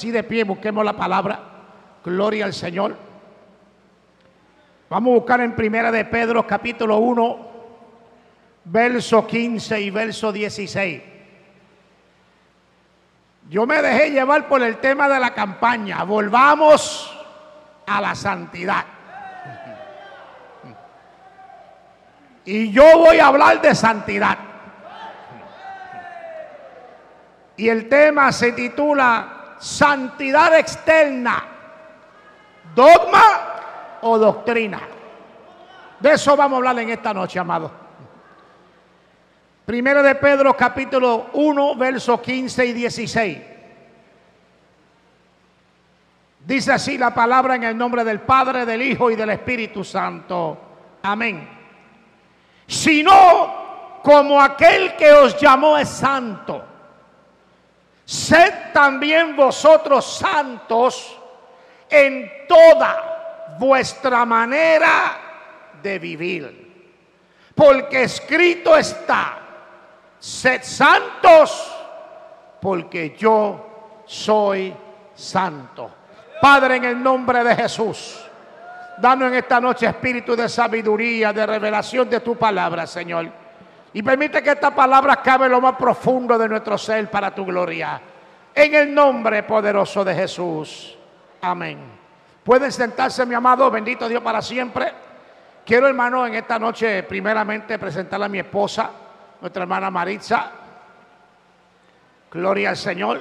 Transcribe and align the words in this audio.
Así 0.00 0.10
de 0.10 0.22
pie, 0.22 0.44
busquemos 0.44 0.82
la 0.82 0.94
palabra. 0.94 1.38
Gloria 2.02 2.46
al 2.46 2.54
Señor. 2.54 2.96
Vamos 4.88 5.10
a 5.10 5.14
buscar 5.16 5.42
en 5.42 5.54
Primera 5.54 5.92
de 5.92 6.06
Pedro, 6.06 6.46
capítulo 6.46 6.96
1, 6.96 7.50
verso 8.64 9.26
15 9.26 9.78
y 9.78 9.90
verso 9.90 10.32
16. 10.32 11.02
Yo 13.50 13.66
me 13.66 13.82
dejé 13.82 14.12
llevar 14.12 14.48
por 14.48 14.62
el 14.62 14.78
tema 14.78 15.06
de 15.06 15.20
la 15.20 15.34
campaña. 15.34 16.02
Volvamos 16.04 17.14
a 17.86 18.00
la 18.00 18.14
santidad. 18.14 18.86
Y 22.46 22.72
yo 22.72 22.84
voy 22.96 23.18
a 23.18 23.26
hablar 23.26 23.60
de 23.60 23.74
santidad. 23.74 24.38
Y 27.58 27.68
el 27.68 27.86
tema 27.90 28.32
se 28.32 28.52
titula 28.52 29.36
santidad 29.60 30.58
externa, 30.58 31.44
dogma 32.74 33.98
o 34.00 34.18
doctrina. 34.18 34.80
De 36.00 36.12
eso 36.12 36.34
vamos 36.36 36.54
a 36.54 36.58
hablar 36.58 36.78
en 36.78 36.90
esta 36.90 37.12
noche, 37.12 37.38
amado. 37.38 37.70
Primero 39.66 40.02
de 40.02 40.14
Pedro 40.14 40.56
capítulo 40.56 41.26
1, 41.34 41.76
versos 41.76 42.20
15 42.20 42.66
y 42.66 42.72
16. 42.72 43.38
Dice 46.46 46.72
así 46.72 46.96
la 46.96 47.14
palabra 47.14 47.54
en 47.54 47.64
el 47.64 47.76
nombre 47.76 48.02
del 48.02 48.20
Padre, 48.20 48.64
del 48.64 48.80
Hijo 48.80 49.10
y 49.10 49.16
del 49.16 49.30
Espíritu 49.30 49.84
Santo. 49.84 50.58
Amén. 51.02 51.48
Sino 52.66 54.00
como 54.02 54.40
aquel 54.40 54.96
que 54.96 55.12
os 55.12 55.38
llamó 55.38 55.76
es 55.76 55.88
santo 55.88 56.69
sed 58.10 58.72
también 58.72 59.36
vosotros 59.36 60.04
santos 60.04 61.16
en 61.88 62.28
toda 62.48 63.54
vuestra 63.56 64.24
manera 64.24 64.90
de 65.80 65.96
vivir. 66.00 66.92
Porque 67.54 68.02
escrito 68.02 68.76
está, 68.76 69.38
sed 70.18 70.60
santos 70.64 71.72
porque 72.60 73.14
yo 73.16 74.02
soy 74.06 74.74
santo. 75.14 75.92
Padre, 76.42 76.76
en 76.76 76.84
el 76.86 77.00
nombre 77.00 77.44
de 77.44 77.54
Jesús, 77.54 78.20
danos 78.98 79.28
en 79.28 79.34
esta 79.36 79.60
noche 79.60 79.86
espíritu 79.86 80.34
de 80.34 80.48
sabiduría, 80.48 81.32
de 81.32 81.46
revelación 81.46 82.10
de 82.10 82.18
tu 82.18 82.36
palabra, 82.36 82.88
Señor. 82.88 83.39
Y 83.92 84.02
permite 84.02 84.42
que 84.42 84.50
esta 84.50 84.74
palabra 84.74 85.16
cabe 85.16 85.48
lo 85.48 85.60
más 85.60 85.74
profundo 85.76 86.38
de 86.38 86.48
nuestro 86.48 86.78
ser 86.78 87.10
para 87.10 87.34
tu 87.34 87.44
gloria. 87.44 88.00
En 88.54 88.74
el 88.74 88.94
nombre 88.94 89.42
poderoso 89.42 90.04
de 90.04 90.14
Jesús. 90.14 90.96
Amén. 91.42 91.78
Pueden 92.44 92.70
sentarse, 92.70 93.26
mi 93.26 93.34
amado, 93.34 93.70
bendito 93.70 94.08
Dios 94.08 94.22
para 94.22 94.40
siempre. 94.42 94.92
Quiero, 95.64 95.88
hermano, 95.88 96.26
en 96.26 96.34
esta 96.34 96.58
noche 96.58 97.02
primeramente 97.02 97.78
presentar 97.78 98.22
a 98.22 98.28
mi 98.28 98.38
esposa, 98.38 98.90
nuestra 99.40 99.62
hermana 99.62 99.90
Maritza. 99.90 100.50
Gloria 102.30 102.70
al 102.70 102.76
Señor. 102.76 103.20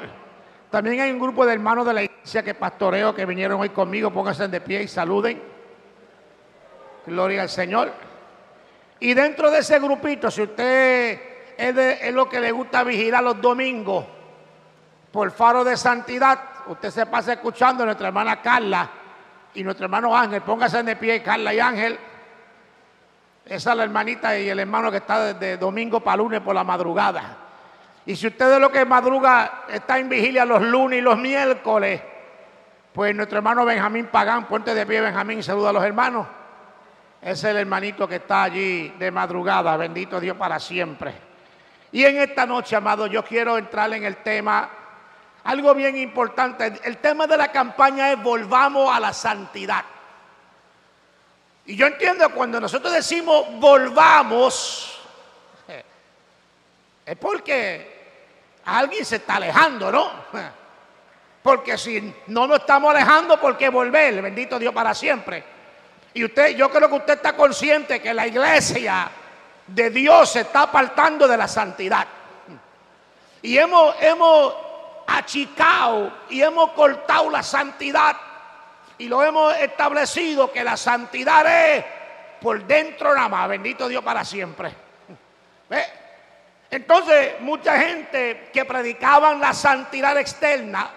También 0.70 1.02
hay 1.02 1.12
un 1.12 1.20
grupo 1.20 1.46
de 1.46 1.54
hermanos 1.54 1.86
de 1.86 1.94
la 1.94 2.04
iglesia 2.04 2.44
que 2.44 2.54
pastoreo 2.54 3.14
que 3.16 3.26
vinieron 3.26 3.60
hoy 3.60 3.70
conmigo. 3.70 4.12
Pónganse 4.12 4.48
de 4.48 4.62
pie 4.62 4.84
y 4.84 4.88
saluden. 4.88 5.42
Gloria 7.08 7.42
al 7.42 7.50
Señor. 7.50 7.92
Y 9.00 9.14
dentro 9.14 9.50
de 9.50 9.60
ese 9.60 9.80
grupito, 9.80 10.30
si 10.30 10.42
usted 10.42 11.22
es, 11.58 12.14
lo 12.14 12.28
que 12.28 12.40
le 12.40 12.52
gusta 12.52 12.84
vigilar 12.84 13.24
los 13.24 13.42
domingos 13.42 14.06
por 15.12 15.32
faro 15.32 15.64
de 15.64 15.78
santidad, 15.78 16.40
usted 16.68 16.90
se 16.90 17.06
pasa 17.06 17.34
escuchando 17.34 17.84
a 17.84 17.86
nuestra 17.88 18.08
hermana 18.08 18.42
Carla 18.42 18.90
y 19.54 19.64
nuestro 19.64 19.86
hermano 19.86 20.16
Ángel. 20.16 20.42
Póngase 20.42 20.84
de 20.84 20.96
pie, 20.96 21.24
Carla 21.24 21.54
y 21.54 21.60
Ángel. 21.60 22.00
Esa 23.46 23.72
es 23.72 23.78
la 23.78 23.84
hermanita 23.84 24.38
y 24.38 24.50
el 24.50 24.60
hermano 24.60 24.92
que 24.92 24.98
está 24.98 25.34
desde 25.34 25.58
domingo 25.58 26.02
para 26.02 26.18
lunes 26.18 26.42
por 26.42 26.54
la 26.54 26.64
madrugada. 26.64 27.38
Y 28.06 28.16
si 28.16 28.28
usted 28.28 28.54
es 28.54 28.60
lo 28.60 28.72
que 28.72 28.86
madruga, 28.86 29.64
está 29.70 29.98
en 29.98 30.10
vigilia 30.10 30.46
los 30.46 30.62
lunes 30.62 31.00
y 31.00 31.02
los 31.02 31.18
miércoles, 31.18 32.02
pues 32.94 33.16
nuestro 33.16 33.38
hermano 33.38 33.66
Benjamín 33.66 34.08
Pagán, 34.08 34.48
puente 34.48 34.74
de 34.74 34.86
pie 34.86 35.02
Benjamín, 35.02 35.42
saluda 35.42 35.70
a 35.70 35.74
los 35.74 35.84
hermanos. 35.84 36.28
Es 37.22 37.44
el 37.44 37.58
hermanito 37.58 38.08
que 38.08 38.16
está 38.16 38.44
allí 38.44 38.90
de 38.98 39.12
madrugada, 39.12 39.76
bendito 39.76 40.20
Dios 40.20 40.38
para 40.38 40.60
siempre. 40.60 41.14
Y 41.92 42.06
en 42.06 42.18
esta 42.18 42.46
noche, 42.46 42.76
amado, 42.76 43.08
yo 43.08 43.24
quiero 43.26 43.58
entrar 43.58 43.92
en 43.94 44.06
el 44.06 44.18
tema, 44.18 44.70
algo 45.44 45.74
bien 45.74 45.98
importante. 45.98 46.80
El 46.84 46.98
tema 46.98 47.28
de 47.28 47.36
la 47.36 47.52
campaña 47.52 48.12
es 48.12 48.22
volvamos 48.22 48.96
a 48.96 49.00
la 49.00 49.12
santidad. 49.12 49.84
Y 51.66 51.76
yo 51.76 51.88
entiendo 51.88 52.30
cuando 52.30 52.60
nosotros 52.60 52.94
decimos 52.94 53.46
volvamos, 53.60 55.00
es 57.06 57.18
porque 57.18 58.00
alguien 58.66 59.04
se 59.04 59.18
está 59.18 59.36
alejando, 59.36 59.92
¿no? 59.92 60.12
Porque 61.42 61.78
si 61.78 62.14
no 62.28 62.46
nos 62.48 62.60
estamos 62.60 62.94
alejando, 62.94 63.40
¿por 63.40 63.58
qué 63.58 63.70
volver? 63.70 64.22
Bendito 64.22 64.60
Dios 64.60 64.74
para 64.74 64.94
siempre. 64.94 65.42
Y 66.14 66.24
usted, 66.24 66.56
yo 66.56 66.70
creo 66.72 66.90
que 66.90 66.96
usted 66.96 67.14
está 67.16 67.36
consciente 67.36 68.02
que 68.02 68.14
la 68.14 68.28
iglesia 68.28 69.10
de 69.68 69.90
Dios 69.90 70.32
se 70.32 70.42
está 70.42 70.64
apartando 70.64 71.28
de 71.28 71.38
la 71.38 71.48
santidad. 71.48 72.08
Y 73.42 73.58
hemos, 73.58 73.96
hemos 74.02 74.54
achicado 75.08 76.12
y 76.30 76.42
hemos 76.42 76.72
cortado 76.72 77.30
la 77.30 77.44
santidad. 77.44 78.16
Y 78.98 79.08
lo 79.08 79.24
hemos 79.24 79.56
establecido 79.58 80.52
que 80.52 80.64
la 80.64 80.76
santidad 80.76 81.46
es 81.76 81.86
por 82.42 82.64
dentro 82.66 83.14
nada 83.14 83.30
más. 83.30 83.50
Bendito 83.50 83.88
Dios 83.88 84.04
para 84.04 84.26
siempre. 84.26 84.74
Entonces, 86.72 87.40
mucha 87.40 87.80
gente 87.80 88.50
que 88.52 88.66
predicaban 88.66 89.40
la 89.40 89.54
santidad 89.54 90.18
externa, 90.18 90.90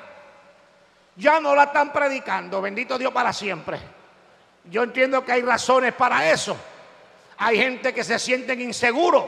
ya 1.17 1.41
no 1.41 1.55
la 1.55 1.65
están 1.65 1.93
predicando. 1.93 2.61
Bendito 2.61 2.99
Dios 2.99 3.13
para 3.13 3.33
siempre. 3.33 3.79
Yo 4.65 4.85
entiendo 4.85 5.25
que 5.25 5.33
hay 5.33 5.43
razones 5.43 5.93
para 5.95 6.31
eso. 6.31 6.57
Hay 7.39 7.59
gente 7.59 7.93
que 7.93 8.05
se 8.05 8.19
sienten 8.19 8.61
inseguros 8.61 9.25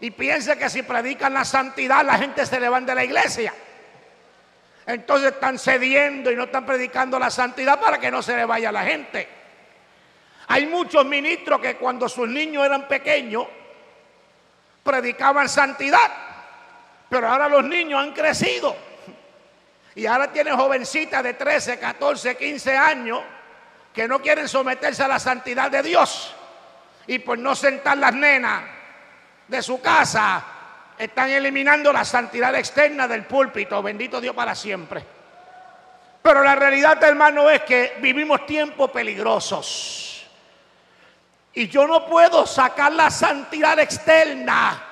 y 0.00 0.10
piensa 0.10 0.56
que 0.56 0.68
si 0.68 0.82
predican 0.82 1.32
la 1.32 1.44
santidad 1.44 2.04
la 2.04 2.18
gente 2.18 2.44
se 2.44 2.60
levanta 2.60 2.92
de 2.92 2.96
la 2.96 3.04
iglesia. 3.04 3.54
Entonces 4.84 5.32
están 5.32 5.58
cediendo 5.58 6.30
y 6.30 6.36
no 6.36 6.44
están 6.44 6.66
predicando 6.66 7.18
la 7.18 7.30
santidad 7.30 7.80
para 7.80 7.98
que 7.98 8.10
no 8.10 8.20
se 8.20 8.36
le 8.36 8.44
vaya 8.44 8.72
la 8.72 8.84
gente. 8.84 9.28
Hay 10.48 10.66
muchos 10.66 11.06
ministros 11.06 11.60
que 11.60 11.76
cuando 11.76 12.08
sus 12.08 12.28
niños 12.28 12.66
eran 12.66 12.88
pequeños 12.88 13.46
predicaban 14.82 15.48
santidad, 15.48 16.10
pero 17.08 17.28
ahora 17.28 17.48
los 17.48 17.64
niños 17.64 18.02
han 18.02 18.12
crecido 18.12 18.76
y 19.94 20.06
ahora 20.06 20.32
tienen 20.32 20.56
jovencitas 20.56 21.22
de 21.22 21.34
13, 21.34 21.78
14, 21.78 22.36
15 22.36 22.76
años 22.76 23.20
que 23.92 24.08
no 24.08 24.20
quieren 24.20 24.48
someterse 24.48 25.02
a 25.02 25.08
la 25.08 25.18
santidad 25.18 25.70
de 25.70 25.82
Dios 25.82 26.34
y 27.06 27.18
por 27.18 27.38
no 27.38 27.54
sentar 27.54 27.98
las 27.98 28.14
nenas 28.14 28.62
de 29.48 29.62
su 29.62 29.80
casa, 29.80 30.44
están 30.96 31.30
eliminando 31.30 31.92
la 31.92 32.04
santidad 32.04 32.54
externa 32.54 33.08
del 33.08 33.24
púlpito. 33.24 33.82
Bendito 33.82 34.20
Dios 34.20 34.34
para 34.34 34.54
siempre. 34.54 35.04
Pero 36.22 36.42
la 36.42 36.54
realidad, 36.54 37.02
hermano, 37.02 37.50
es 37.50 37.62
que 37.62 37.96
vivimos 38.00 38.46
tiempos 38.46 38.90
peligrosos. 38.90 40.24
Y 41.54 41.68
yo 41.68 41.86
no 41.86 42.06
puedo 42.06 42.46
sacar 42.46 42.92
la 42.92 43.10
santidad 43.10 43.78
externa, 43.78 44.82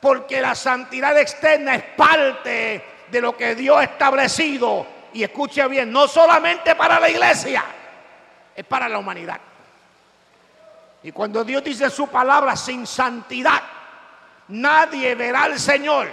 porque 0.00 0.40
la 0.40 0.54
santidad 0.54 1.16
externa 1.18 1.76
es 1.76 1.82
parte 1.96 2.84
de 3.08 3.20
lo 3.20 3.36
que 3.36 3.54
Dios 3.54 3.76
ha 3.76 3.84
establecido. 3.84 4.86
Y 5.12 5.22
escuche 5.22 5.66
bien, 5.68 5.92
no 5.92 6.08
solamente 6.08 6.74
para 6.74 6.98
la 6.98 7.08
iglesia, 7.08 7.64
es 8.56 8.64
para 8.64 8.88
la 8.88 8.98
humanidad. 8.98 9.40
Y 11.02 11.12
cuando 11.12 11.44
Dios 11.44 11.62
dice 11.62 11.90
su 11.90 12.08
palabra 12.08 12.56
sin 12.56 12.86
santidad, 12.86 13.62
nadie 14.48 15.14
verá 15.14 15.44
al 15.44 15.58
Señor. 15.58 16.08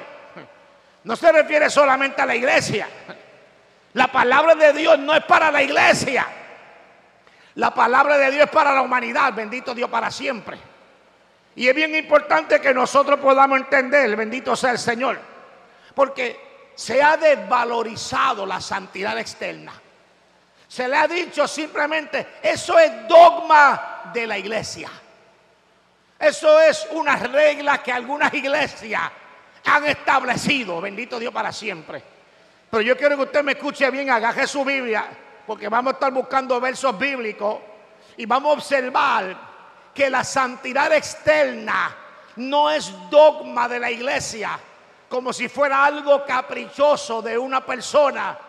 No 1.04 1.16
se 1.16 1.32
refiere 1.32 1.70
solamente 1.70 2.22
a 2.22 2.26
la 2.26 2.36
iglesia, 2.36 2.88
La 3.94 4.12
palabra 4.12 4.56
de 4.56 4.74
Dios 4.74 4.98
no 5.00 5.14
es 5.14 5.24
para 5.26 5.52
la 5.52 5.62
iglesia. 5.62 6.26
La 7.56 7.72
palabra 7.74 8.18
de 8.18 8.32
Dios 8.32 8.46
es 8.46 8.50
para 8.50 8.74
la 8.74 8.82
humanidad. 8.82 9.34
Bendito 9.34 9.76
Dios 9.76 9.90
para 9.90 10.10
siempre. 10.10 10.58
Y 11.56 11.68
es 11.68 11.76
bien 11.76 11.94
importante 11.94 12.60
que 12.60 12.74
nosotros 12.74 13.20
podamos 13.20 13.60
entender, 13.60 14.16
bendito 14.16 14.56
sea 14.56 14.72
el 14.72 14.80
Señor, 14.80 15.20
porque 15.94 16.72
se 16.74 17.04
ha 17.04 17.16
desvalorizado 17.16 18.46
la 18.48 18.60
santidad 18.60 19.18
externa. 19.20 19.72
Se 20.74 20.88
le 20.88 20.98
ha 20.98 21.08
dicho 21.08 21.48
simplemente, 21.48 22.40
eso 22.42 22.80
es 22.80 23.08
dogma 23.08 24.10
de 24.12 24.26
la 24.26 24.40
iglesia. 24.40 24.90
Eso 26.18 26.60
es 26.60 26.88
una 26.94 27.16
regla 27.16 27.84
que 27.84 27.92
algunas 27.92 28.34
iglesias 28.34 29.04
han 29.66 29.86
establecido, 29.86 30.82
bendito 30.82 31.20
Dios 31.20 31.32
para 31.32 31.52
siempre. 31.52 32.02
Pero 32.72 32.82
yo 32.82 32.98
quiero 32.98 33.16
que 33.18 33.22
usted 33.22 33.44
me 33.44 33.52
escuche 33.52 33.88
bien, 33.92 34.10
agaje 34.10 34.48
su 34.48 34.66
Biblia, 34.66 35.06
porque 35.46 35.70
vamos 35.70 35.94
a 35.94 35.94
estar 35.94 36.12
buscando 36.12 36.60
versos 36.60 36.98
bíblicos 36.98 37.60
y 38.18 38.26
vamos 38.26 38.50
a 38.50 38.54
observar 38.54 39.38
que 39.94 40.10
la 40.10 40.24
santidad 40.24 40.92
externa 40.92 41.96
no 42.38 42.72
es 42.72 42.92
dogma 43.12 43.68
de 43.68 43.80
la 43.80 43.92
iglesia, 43.92 44.60
como 45.08 45.34
si 45.34 45.50
fuera 45.50 45.86
algo 45.86 46.26
caprichoso 46.26 47.22
de 47.22 47.38
una 47.38 47.64
persona, 47.64 48.40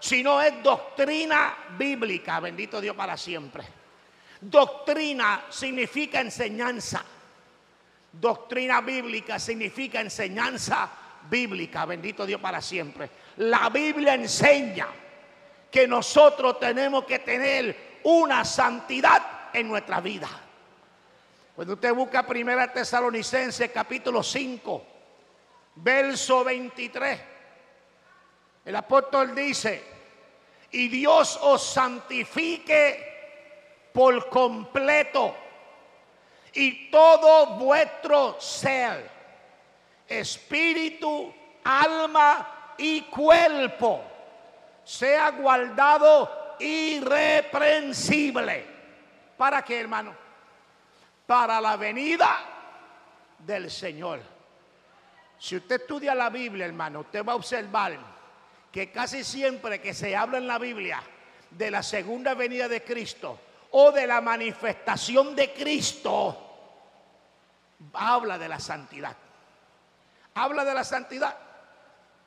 sino 0.00 0.40
es 0.40 0.62
doctrina 0.62 1.54
bíblica, 1.78 2.40
bendito 2.40 2.80
Dios 2.80 2.96
para 2.96 3.16
siempre. 3.16 3.64
Doctrina 4.40 5.44
significa 5.50 6.20
enseñanza. 6.20 7.04
Doctrina 8.12 8.80
bíblica 8.80 9.38
significa 9.38 10.00
enseñanza 10.00 10.90
bíblica, 11.28 11.84
bendito 11.84 12.26
Dios 12.26 12.40
para 12.40 12.60
siempre. 12.60 13.10
La 13.36 13.68
Biblia 13.68 14.14
enseña 14.14 14.88
que 15.70 15.86
nosotros 15.86 16.58
tenemos 16.58 17.04
que 17.04 17.20
tener 17.20 18.00
una 18.04 18.44
santidad 18.44 19.50
en 19.52 19.68
nuestra 19.68 20.00
vida. 20.00 20.28
Cuando 21.54 21.74
usted 21.74 21.92
busca 21.92 22.26
Primera 22.26 22.72
Tesalonicense 22.72 23.70
capítulo 23.70 24.22
5, 24.22 24.86
verso 25.76 26.42
23, 26.42 27.20
el 28.64 28.76
apóstol 28.76 29.34
dice, 29.34 29.82
y 30.72 30.88
Dios 30.88 31.38
os 31.42 31.62
santifique 31.62 33.10
por 33.92 34.28
completo 34.28 35.34
y 36.52 36.90
todo 36.90 37.46
vuestro 37.56 38.40
ser, 38.40 39.08
espíritu, 40.06 41.32
alma 41.64 42.74
y 42.76 43.00
cuerpo, 43.02 44.02
sea 44.84 45.30
guardado 45.30 46.56
irreprensible. 46.58 48.66
¿Para 49.36 49.62
qué, 49.62 49.80
hermano? 49.80 50.14
Para 51.26 51.60
la 51.60 51.76
venida 51.76 52.38
del 53.38 53.70
Señor. 53.70 54.20
Si 55.38 55.54
usted 55.56 55.80
estudia 55.80 56.14
la 56.14 56.28
Biblia, 56.28 56.66
hermano, 56.66 57.00
usted 57.00 57.24
va 57.24 57.32
a 57.32 57.36
observar 57.36 57.96
que 58.72 58.90
casi 58.90 59.24
siempre 59.24 59.80
que 59.80 59.94
se 59.94 60.16
habla 60.16 60.38
en 60.38 60.46
la 60.46 60.58
Biblia 60.58 61.02
de 61.50 61.70
la 61.70 61.82
segunda 61.82 62.34
venida 62.34 62.68
de 62.68 62.82
Cristo, 62.84 63.38
o 63.72 63.92
de 63.92 64.06
la 64.06 64.20
manifestación 64.20 65.34
de 65.34 65.52
Cristo, 65.52 66.50
habla 67.92 68.38
de 68.38 68.48
la 68.48 68.58
santidad. 68.58 69.16
Habla 70.34 70.64
de 70.64 70.74
la 70.74 70.84
santidad. 70.84 71.36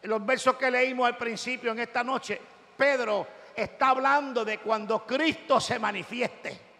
En 0.01 0.09
los 0.09 0.25
versos 0.25 0.55
que 0.55 0.69
leímos 0.69 1.07
al 1.07 1.17
principio 1.17 1.71
en 1.71 1.79
esta 1.79 2.03
noche, 2.03 2.39
Pedro 2.77 3.27
está 3.55 3.89
hablando 3.89 4.43
de 4.43 4.59
cuando 4.59 5.05
Cristo 5.05 5.59
se 5.59 5.79
manifieste. 5.79 6.73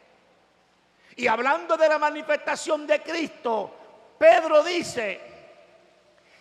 Y 1.16 1.28
hablando 1.28 1.78
de 1.78 1.88
la 1.88 2.00
manifestación 2.00 2.88
de 2.88 3.02
Cristo, 3.02 4.16
Pedro 4.18 4.64
dice 4.64 5.22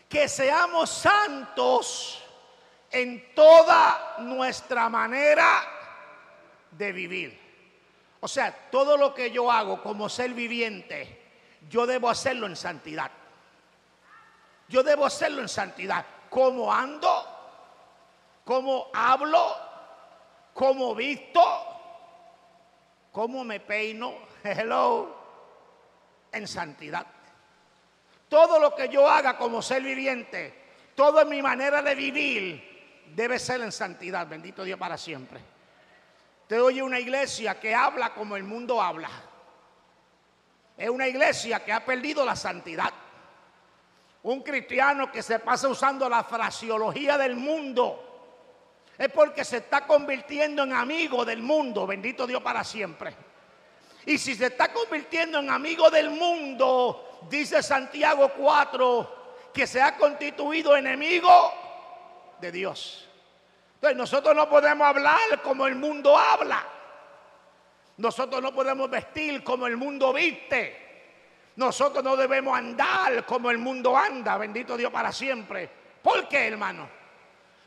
que 0.08 0.28
seamos 0.28 0.90
santos 0.90 2.21
en 2.92 3.34
toda 3.34 4.16
nuestra 4.18 4.88
manera 4.88 5.62
de 6.70 6.92
vivir. 6.92 7.40
O 8.20 8.28
sea, 8.28 8.70
todo 8.70 8.96
lo 8.96 9.14
que 9.14 9.30
yo 9.30 9.50
hago 9.50 9.82
como 9.82 10.08
ser 10.08 10.32
viviente, 10.32 11.20
yo 11.68 11.86
debo 11.86 12.08
hacerlo 12.08 12.46
en 12.46 12.54
santidad. 12.54 13.10
Yo 14.68 14.82
debo 14.82 15.06
hacerlo 15.06 15.42
en 15.42 15.48
santidad. 15.48 16.04
¿Cómo 16.30 16.72
ando? 16.72 17.26
¿Cómo 18.44 18.88
hablo? 18.94 19.56
¿Cómo 20.54 20.94
visto? 20.94 21.42
¿Cómo 23.10 23.44
me 23.44 23.60
peino? 23.60 24.14
Hello. 24.44 25.16
En 26.30 26.46
santidad. 26.46 27.06
Todo 28.28 28.58
lo 28.58 28.74
que 28.74 28.88
yo 28.88 29.08
haga 29.08 29.36
como 29.36 29.60
ser 29.60 29.82
viviente, 29.82 30.54
toda 30.94 31.26
mi 31.26 31.42
manera 31.42 31.82
de 31.82 31.94
vivir, 31.94 32.71
debe 33.14 33.38
ser 33.38 33.60
en 33.60 33.72
santidad. 33.72 34.26
Bendito 34.26 34.64
Dios 34.64 34.78
para 34.78 34.96
siempre. 34.96 35.40
Te 36.46 36.60
oye 36.60 36.82
una 36.82 37.00
iglesia 37.00 37.58
que 37.58 37.74
habla 37.74 38.12
como 38.14 38.36
el 38.36 38.44
mundo 38.44 38.80
habla. 38.80 39.10
Es 40.76 40.88
una 40.88 41.06
iglesia 41.06 41.64
que 41.64 41.72
ha 41.72 41.84
perdido 41.84 42.24
la 42.24 42.36
santidad. 42.36 42.92
Un 44.24 44.42
cristiano 44.42 45.10
que 45.10 45.22
se 45.22 45.38
pasa 45.38 45.68
usando 45.68 46.08
la 46.08 46.24
fraseología 46.24 47.18
del 47.18 47.36
mundo. 47.36 48.08
Es 48.98 49.10
porque 49.10 49.44
se 49.44 49.58
está 49.58 49.86
convirtiendo 49.86 50.62
en 50.62 50.72
amigo 50.72 51.24
del 51.24 51.42
mundo. 51.42 51.86
Bendito 51.86 52.26
Dios 52.26 52.42
para 52.42 52.62
siempre. 52.64 53.14
Y 54.06 54.18
si 54.18 54.34
se 54.34 54.46
está 54.46 54.72
convirtiendo 54.72 55.38
en 55.38 55.50
amigo 55.50 55.90
del 55.90 56.10
mundo, 56.10 57.20
dice 57.28 57.62
Santiago 57.62 58.32
4, 58.36 59.22
que 59.54 59.66
se 59.66 59.80
ha 59.80 59.96
constituido 59.96 60.76
enemigo 60.76 61.61
de 62.42 62.52
Dios. 62.52 63.08
Entonces 63.76 63.96
nosotros 63.96 64.36
no 64.36 64.48
podemos 64.50 64.86
hablar 64.86 65.40
como 65.42 65.66
el 65.66 65.76
mundo 65.76 66.18
habla. 66.18 66.62
Nosotros 67.96 68.42
no 68.42 68.52
podemos 68.52 68.90
vestir 68.90 69.42
como 69.42 69.66
el 69.66 69.76
mundo 69.76 70.12
viste. 70.12 70.82
Nosotros 71.56 72.02
no 72.02 72.16
debemos 72.16 72.56
andar 72.56 73.24
como 73.24 73.50
el 73.50 73.58
mundo 73.58 73.96
anda. 73.96 74.36
Bendito 74.36 74.76
Dios 74.76 74.90
para 74.90 75.12
siempre. 75.12 75.70
¿Por 76.02 76.28
qué, 76.28 76.48
hermano? 76.48 76.88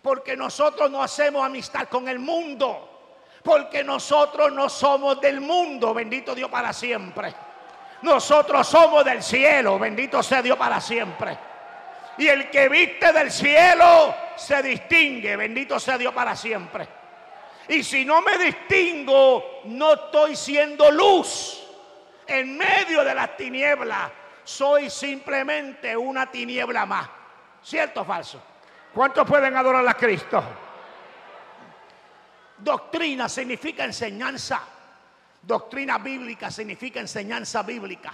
Porque 0.02 0.36
nosotros 0.36 0.92
no 0.92 1.02
hacemos 1.02 1.44
amistad 1.44 1.88
con 1.88 2.08
el 2.08 2.20
mundo. 2.20 3.18
Porque 3.44 3.84
nosotros 3.84 4.52
no 4.52 4.68
somos 4.70 5.22
del 5.22 5.40
mundo. 5.40 5.94
Bendito 5.94 6.36
Dios 6.36 6.50
para 6.50 6.74
siempre. 6.74 7.34
Nosotros 8.02 8.68
somos 8.68 9.06
del 9.06 9.24
cielo. 9.24 9.80
Bendito 9.80 10.22
sea 10.22 10.42
Dios 10.42 10.58
para 10.58 10.82
siempre. 10.82 11.55
Y 12.18 12.28
el 12.28 12.50
que 12.50 12.70
viste 12.70 13.12
del 13.12 13.32
cielo 13.32 14.16
se 14.36 14.62
distingue. 14.64 15.36
Bendito 15.36 15.80
sea 15.80 15.98
Dios 15.98 16.14
para 16.14 16.36
siempre. 16.36 16.88
Y 17.68 17.84
si 17.84 18.06
no 18.06 18.22
me 18.22 18.38
distingo, 18.38 19.62
no 19.66 19.94
estoy 19.94 20.36
siendo 20.36 20.92
luz 20.92 21.64
en 22.28 22.58
medio 22.58 23.04
de 23.04 23.16
las 23.16 23.36
tinieblas. 23.36 24.12
Soy 24.44 24.90
simplemente 24.90 25.98
una 25.98 26.30
tiniebla 26.30 26.86
más. 26.86 27.10
¿Cierto 27.64 28.02
o 28.02 28.06
falso? 28.06 28.42
¿Cuántos 28.94 29.28
pueden 29.28 29.58
adorar 29.58 29.88
a 29.88 29.94
Cristo? 29.96 30.44
Doctrina 32.60 33.28
significa 33.28 33.84
enseñanza. 33.84 34.62
Doctrina 35.42 35.98
bíblica 35.98 36.50
significa 36.50 37.00
enseñanza 37.00 37.64
bíblica. 37.64 38.14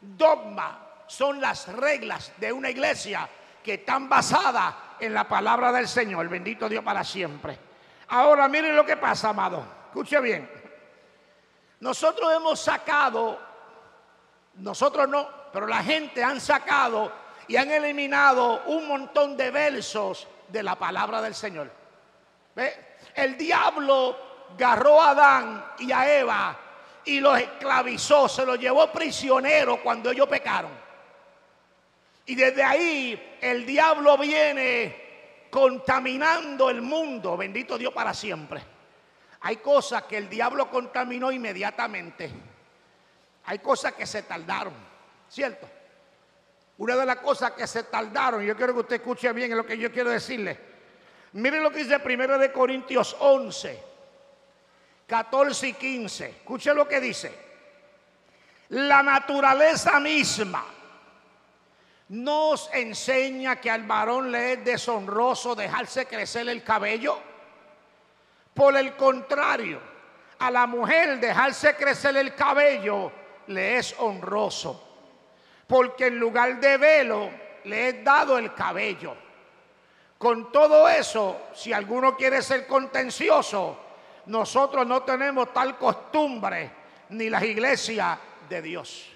Dogma 0.00 0.85
son 1.06 1.40
las 1.40 1.68
reglas 1.68 2.32
de 2.38 2.52
una 2.52 2.70
iglesia 2.70 3.28
que 3.62 3.74
están 3.74 4.08
basadas 4.08 4.74
en 5.00 5.12
la 5.14 5.28
palabra 5.28 5.72
del 5.72 5.88
Señor. 5.88 6.28
Bendito 6.28 6.68
Dios 6.68 6.84
para 6.84 7.04
siempre. 7.04 7.58
Ahora 8.08 8.48
miren 8.48 8.76
lo 8.76 8.86
que 8.86 8.96
pasa, 8.96 9.30
amado. 9.30 9.66
Escuche 9.88 10.20
bien. 10.20 10.48
Nosotros 11.80 12.32
hemos 12.34 12.60
sacado, 12.60 13.38
nosotros 14.54 15.08
no, 15.08 15.28
pero 15.52 15.66
la 15.66 15.82
gente 15.82 16.22
han 16.22 16.40
sacado 16.40 17.12
y 17.48 17.56
han 17.56 17.70
eliminado 17.70 18.62
un 18.66 18.88
montón 18.88 19.36
de 19.36 19.50
versos 19.50 20.26
de 20.48 20.62
la 20.62 20.76
palabra 20.76 21.20
del 21.20 21.34
Señor. 21.34 21.70
¿Ve? 22.54 22.98
El 23.14 23.36
diablo 23.36 24.16
agarró 24.54 25.02
a 25.02 25.10
Adán 25.10 25.64
y 25.78 25.92
a 25.92 26.18
Eva 26.18 26.56
y 27.04 27.20
los 27.20 27.38
esclavizó, 27.38 28.28
se 28.28 28.44
los 28.44 28.58
llevó 28.58 28.90
prisioneros 28.90 29.80
cuando 29.80 30.10
ellos 30.10 30.26
pecaron. 30.28 30.85
Y 32.26 32.34
desde 32.34 32.62
ahí 32.62 33.38
el 33.40 33.64
diablo 33.64 34.18
viene 34.18 35.46
contaminando 35.48 36.68
el 36.68 36.82
mundo, 36.82 37.36
bendito 37.36 37.78
Dios 37.78 37.94
para 37.94 38.12
siempre. 38.12 38.62
Hay 39.42 39.56
cosas 39.56 40.02
que 40.02 40.16
el 40.16 40.28
diablo 40.28 40.68
contaminó 40.68 41.30
inmediatamente. 41.30 42.30
Hay 43.44 43.60
cosas 43.60 43.92
que 43.92 44.06
se 44.06 44.24
tardaron, 44.24 44.74
¿cierto? 45.28 45.68
Una 46.78 46.96
de 46.96 47.06
las 47.06 47.16
cosas 47.16 47.52
que 47.52 47.66
se 47.66 47.84
tardaron, 47.84 48.42
yo 48.42 48.56
quiero 48.56 48.74
que 48.74 48.80
usted 48.80 48.96
escuche 48.96 49.32
bien 49.32 49.56
lo 49.56 49.64
que 49.64 49.78
yo 49.78 49.92
quiero 49.92 50.10
decirle. 50.10 50.58
Miren 51.34 51.62
lo 51.62 51.70
que 51.70 51.84
dice 51.84 52.00
1 52.04 52.38
de 52.38 52.50
Corintios 52.50 53.16
11, 53.20 53.82
14 55.06 55.68
y 55.68 55.72
15. 55.74 56.26
Escuche 56.26 56.74
lo 56.74 56.88
que 56.88 57.00
dice. 57.00 57.46
La 58.70 59.00
naturaleza 59.02 60.00
misma 60.00 60.75
nos 62.08 62.70
enseña 62.72 63.60
que 63.60 63.70
al 63.70 63.82
varón 63.82 64.30
le 64.30 64.52
es 64.52 64.64
deshonroso 64.64 65.54
dejarse 65.54 66.06
crecer 66.06 66.48
el 66.48 66.62
cabello. 66.62 67.18
Por 68.54 68.76
el 68.76 68.94
contrario, 68.96 69.80
a 70.38 70.50
la 70.50 70.66
mujer 70.66 71.18
dejarse 71.18 71.74
crecer 71.74 72.16
el 72.16 72.34
cabello 72.34 73.10
le 73.48 73.78
es 73.78 73.94
honroso. 73.98 74.82
Porque 75.66 76.06
en 76.06 76.18
lugar 76.18 76.60
de 76.60 76.76
velo 76.76 77.30
le 77.64 77.88
es 77.88 78.04
dado 78.04 78.38
el 78.38 78.54
cabello. 78.54 79.14
Con 80.16 80.50
todo 80.52 80.88
eso, 80.88 81.48
si 81.54 81.72
alguno 81.72 82.16
quiere 82.16 82.40
ser 82.40 82.66
contencioso, 82.66 83.78
nosotros 84.26 84.86
no 84.86 85.02
tenemos 85.02 85.52
tal 85.52 85.76
costumbre, 85.76 86.70
ni 87.10 87.28
las 87.28 87.42
iglesias 87.42 88.18
de 88.48 88.62
Dios. 88.62 89.15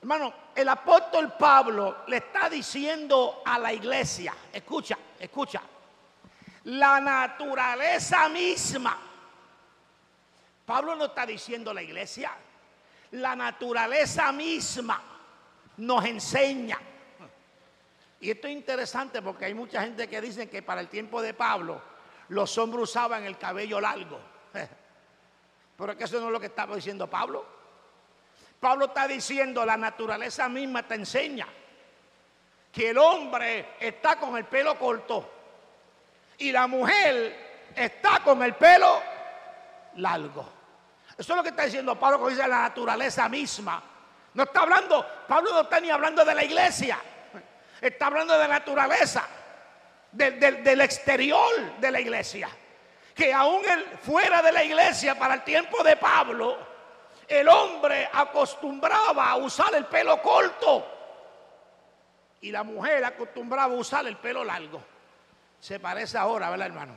Hermano, 0.00 0.32
el 0.54 0.68
apóstol 0.68 1.34
Pablo 1.38 2.04
le 2.06 2.18
está 2.18 2.48
diciendo 2.48 3.42
a 3.44 3.58
la 3.58 3.72
iglesia, 3.72 4.34
escucha, 4.50 4.96
escucha, 5.18 5.60
la 6.64 7.00
naturaleza 7.00 8.28
misma. 8.30 8.98
Pablo 10.64 10.96
no 10.96 11.06
está 11.06 11.26
diciendo 11.26 11.70
a 11.70 11.74
la 11.74 11.82
iglesia, 11.82 12.32
la 13.12 13.36
naturaleza 13.36 14.32
misma 14.32 15.02
nos 15.76 16.04
enseña. 16.04 16.78
Y 18.20 18.30
esto 18.30 18.46
es 18.48 18.52
interesante 18.54 19.20
porque 19.20 19.46
hay 19.46 19.54
mucha 19.54 19.82
gente 19.82 20.08
que 20.08 20.20
dice 20.20 20.48
que 20.48 20.62
para 20.62 20.80
el 20.80 20.88
tiempo 20.88 21.20
de 21.20 21.34
Pablo 21.34 21.80
los 22.28 22.56
hombres 22.56 22.84
usaban 22.84 23.24
el 23.24 23.36
cabello 23.36 23.80
largo. 23.80 24.18
Pero 25.76 25.92
es 25.92 25.98
que 25.98 26.04
eso 26.04 26.20
no 26.20 26.26
es 26.26 26.32
lo 26.32 26.40
que 26.40 26.46
estaba 26.46 26.76
diciendo 26.76 27.08
Pablo. 27.08 27.59
Pablo 28.60 28.86
está 28.86 29.08
diciendo, 29.08 29.64
la 29.64 29.78
naturaleza 29.78 30.48
misma 30.50 30.82
te 30.82 30.94
enseña 30.94 31.48
que 32.70 32.90
el 32.90 32.98
hombre 32.98 33.70
está 33.80 34.16
con 34.16 34.36
el 34.36 34.44
pelo 34.44 34.78
corto 34.78 35.28
y 36.36 36.52
la 36.52 36.66
mujer 36.66 37.72
está 37.74 38.20
con 38.22 38.42
el 38.42 38.54
pelo 38.54 39.02
largo. 39.96 40.46
Eso 41.16 41.32
es 41.32 41.36
lo 41.36 41.42
que 41.42 41.48
está 41.48 41.64
diciendo 41.64 41.98
Pablo 41.98 42.18
cuando 42.18 42.36
dice 42.36 42.48
la 42.48 42.62
naturaleza 42.62 43.28
misma. 43.30 43.82
No 44.34 44.42
está 44.42 44.60
hablando, 44.60 45.06
Pablo 45.26 45.52
no 45.52 45.62
está 45.62 45.80
ni 45.80 45.90
hablando 45.90 46.24
de 46.24 46.34
la 46.34 46.44
iglesia, 46.44 46.98
está 47.80 48.06
hablando 48.06 48.34
de 48.34 48.40
la 48.40 48.48
naturaleza, 48.48 49.26
del 50.12 50.80
exterior 50.82 51.78
de 51.78 51.90
la 51.90 52.00
iglesia. 52.00 52.48
Que 53.14 53.32
aún 53.32 53.62
fuera 54.02 54.40
de 54.40 54.52
la 54.52 54.62
iglesia, 54.62 55.18
para 55.18 55.34
el 55.34 55.44
tiempo 55.44 55.82
de 55.82 55.96
Pablo, 55.96 56.69
el 57.30 57.48
hombre 57.48 58.08
acostumbraba 58.12 59.30
a 59.30 59.36
usar 59.36 59.72
el 59.76 59.86
pelo 59.86 60.20
corto 60.20 60.84
y 62.40 62.50
la 62.50 62.64
mujer 62.64 63.04
acostumbraba 63.04 63.72
a 63.72 63.76
usar 63.76 64.04
el 64.08 64.16
pelo 64.16 64.42
largo. 64.42 64.82
Se 65.60 65.78
parece 65.78 66.18
ahora, 66.18 66.50
¿verdad, 66.50 66.66
hermano? 66.66 66.94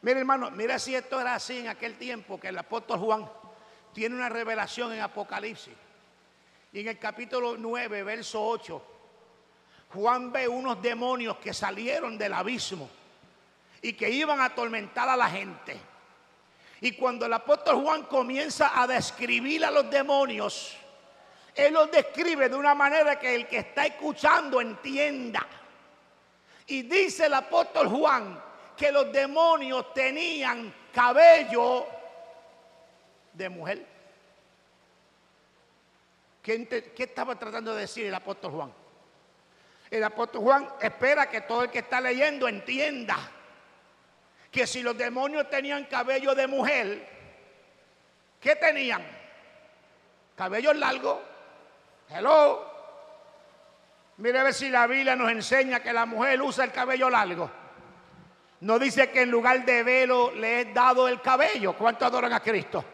Mira, 0.00 0.20
hermano, 0.20 0.50
mira 0.52 0.78
si 0.78 0.94
esto 0.94 1.20
era 1.20 1.34
así 1.34 1.58
en 1.58 1.68
aquel 1.68 1.98
tiempo 1.98 2.40
que 2.40 2.48
el 2.48 2.56
apóstol 2.56 2.98
Juan 2.98 3.30
tiene 3.92 4.16
una 4.16 4.30
revelación 4.30 4.94
en 4.94 5.00
Apocalipsis. 5.00 5.74
Y 6.72 6.80
en 6.80 6.88
el 6.88 6.98
capítulo 6.98 7.58
9, 7.58 8.02
verso 8.04 8.42
8, 8.42 8.82
Juan 9.92 10.32
ve 10.32 10.48
unos 10.48 10.80
demonios 10.80 11.36
que 11.36 11.52
salieron 11.52 12.16
del 12.16 12.32
abismo 12.32 12.88
y 13.82 13.92
que 13.92 14.08
iban 14.08 14.40
a 14.40 14.46
atormentar 14.46 15.10
a 15.10 15.16
la 15.16 15.28
gente. 15.28 15.89
Y 16.80 16.92
cuando 16.92 17.26
el 17.26 17.32
apóstol 17.32 17.82
Juan 17.82 18.04
comienza 18.04 18.80
a 18.80 18.86
describir 18.86 19.64
a 19.64 19.70
los 19.70 19.90
demonios, 19.90 20.76
él 21.54 21.74
los 21.74 21.90
describe 21.90 22.48
de 22.48 22.56
una 22.56 22.74
manera 22.74 23.18
que 23.18 23.34
el 23.34 23.46
que 23.46 23.58
está 23.58 23.84
escuchando 23.84 24.60
entienda. 24.60 25.46
Y 26.66 26.82
dice 26.82 27.26
el 27.26 27.34
apóstol 27.34 27.88
Juan 27.88 28.42
que 28.76 28.90
los 28.90 29.12
demonios 29.12 29.92
tenían 29.92 30.72
cabello 30.94 31.86
de 33.34 33.48
mujer. 33.50 33.86
¿Qué, 36.42 36.66
¿Qué, 36.96 37.02
estaba 37.02 37.38
tratando 37.38 37.74
de 37.74 37.82
decir 37.82 38.06
el 38.06 38.14
apóstol 38.14 38.52
Juan? 38.52 38.72
El 39.90 40.02
apóstol 40.02 40.40
Juan 40.40 40.68
espera 40.80 41.28
que 41.28 41.42
todo 41.42 41.64
el 41.64 41.70
que 41.70 41.80
está 41.80 42.00
leyendo 42.00 42.48
entienda 42.48 43.18
que 44.50 44.66
si 44.66 44.82
los 44.82 44.96
demonios 44.96 45.48
tenían 45.48 45.84
cabello 45.84 46.34
de 46.34 46.46
mujer, 46.46 47.06
¿qué 48.40 48.56
tenían? 48.56 49.06
Cabello 50.36 50.72
largo. 50.72 51.22
Hello. 52.08 52.68
Mire 54.16 54.38
a 54.38 54.42
ver 54.42 54.54
si 54.54 54.68
la 54.68 54.86
Biblia 54.86 55.14
nos 55.14 55.30
enseña 55.30 55.80
que 55.80 55.92
la 55.92 56.04
mujer 56.04 56.42
usa 56.42 56.64
el 56.64 56.72
cabello 56.72 57.08
largo. 57.08 57.50
No 58.60 58.78
dice 58.78 59.10
que 59.10 59.22
en 59.22 59.30
lugar 59.30 59.64
de 59.64 59.82
velo 59.82 60.32
le 60.32 60.60
he 60.60 60.64
dado 60.66 61.08
el 61.08 61.20
cabello. 61.22 61.74
¿Cuánto 61.74 62.04
adoran 62.04 62.32
a 62.32 62.40
Cristo? 62.40 62.84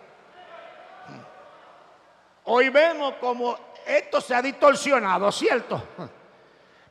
Hoy 2.45 2.69
vemos 2.69 3.15
como 3.15 3.59
esto 3.85 4.21
se 4.21 4.35
ha 4.35 4.43
distorsionado, 4.43 5.33
¿cierto? 5.33 5.89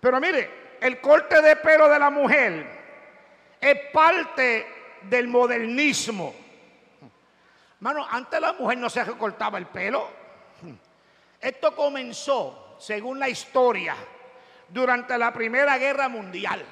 Pero 0.01 0.19
mire, 0.19 0.77
el 0.81 0.99
corte 0.99 1.41
de 1.41 1.55
pelo 1.55 1.87
de 1.87 1.99
la 1.99 2.09
mujer 2.09 2.74
es 3.65 3.91
parte 3.91 4.67
del 5.01 5.27
modernismo. 5.27 6.35
Mano, 7.79 8.05
antes 8.09 8.39
la 8.39 8.53
mujer 8.53 8.77
no 8.77 8.89
se 8.89 9.03
recortaba 9.03 9.57
el 9.57 9.65
pelo. 9.65 10.07
Esto 11.41 11.75
comenzó, 11.75 12.75
según 12.79 13.19
la 13.19 13.27
historia, 13.27 13.95
durante 14.69 15.17
la 15.17 15.33
Primera 15.33 15.77
Guerra 15.77 16.07
Mundial. 16.07 16.63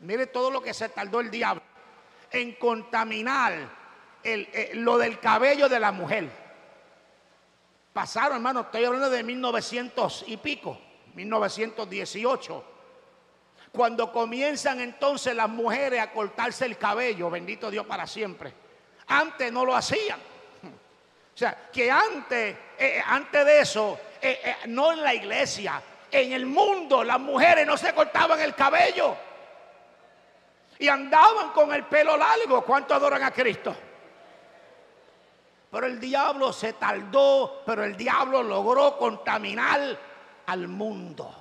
Mire 0.00 0.26
todo 0.26 0.50
lo 0.50 0.62
que 0.62 0.74
se 0.74 0.88
tardó 0.90 1.20
el 1.20 1.30
diablo 1.30 1.62
en 2.30 2.52
contaminar 2.54 3.52
eh, 4.22 4.72
lo 4.74 4.98
del 4.98 5.18
cabello 5.18 5.68
de 5.68 5.80
la 5.80 5.90
mujer. 5.92 6.30
Pasaron, 7.92 8.36
hermano, 8.36 8.60
estoy 8.60 8.84
hablando 8.84 9.10
de 9.10 9.22
1900 9.22 10.24
y 10.28 10.36
pico, 10.36 10.78
1918 11.14 12.64
cuando 13.72 14.10
comienzan 14.12 14.80
entonces 14.80 15.34
las 15.34 15.48
mujeres 15.48 16.00
a 16.00 16.10
cortarse 16.10 16.66
el 16.66 16.76
cabello, 16.76 17.30
bendito 17.30 17.70
Dios 17.70 17.86
para 17.86 18.06
siempre. 18.06 18.52
Antes 19.06 19.52
no 19.52 19.64
lo 19.64 19.76
hacían. 19.76 20.18
O 21.34 21.38
sea, 21.40 21.70
que 21.72 21.90
antes, 21.90 22.54
eh, 22.54 22.96
eh, 22.98 23.02
antes 23.06 23.46
de 23.46 23.60
eso, 23.60 23.98
eh, 24.20 24.56
no 24.66 24.92
en 24.92 25.02
la 25.02 25.14
iglesia, 25.14 25.80
en 26.10 26.32
el 26.32 26.44
mundo 26.44 27.04
las 27.04 27.20
mujeres 27.20 27.66
no 27.66 27.76
se 27.76 27.94
cortaban 27.94 28.40
el 28.40 28.54
cabello. 28.54 29.16
Y 30.78 30.88
andaban 30.88 31.50
con 31.50 31.72
el 31.72 31.84
pelo 31.84 32.16
largo. 32.16 32.62
¿Cuánto 32.62 32.94
adoran 32.94 33.22
a 33.22 33.30
Cristo? 33.30 33.76
Pero 35.70 35.86
el 35.86 36.00
diablo 36.00 36.52
se 36.52 36.72
tardó, 36.72 37.62
pero 37.64 37.84
el 37.84 37.96
diablo 37.96 38.42
logró 38.42 38.98
contaminar 38.98 39.96
al 40.46 40.68
mundo. 40.68 41.39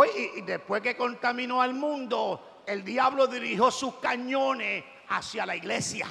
Pues, 0.00 0.16
y, 0.16 0.40
después 0.40 0.80
que 0.80 0.96
contaminó 0.96 1.60
al 1.60 1.74
mundo, 1.74 2.62
el 2.66 2.82
diablo 2.82 3.26
dirigió 3.26 3.70
sus 3.70 3.96
cañones 3.96 4.82
hacia 5.10 5.44
la 5.44 5.54
iglesia. 5.54 6.06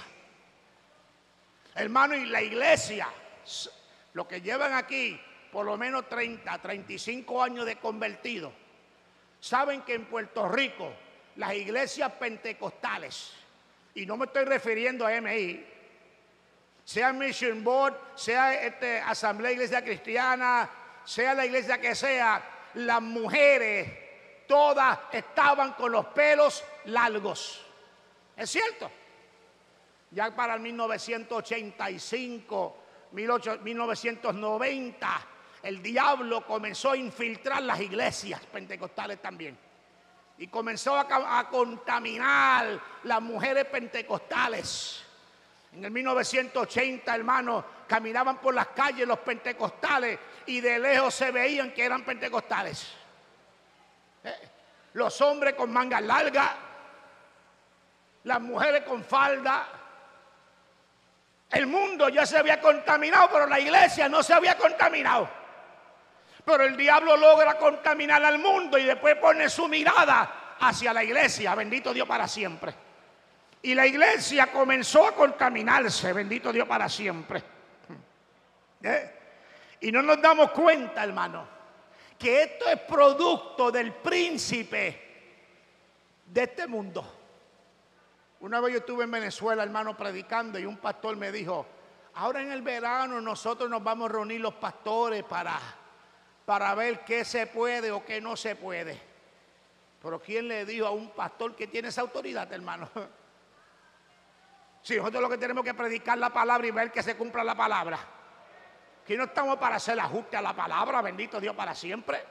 Hermano, 1.73 2.13
y 2.13 2.27
la 2.27 2.39
iglesia, 2.39 3.07
lo 4.13 4.27
que 4.27 4.41
llevan 4.41 4.75
aquí, 4.75 5.19
por 5.51 5.65
lo 5.65 5.75
menos 5.75 6.07
30, 6.07 6.55
35 6.59 7.41
años 7.41 7.65
de 7.65 7.77
convertido, 7.77 8.53
saben 9.39 9.81
que 9.81 9.95
en 9.95 10.05
Puerto 10.05 10.47
Rico 10.47 10.93
las 11.37 11.55
iglesias 11.55 12.11
pentecostales, 12.11 13.33
y 13.95 14.05
no 14.05 14.17
me 14.17 14.25
estoy 14.25 14.45
refiriendo 14.45 15.07
a 15.07 15.19
MI, 15.19 15.65
sea 16.85 17.11
Mission 17.11 17.63
Board, 17.63 17.99
sea 18.13 18.53
este, 18.53 18.99
Asamblea 18.99 19.51
Iglesia 19.51 19.83
Cristiana, 19.83 20.69
sea 21.03 21.33
la 21.33 21.43
iglesia 21.43 21.81
que 21.81 21.95
sea, 21.95 22.58
las 22.79 23.01
mujeres 23.01 23.87
todas 24.47 24.99
estaban 25.11 25.73
con 25.73 25.91
los 25.91 26.05
pelos 26.07 26.63
largos. 26.85 27.63
¿Es 28.35 28.49
cierto? 28.49 28.89
Ya 30.11 30.35
para 30.35 30.55
el 30.55 30.61
1985, 30.61 32.77
1990, 33.11 35.21
el 35.61 35.83
diablo 35.83 36.43
comenzó 36.45 36.91
a 36.91 36.97
infiltrar 36.97 37.61
las 37.61 37.79
iglesias 37.79 38.41
pentecostales 38.51 39.21
también. 39.21 39.55
Y 40.39 40.47
comenzó 40.47 40.95
a, 40.95 41.39
a 41.39 41.49
contaminar 41.49 42.79
las 43.03 43.21
mujeres 43.21 43.65
pentecostales. 43.65 45.03
En 45.73 45.85
el 45.85 45.91
1980, 45.91 47.13
hermanos, 47.13 47.63
caminaban 47.87 48.39
por 48.39 48.55
las 48.55 48.67
calles 48.67 49.07
los 49.07 49.19
pentecostales 49.19 50.17
y 50.49 50.61
de 50.61 50.79
lejos 50.79 51.13
se 51.13 51.29
veían 51.29 51.71
que 51.71 51.85
eran 51.85 52.03
pentecostales. 52.03 52.87
Eh, 54.23 54.49
los 54.93 55.21
hombres 55.21 55.53
con 55.53 55.71
mangas 55.71 56.01
largas, 56.01 56.49
las 58.23 58.41
mujeres 58.41 58.81
con 58.81 59.03
falda. 59.03 59.67
El 61.51 61.67
mundo 61.67 62.09
ya 62.09 62.25
se 62.25 62.39
había 62.39 62.59
contaminado, 62.59 63.29
pero 63.31 63.45
la 63.45 63.59
iglesia 63.59 64.09
no 64.09 64.23
se 64.23 64.33
había 64.33 64.57
contaminado. 64.57 65.29
Pero 66.43 66.63
el 66.63 66.75
diablo 66.75 67.15
logra 67.15 67.55
contaminar 67.59 68.25
al 68.25 68.39
mundo 68.39 68.79
y 68.79 68.85
después 68.85 69.17
pone 69.17 69.49
su 69.49 69.67
mirada 69.67 70.55
hacia 70.59 70.91
la 70.93 71.03
iglesia. 71.03 71.53
Bendito 71.53 71.93
Dios 71.93 72.07
para 72.07 72.27
siempre. 72.27 72.73
Y 73.61 73.75
la 73.75 73.85
iglesia 73.85 74.51
comenzó 74.51 75.05
a 75.05 75.11
contaminarse. 75.11 76.11
Bendito 76.11 76.51
Dios 76.51 76.67
para 76.67 76.89
siempre. 76.89 77.43
¿Eh? 78.81 79.18
Y 79.81 79.91
no 79.91 80.01
nos 80.01 80.21
damos 80.21 80.51
cuenta, 80.51 81.03
hermano, 81.03 81.47
que 82.17 82.43
esto 82.43 82.67
es 82.67 82.79
producto 82.81 83.71
del 83.71 83.93
príncipe 83.93 85.09
de 86.25 86.43
este 86.43 86.67
mundo. 86.67 87.15
Una 88.41 88.59
vez 88.59 88.73
yo 88.73 88.79
estuve 88.79 89.03
en 89.05 89.11
Venezuela, 89.11 89.63
hermano, 89.63 89.95
predicando 89.95 90.59
y 90.59 90.65
un 90.65 90.77
pastor 90.77 91.15
me 91.15 91.31
dijo, 91.31 91.65
ahora 92.15 92.41
en 92.41 92.51
el 92.51 92.61
verano 92.61 93.21
nosotros 93.21 93.69
nos 93.69 93.83
vamos 93.83 94.09
a 94.09 94.13
reunir 94.13 94.41
los 94.41 94.53
pastores 94.55 95.23
para, 95.23 95.59
para 96.45 96.75
ver 96.75 97.03
qué 97.05 97.23
se 97.25 97.47
puede 97.47 97.91
o 97.91 98.03
qué 98.03 98.21
no 98.21 98.35
se 98.35 98.55
puede. 98.55 98.99
Pero 100.01 100.21
¿quién 100.21 100.47
le 100.47 100.65
dijo 100.65 100.87
a 100.87 100.91
un 100.91 101.09
pastor 101.11 101.55
que 101.55 101.67
tiene 101.67 101.89
esa 101.89 102.01
autoridad, 102.01 102.51
hermano? 102.51 102.89
Si 104.81 104.95
nosotros 104.95 105.21
lo 105.21 105.29
que 105.29 105.37
tenemos 105.37 105.65
que 105.65 105.73
predicar 105.73 106.17
la 106.17 106.29
palabra 106.29 106.65
y 106.65 106.71
ver 106.71 106.89
que 106.89 107.03
se 107.03 107.17
cumpla 107.17 107.43
la 107.43 107.53
palabra. 107.53 107.99
Aquí 109.09 109.17
no 109.17 109.23
estamos 109.23 109.57
para 109.57 109.77
hacer 109.77 109.99
ajuste 109.99 110.37
a 110.37 110.41
la 110.43 110.53
palabra, 110.53 111.01
bendito 111.01 111.41
Dios 111.41 111.55
para 111.55 111.73
siempre. 111.73 112.23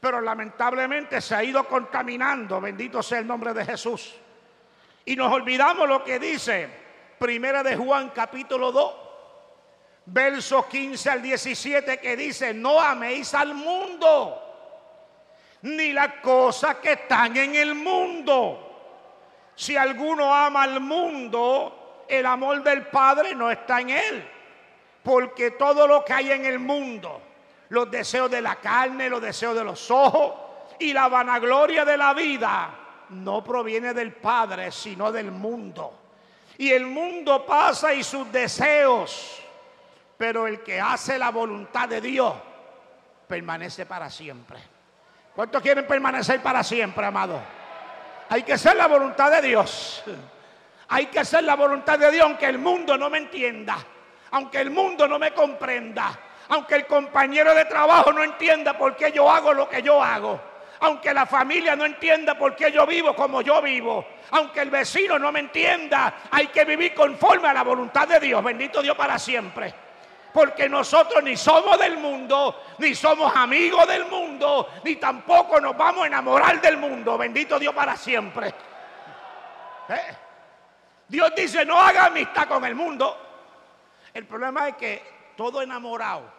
Pero 0.00 0.22
lamentablemente 0.22 1.20
se 1.20 1.34
ha 1.34 1.44
ido 1.44 1.68
contaminando, 1.68 2.62
bendito 2.62 3.02
sea 3.02 3.18
el 3.18 3.26
nombre 3.26 3.52
de 3.52 3.62
Jesús. 3.62 4.14
Y 5.04 5.14
nos 5.14 5.30
olvidamos 5.30 5.86
lo 5.86 6.02
que 6.02 6.18
dice 6.18 6.66
Primera 7.18 7.62
de 7.62 7.76
Juan 7.76 8.08
capítulo 8.08 8.72
2, 8.72 8.94
versos 10.06 10.64
15 10.64 11.10
al 11.10 11.20
17 11.20 12.00
que 12.00 12.16
dice, 12.16 12.54
no 12.54 12.80
améis 12.80 13.34
al 13.34 13.52
mundo, 13.52 14.40
ni 15.60 15.92
las 15.92 16.14
cosas 16.22 16.76
que 16.76 16.92
están 16.92 17.36
en 17.36 17.54
el 17.54 17.74
mundo. 17.74 19.52
Si 19.54 19.76
alguno 19.76 20.32
ama 20.32 20.62
al 20.62 20.80
mundo, 20.80 22.06
el 22.08 22.24
amor 22.24 22.62
del 22.62 22.86
Padre 22.86 23.34
no 23.34 23.50
está 23.50 23.82
en 23.82 23.90
él. 23.90 24.28
Porque 25.02 25.52
todo 25.52 25.86
lo 25.86 26.04
que 26.04 26.12
hay 26.12 26.30
en 26.32 26.44
el 26.44 26.58
mundo, 26.58 27.20
los 27.70 27.90
deseos 27.90 28.30
de 28.30 28.40
la 28.40 28.56
carne, 28.56 29.08
los 29.08 29.20
deseos 29.20 29.54
de 29.56 29.64
los 29.64 29.90
ojos 29.90 30.34
y 30.78 30.92
la 30.92 31.08
vanagloria 31.08 31.84
de 31.84 31.96
la 31.96 32.14
vida, 32.14 32.70
no 33.10 33.42
proviene 33.42 33.92
del 33.94 34.12
Padre, 34.12 34.70
sino 34.70 35.10
del 35.10 35.30
mundo. 35.30 35.98
Y 36.58 36.70
el 36.70 36.86
mundo 36.86 37.44
pasa 37.44 37.92
y 37.92 38.02
sus 38.02 38.30
deseos, 38.30 39.42
pero 40.16 40.46
el 40.46 40.62
que 40.62 40.80
hace 40.80 41.18
la 41.18 41.30
voluntad 41.30 41.88
de 41.88 42.00
Dios 42.00 42.34
permanece 43.26 43.86
para 43.86 44.10
siempre. 44.10 44.58
¿Cuántos 45.34 45.62
quieren 45.62 45.86
permanecer 45.86 46.42
para 46.42 46.62
siempre, 46.62 47.06
amado? 47.06 47.40
Hay 48.28 48.42
que 48.42 48.52
hacer 48.52 48.76
la 48.76 48.86
voluntad 48.86 49.30
de 49.30 49.48
Dios. 49.48 50.04
Hay 50.88 51.06
que 51.06 51.20
hacer 51.20 51.44
la 51.44 51.56
voluntad 51.56 51.98
de 51.98 52.10
Dios 52.10 52.26
aunque 52.26 52.46
el 52.46 52.58
mundo 52.58 52.98
no 52.98 53.08
me 53.08 53.18
entienda, 53.18 53.78
aunque 54.32 54.60
el 54.60 54.70
mundo 54.70 55.06
no 55.08 55.18
me 55.18 55.32
comprenda, 55.32 56.18
aunque 56.48 56.74
el 56.74 56.86
compañero 56.86 57.54
de 57.54 57.64
trabajo 57.64 58.12
no 58.12 58.22
entienda 58.22 58.76
por 58.76 58.96
qué 58.96 59.12
yo 59.12 59.30
hago 59.30 59.54
lo 59.54 59.68
que 59.68 59.82
yo 59.82 60.02
hago 60.02 60.52
aunque 60.82 61.14
la 61.14 61.26
familia 61.26 61.76
no 61.76 61.84
entienda 61.84 62.36
por 62.36 62.56
qué 62.56 62.72
yo 62.72 62.84
vivo 62.86 63.14
como 63.14 63.40
yo 63.40 63.62
vivo, 63.62 64.04
aunque 64.32 64.60
el 64.60 64.70
vecino 64.70 65.16
no 65.16 65.30
me 65.30 65.38
entienda, 65.38 66.14
hay 66.28 66.48
que 66.48 66.64
vivir 66.64 66.92
conforme 66.92 67.48
a 67.48 67.54
la 67.54 67.62
voluntad 67.62 68.08
de 68.08 68.18
Dios. 68.18 68.42
Bendito 68.42 68.82
Dios 68.82 68.96
para 68.96 69.16
siempre. 69.16 69.72
Porque 70.32 70.68
nosotros 70.68 71.22
ni 71.22 71.36
somos 71.36 71.78
del 71.78 71.98
mundo, 71.98 72.64
ni 72.78 72.96
somos 72.96 73.32
amigos 73.36 73.86
del 73.86 74.06
mundo, 74.06 74.70
ni 74.82 74.96
tampoco 74.96 75.60
nos 75.60 75.76
vamos 75.76 76.02
a 76.02 76.06
enamorar 76.08 76.60
del 76.60 76.78
mundo. 76.78 77.16
Bendito 77.16 77.60
Dios 77.60 77.72
para 77.72 77.96
siempre. 77.96 78.48
¿Eh? 79.88 80.16
Dios 81.06 81.32
dice, 81.36 81.64
no 81.64 81.80
haga 81.80 82.06
amistad 82.06 82.48
con 82.48 82.64
el 82.64 82.74
mundo. 82.74 83.31
El 84.14 84.26
problema 84.26 84.68
es 84.68 84.76
que 84.76 85.02
todo 85.36 85.62
enamorado 85.62 86.30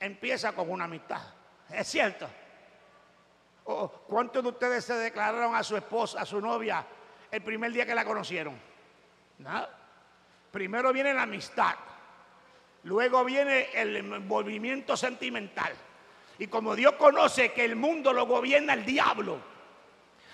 empieza 0.00 0.52
con 0.52 0.70
una 0.70 0.84
amistad. 0.84 1.22
Es 1.70 1.86
cierto. 1.86 2.28
Oh, 3.64 3.88
¿Cuántos 3.88 4.42
de 4.42 4.48
ustedes 4.50 4.84
se 4.84 4.94
declararon 4.94 5.54
a 5.54 5.62
su 5.62 5.76
esposa, 5.76 6.20
a 6.20 6.26
su 6.26 6.40
novia, 6.40 6.84
el 7.30 7.42
primer 7.42 7.72
día 7.72 7.86
que 7.86 7.94
la 7.94 8.04
conocieron? 8.04 8.60
¿Nada? 9.38 9.70
Primero 10.50 10.92
viene 10.92 11.14
la 11.14 11.22
amistad, 11.22 11.74
luego 12.84 13.24
viene 13.24 13.70
el 13.72 13.96
envolvimiento 13.96 14.96
sentimental. 14.96 15.72
Y 16.38 16.46
como 16.48 16.76
Dios 16.76 16.92
conoce 16.94 17.52
que 17.52 17.64
el 17.64 17.74
mundo 17.74 18.12
lo 18.12 18.26
gobierna 18.26 18.74
el 18.74 18.84
diablo, 18.84 19.38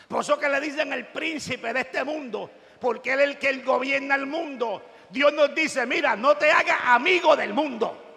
por 0.09 0.23
eso 0.23 0.39
que 0.39 0.49
le 0.49 0.61
dicen 0.61 0.93
el 0.93 1.07
príncipe 1.07 1.73
de 1.73 1.81
este 1.81 2.03
mundo, 2.03 2.51
porque 2.81 3.13
él 3.13 3.21
es 3.21 3.27
el 3.29 3.39
que 3.39 3.57
gobierna 3.59 4.17
el 4.17 4.27
mundo. 4.27 4.83
Dios 5.11 5.33
nos 5.33 5.55
dice, 5.55 5.87
mira, 5.87 6.16
no 6.16 6.37
te 6.37 6.51
hagas 6.51 6.81
amigo 6.85 7.37
del 7.37 7.53
mundo. 7.53 8.11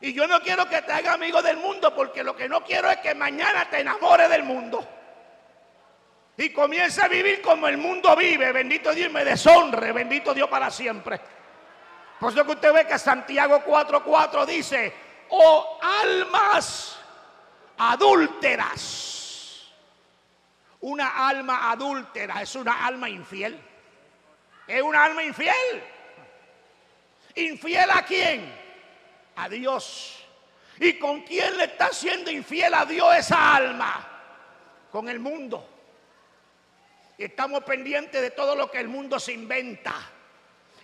Y 0.00 0.12
yo 0.12 0.26
no 0.26 0.40
quiero 0.40 0.68
que 0.68 0.82
te 0.82 0.92
haga 0.92 1.14
amigo 1.14 1.42
del 1.42 1.58
mundo 1.58 1.94
porque 1.94 2.24
lo 2.24 2.34
que 2.34 2.48
no 2.48 2.64
quiero 2.64 2.90
es 2.90 2.98
que 2.98 3.14
mañana 3.14 3.68
te 3.68 3.80
enamore 3.80 4.28
del 4.28 4.42
mundo. 4.42 4.86
Y 6.36 6.50
comience 6.50 7.02
a 7.02 7.08
vivir 7.08 7.42
como 7.42 7.68
el 7.68 7.76
mundo 7.76 8.16
vive. 8.16 8.50
Bendito 8.50 8.92
Dios 8.92 9.12
me 9.12 9.24
deshonre. 9.24 9.92
Bendito 9.92 10.32
Dios 10.32 10.48
para 10.48 10.70
siempre. 10.70 11.20
Por 12.18 12.32
eso 12.32 12.44
que 12.44 12.52
usted 12.52 12.72
ve 12.72 12.86
que 12.86 12.98
Santiago 12.98 13.62
4:4 13.64 14.46
dice, 14.46 14.92
oh 15.30 15.78
almas 15.82 16.98
adúlteras. 17.76 19.70
Una 20.80 21.28
alma 21.28 21.70
adúltera 21.70 22.40
es 22.40 22.54
una 22.54 22.86
alma 22.86 23.08
infiel. 23.08 23.69
Es 24.70 24.82
una 24.82 25.04
alma 25.04 25.22
infiel. 25.22 25.82
¿Infiel 27.34 27.90
a 27.90 28.04
quién? 28.04 28.60
a 29.40 29.48
Dios. 29.48 30.24
¿Y 30.78 30.94
con 30.94 31.22
quién 31.22 31.56
le 31.56 31.64
está 31.64 31.92
siendo 31.92 32.30
infiel 32.30 32.72
a 32.74 32.84
Dios 32.84 33.14
esa 33.16 33.56
alma? 33.56 34.06
Con 34.90 35.08
el 35.08 35.18
mundo. 35.18 35.66
Y 37.18 37.24
estamos 37.24 37.64
pendientes 37.64 38.20
de 38.20 38.30
todo 38.30 38.54
lo 38.54 38.70
que 38.70 38.80
el 38.80 38.88
mundo 38.88 39.18
se 39.18 39.32
inventa. 39.32 39.94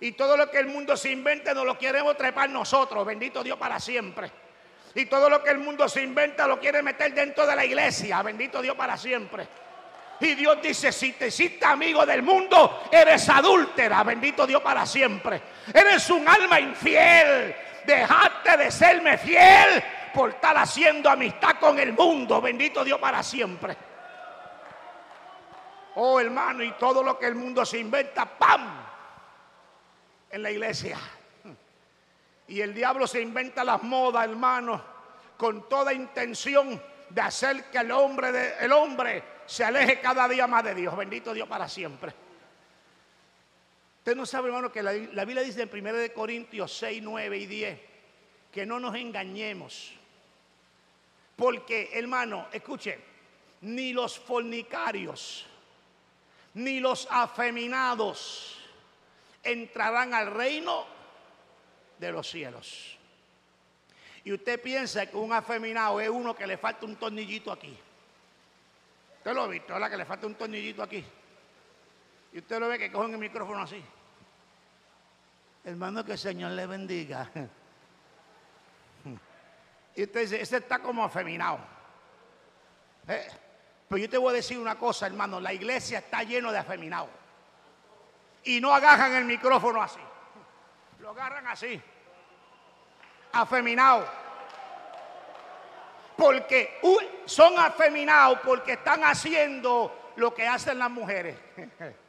Y 0.00 0.12
todo 0.12 0.36
lo 0.36 0.50
que 0.50 0.58
el 0.58 0.66
mundo 0.66 0.96
se 0.96 1.10
inventa 1.10 1.54
nos 1.54 1.64
lo 1.64 1.78
queremos 1.78 2.16
trepar 2.16 2.50
nosotros. 2.50 3.06
Bendito 3.06 3.42
Dios 3.42 3.58
para 3.58 3.80
siempre. 3.80 4.30
Y 4.94 5.06
todo 5.06 5.28
lo 5.28 5.42
que 5.42 5.50
el 5.50 5.58
mundo 5.58 5.88
se 5.88 6.02
inventa 6.02 6.46
lo 6.46 6.58
quiere 6.58 6.82
meter 6.82 7.14
dentro 7.14 7.46
de 7.46 7.56
la 7.56 7.64
iglesia. 7.64 8.22
Bendito 8.22 8.60
Dios 8.60 8.76
para 8.76 8.96
siempre. 8.96 9.46
Y 10.20 10.34
Dios 10.34 10.58
dice, 10.62 10.92
si 10.92 11.12
te 11.12 11.28
hiciste 11.28 11.64
amigo 11.66 12.06
del 12.06 12.22
mundo, 12.22 12.84
eres 12.90 13.28
adúltera. 13.28 14.02
Bendito 14.02 14.46
Dios 14.46 14.62
para 14.62 14.86
siempre. 14.86 15.42
Eres 15.74 16.08
un 16.10 16.26
alma 16.26 16.58
infiel 16.58 17.54
dejaste 17.86 18.56
de 18.56 18.70
serme 18.70 19.16
fiel 19.16 19.82
por 20.12 20.30
estar 20.30 20.56
haciendo 20.58 21.08
amistad 21.08 21.56
con 21.58 21.78
el 21.78 21.92
mundo. 21.92 22.40
Bendito 22.40 22.84
Dios 22.84 22.98
para 22.98 23.22
siempre. 23.22 23.76
Oh 25.94 26.20
hermano, 26.20 26.62
y 26.62 26.72
todo 26.72 27.02
lo 27.02 27.18
que 27.18 27.26
el 27.26 27.36
mundo 27.36 27.64
se 27.64 27.78
inventa, 27.78 28.26
¡pam! 28.26 28.84
En 30.30 30.42
la 30.42 30.50
iglesia. 30.50 30.98
Y 32.48 32.60
el 32.60 32.74
diablo 32.74 33.06
se 33.06 33.20
inventa 33.20 33.64
las 33.64 33.82
modas, 33.82 34.24
hermano, 34.24 34.82
con 35.36 35.68
toda 35.68 35.92
intención 35.92 36.80
de 37.08 37.20
hacer 37.20 37.64
que 37.70 37.78
el 37.78 37.90
hombre, 37.90 38.30
de, 38.30 38.54
el 38.60 38.72
hombre 38.72 39.22
se 39.46 39.64
aleje 39.64 40.00
cada 40.00 40.28
día 40.28 40.46
más 40.46 40.64
de 40.64 40.74
Dios. 40.74 40.96
Bendito 40.96 41.32
Dios 41.32 41.48
para 41.48 41.68
siempre. 41.68 42.12
Usted 43.98 44.16
no 44.16 44.26
sabe, 44.26 44.48
hermano, 44.48 44.70
que 44.70 44.82
la, 44.82 44.92
Biblia 45.24 45.42
dice 45.42 45.62
en 45.62 45.86
1 45.86 46.14
Corintios 46.14 46.76
6, 46.78 47.02
9 47.02 47.38
y 47.38 47.46
10 47.46 47.80
que 48.52 48.64
no 48.64 48.78
nos 48.78 48.94
engañemos. 48.94 49.92
Porque, 51.34 51.90
hermano, 51.92 52.46
escuche, 52.52 52.98
ni 53.62 53.92
los 53.92 54.18
fornicarios, 54.18 55.46
ni 56.54 56.80
los 56.80 57.06
afeminados 57.10 58.60
entrarán 59.42 60.14
al 60.14 60.32
reino 60.32 60.86
de 61.98 62.12
los 62.12 62.30
cielos. 62.30 62.96
Y 64.24 64.32
usted 64.32 64.60
piensa 64.60 65.06
que 65.06 65.16
un 65.16 65.32
afeminado 65.32 66.00
es 66.00 66.08
uno 66.08 66.34
que 66.34 66.46
le 66.46 66.56
falta 66.56 66.86
un 66.86 66.96
tornillito 66.96 67.52
aquí. 67.52 67.76
Usted 69.26 69.34
lo 69.34 69.42
ha 69.42 69.48
visto, 69.48 69.72
¿verdad? 69.72 69.90
Que 69.90 69.96
le 69.96 70.04
falta 70.04 70.24
un 70.28 70.36
tornillito 70.36 70.84
aquí. 70.84 71.04
Y 72.32 72.38
usted 72.38 72.60
lo 72.60 72.68
ve 72.68 72.78
que 72.78 72.92
cogen 72.92 73.14
el 73.14 73.18
micrófono 73.18 73.60
así. 73.60 73.84
Hermano, 75.64 76.04
que 76.04 76.12
el 76.12 76.18
Señor 76.18 76.52
le 76.52 76.64
bendiga. 76.64 77.28
Y 79.96 80.04
usted 80.04 80.20
dice, 80.20 80.40
ese 80.40 80.58
está 80.58 80.78
como 80.78 81.02
afeminado. 81.02 81.58
Eh, 83.08 83.26
pero 83.88 83.98
yo 83.98 84.08
te 84.08 84.16
voy 84.16 84.30
a 84.30 84.36
decir 84.36 84.60
una 84.60 84.78
cosa, 84.78 85.06
hermano, 85.06 85.40
la 85.40 85.52
iglesia 85.52 85.98
está 85.98 86.22
lleno 86.22 86.52
de 86.52 86.58
afeminados. 86.58 87.10
Y 88.44 88.60
no 88.60 88.72
agarran 88.72 89.12
el 89.12 89.24
micrófono 89.24 89.82
así. 89.82 89.98
Lo 91.00 91.10
agarran 91.10 91.48
así. 91.48 91.82
Afeminados. 93.32 94.08
Porque 96.16 96.80
son 97.26 97.58
afeminados 97.58 98.38
porque 98.44 98.72
están 98.72 99.04
haciendo 99.04 100.12
lo 100.16 100.34
que 100.34 100.46
hacen 100.46 100.78
las 100.78 100.90
mujeres. 100.90 101.36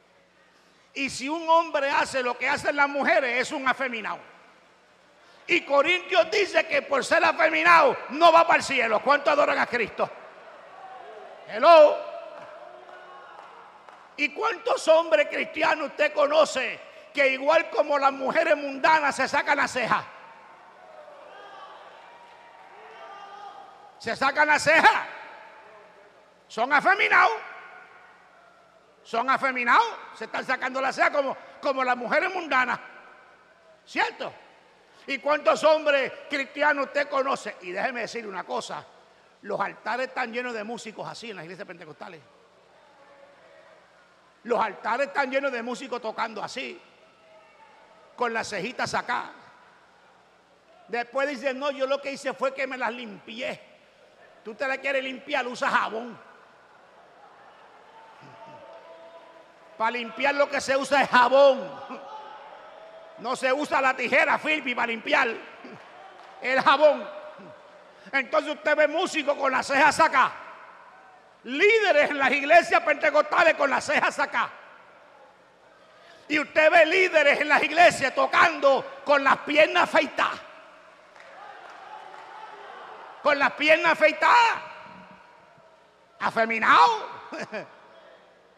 Y 0.94 1.10
si 1.10 1.28
un 1.28 1.48
hombre 1.48 1.88
hace 1.90 2.24
lo 2.24 2.36
que 2.36 2.48
hacen 2.48 2.74
las 2.74 2.88
mujeres, 2.88 3.40
es 3.40 3.52
un 3.52 3.68
afeminado. 3.68 4.18
Y 5.46 5.60
Corintios 5.60 6.28
dice 6.28 6.66
que 6.66 6.82
por 6.82 7.04
ser 7.04 7.24
afeminado 7.24 7.96
no 8.08 8.32
va 8.32 8.44
para 8.44 8.58
el 8.58 8.64
cielo. 8.64 9.00
¿Cuánto 9.00 9.30
adoran 9.30 9.58
a 9.58 9.66
Cristo? 9.66 10.10
Hello. 11.48 11.96
¿Y 14.16 14.30
cuántos 14.30 14.88
hombres 14.88 15.28
cristianos 15.28 15.90
usted 15.90 16.12
conoce 16.12 16.80
que 17.14 17.28
igual 17.28 17.70
como 17.70 17.96
las 17.96 18.12
mujeres 18.12 18.56
mundanas 18.56 19.14
se 19.14 19.28
sacan 19.28 19.56
la 19.56 19.68
ceja? 19.68 20.04
Se 23.98 24.14
sacan 24.16 24.48
la 24.48 24.58
ceja. 24.58 25.06
Son 26.46 26.72
afeminados 26.72 27.32
son 29.08 29.30
afeminados, 29.30 29.86
se 30.14 30.26
están 30.26 30.44
sacando 30.44 30.82
la 30.82 30.92
ceja 30.92 31.10
como, 31.10 31.34
como 31.62 31.82
las 31.82 31.96
mujeres 31.96 32.30
mundanas. 32.34 32.78
¿Cierto? 33.86 34.30
¿Y 35.06 35.16
cuántos 35.16 35.64
hombres 35.64 36.12
cristianos 36.28 36.88
usted 36.88 37.08
conoce? 37.08 37.56
Y 37.62 37.70
déjeme 37.70 38.02
decir 38.02 38.26
una 38.26 38.44
cosa, 38.44 38.84
los 39.40 39.58
altares 39.58 40.08
están 40.08 40.30
llenos 40.30 40.52
de 40.52 40.62
músicos 40.62 41.08
así 41.08 41.30
en 41.30 41.36
las 41.36 41.46
iglesias 41.46 41.66
pentecostales. 41.66 42.20
Los 44.42 44.60
altares 44.60 45.06
están 45.06 45.30
llenos 45.30 45.52
de 45.52 45.62
músicos 45.62 46.02
tocando 46.02 46.44
así, 46.44 46.78
con 48.14 48.34
las 48.34 48.50
cejitas 48.50 48.92
acá. 48.92 49.32
Después 50.86 51.30
dicen, 51.30 51.58
no, 51.58 51.70
yo 51.70 51.86
lo 51.86 51.98
que 52.02 52.12
hice 52.12 52.34
fue 52.34 52.52
que 52.52 52.66
me 52.66 52.76
las 52.76 52.92
limpié. 52.92 53.67
Tú 54.48 54.54
te 54.54 54.66
la 54.66 54.78
quieres 54.78 55.04
limpiar, 55.04 55.46
usa 55.46 55.68
jabón. 55.68 56.18
Para 59.76 59.90
limpiar 59.90 60.36
lo 60.36 60.48
que 60.48 60.58
se 60.58 60.74
usa 60.74 61.02
es 61.02 61.10
jabón. 61.10 61.70
No 63.18 63.36
se 63.36 63.52
usa 63.52 63.82
la 63.82 63.94
tijera 63.94 64.38
Filpi 64.38 64.74
para 64.74 64.86
limpiar 64.86 65.28
el 66.40 66.62
jabón. 66.62 67.06
Entonces 68.10 68.54
usted 68.54 68.74
ve 68.74 68.88
músicos 68.88 69.36
con 69.36 69.52
las 69.52 69.66
cejas 69.66 70.00
acá. 70.00 70.32
Líderes 71.44 72.08
en 72.08 72.18
las 72.18 72.30
iglesias 72.30 72.80
pentecostales 72.80 73.52
con 73.52 73.68
las 73.68 73.84
cejas 73.84 74.18
acá. 74.18 74.48
Y 76.26 76.38
usted 76.38 76.70
ve 76.70 76.86
líderes 76.86 77.38
en 77.42 77.50
las 77.50 77.62
iglesias 77.62 78.14
tocando 78.14 79.02
con 79.04 79.22
las 79.22 79.36
piernas 79.40 79.82
afeitadas. 79.82 80.47
Con 83.22 83.38
las 83.38 83.52
piernas 83.52 83.92
afeitadas. 83.92 84.62
Afeminado. 86.20 87.18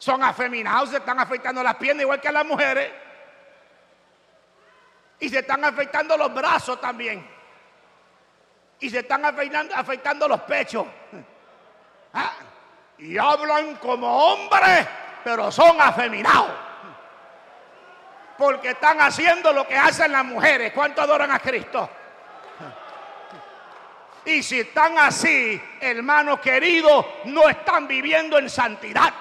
son 0.01 0.25
afeminados, 0.25 0.91
se 0.91 0.97
están 0.97 1.21
afeitando 1.21 1.63
las 1.63 1.77
piernas 1.77 2.03
igual 2.03 2.21
que 2.21 2.33
las 2.33 2.45
mujeres. 2.45 2.91
Y 5.21 5.29
se 5.29 5.41
están 5.41 5.63
afeitando 5.63 6.17
los 6.17 6.33
brazos 6.33 6.81
también. 6.81 7.29
Y 8.81 8.89
se 8.89 9.01
están 9.01 9.25
afeitando, 9.27 9.75
afeitando 9.77 10.27
los 10.27 10.41
pechos. 10.43 10.87
Ah, 12.13 12.33
y 12.99 13.17
hablan 13.17 13.77
como 13.77 14.05
hombres, 14.09 14.85
pero 15.23 15.53
son 15.53 15.81
afeminados. 15.81 16.51
Porque 18.37 18.71
están 18.71 19.01
haciendo 19.01 19.53
lo 19.53 19.65
que 19.69 19.77
hacen 19.77 20.11
las 20.11 20.25
mujeres. 20.25 20.73
¿Cuánto 20.73 21.01
adoran 21.01 21.31
a 21.31 21.39
Cristo? 21.39 21.89
Y 24.25 24.43
si 24.43 24.61
están 24.61 24.99
así, 24.99 25.61
hermanos 25.81 26.41
queridos, 26.41 27.07
no 27.25 27.49
están 27.49 27.89
viviendo 27.89 28.39
en 28.39 28.51
santidad 28.51 29.13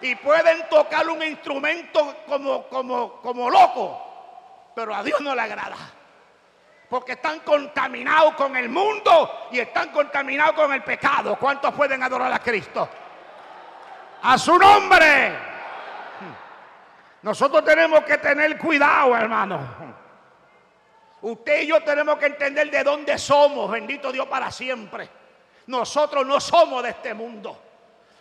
y 0.00 0.14
pueden 0.16 0.68
tocar 0.68 1.08
un 1.08 1.22
instrumento 1.22 2.16
como, 2.26 2.64
como, 2.68 3.20
como 3.20 3.50
loco, 3.50 4.72
pero 4.74 4.94
a 4.94 5.02
Dios 5.02 5.20
no 5.20 5.34
le 5.34 5.42
agrada. 5.42 5.76
Porque 6.88 7.12
están 7.12 7.40
contaminados 7.40 8.34
con 8.34 8.56
el 8.56 8.68
mundo 8.68 9.48
y 9.50 9.58
están 9.58 9.90
contaminados 9.90 10.54
con 10.54 10.72
el 10.72 10.82
pecado. 10.82 11.36
¿Cuántos 11.36 11.74
pueden 11.74 12.02
adorar 12.02 12.32
a 12.32 12.38
Cristo? 12.38 12.88
A 14.22 14.38
su 14.38 14.58
nombre. 14.58 15.36
Nosotros 17.22 17.64
tenemos 17.64 18.04
que 18.04 18.16
tener 18.18 18.56
cuidado, 18.56 19.14
hermano. 19.14 19.97
Usted 21.22 21.62
y 21.62 21.66
yo 21.66 21.82
tenemos 21.82 22.18
que 22.18 22.26
entender 22.26 22.70
de 22.70 22.84
dónde 22.84 23.18
somos. 23.18 23.70
Bendito 23.70 24.12
Dios 24.12 24.26
para 24.26 24.50
siempre. 24.50 25.08
Nosotros 25.66 26.26
no 26.26 26.40
somos 26.40 26.82
de 26.82 26.90
este 26.90 27.14
mundo. 27.14 27.60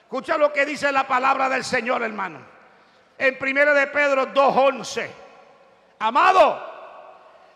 Escucha 0.01 0.37
lo 0.37 0.51
que 0.51 0.65
dice 0.65 0.91
la 0.91 1.07
palabra 1.07 1.49
del 1.49 1.63
Señor, 1.63 2.01
hermano. 2.01 2.39
En 3.17 3.37
1 3.39 3.73
de 3.73 3.87
Pedro 3.87 4.33
2.11. 4.33 5.09
Amado, 5.99 6.77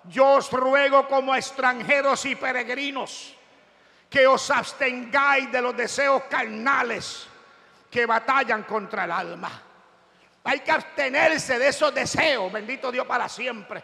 yo 0.06 0.27
os 0.32 0.51
ruego 0.51 1.08
como 1.08 1.36
extranjeros 1.36 2.25
y 2.25 2.36
peregrinos 2.36 3.36
que 4.10 4.27
os 4.27 4.49
abstengáis 4.51 5.51
de 5.51 5.62
los 5.62 5.75
deseos 5.75 6.23
carnales 6.23 7.27
que 7.89 8.06
batallan 8.06 8.63
contra 8.63 9.06
el 9.06 9.12
alma. 9.12 9.62
Hay 10.43 10.60
que 10.62 10.71
abstenerse 10.71 11.60
de 11.60 11.67
esos 11.67 11.93
deseos, 11.93 12.51
bendito 12.51 12.91
Dios 12.91 13.06
para 13.06 13.30
siempre. 13.30 13.84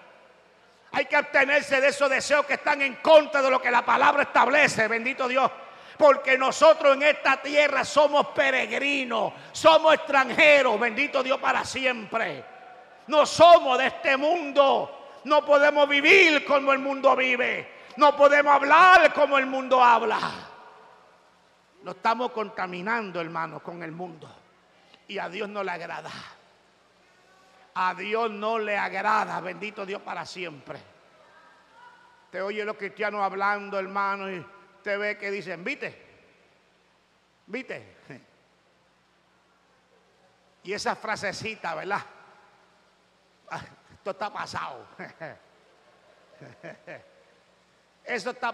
Hay 0.91 1.06
que 1.06 1.15
abstenerse 1.15 1.82
de 1.82 1.89
esos 1.89 2.10
deseos 2.10 2.45
que 2.45 2.54
están 2.54 2.82
en 2.82 2.95
contra 2.95 3.41
de 3.41 3.52
lo 3.52 3.62
que 3.62 3.69
la 3.69 3.86
palabra 3.86 4.23
establece, 4.23 4.88
bendito 4.88 5.28
Dios 5.28 5.52
porque 5.97 6.38
nosotros 6.38 6.95
en 6.95 7.04
esta 7.04 7.41
tierra 7.41 7.84
somos 7.84 8.28
peregrinos, 8.28 9.34
somos 9.52 9.95
extranjeros, 9.95 10.80
bendito 10.80 11.23
Dios 11.23 11.39
para 11.39 11.65
siempre. 11.65 12.45
No 13.08 13.26
somos 13.26 13.78
de 13.80 13.88
este 13.88 14.15
mundo, 14.15 15.21
no 15.23 15.43
podemos 15.43 15.89
vivir 15.89 16.45
como 16.45 16.71
el 16.71 16.80
mundo 16.80 17.15
vive, 17.15 17.86
no 17.97 18.15
podemos 18.15 18.54
hablar 18.54 19.12
como 19.13 19.38
el 19.38 19.47
mundo 19.47 19.84
habla. 19.84 20.19
Lo 21.84 21.91
estamos 21.91 22.32
contaminando, 22.32 23.19
hermanos, 23.19 23.62
con 23.62 23.82
el 23.82 23.91
mundo. 23.91 24.30
Y 25.08 25.17
a 25.19 25.30
Dios 25.30 25.47
no 25.47 25.63
le 25.63 25.71
agrada. 25.71 26.12
A 27.80 27.94
Dios 27.94 28.32
no 28.32 28.58
le 28.58 28.76
agrada, 28.76 29.40
bendito 29.40 29.86
Dios 29.86 30.02
para 30.02 30.26
siempre. 30.26 30.80
Te 32.32 32.42
oye 32.42 32.66
los 32.66 32.76
cristianos 32.76 33.22
hablando, 33.22 33.78
hermano, 33.78 34.32
y 34.32 34.40
usted 34.78 34.98
ve 34.98 35.16
que 35.16 35.30
dicen, 35.30 35.63
¿viste? 35.63 36.06
¿Viste? 37.46 37.98
Y 40.63 40.74
esa 40.74 40.96
frasecita, 40.96 41.76
¿verdad? 41.76 42.02
Esto 43.94 44.10
está 44.10 44.34
pasado. 44.34 44.88
Eso 48.04 48.32
está 48.32 48.50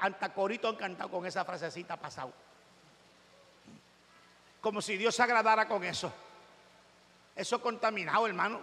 hasta 0.00 0.32
Corito 0.32 0.66
han 0.70 0.76
cantado 0.76 1.10
con 1.10 1.26
esa 1.26 1.44
frasecita 1.44 1.98
pasado. 1.98 2.32
Como 4.62 4.80
si 4.80 4.96
Dios 4.96 5.14
se 5.14 5.22
agradara 5.22 5.68
con 5.68 5.84
eso. 5.84 6.10
Eso 7.34 7.60
contaminado, 7.60 8.26
hermano. 8.26 8.60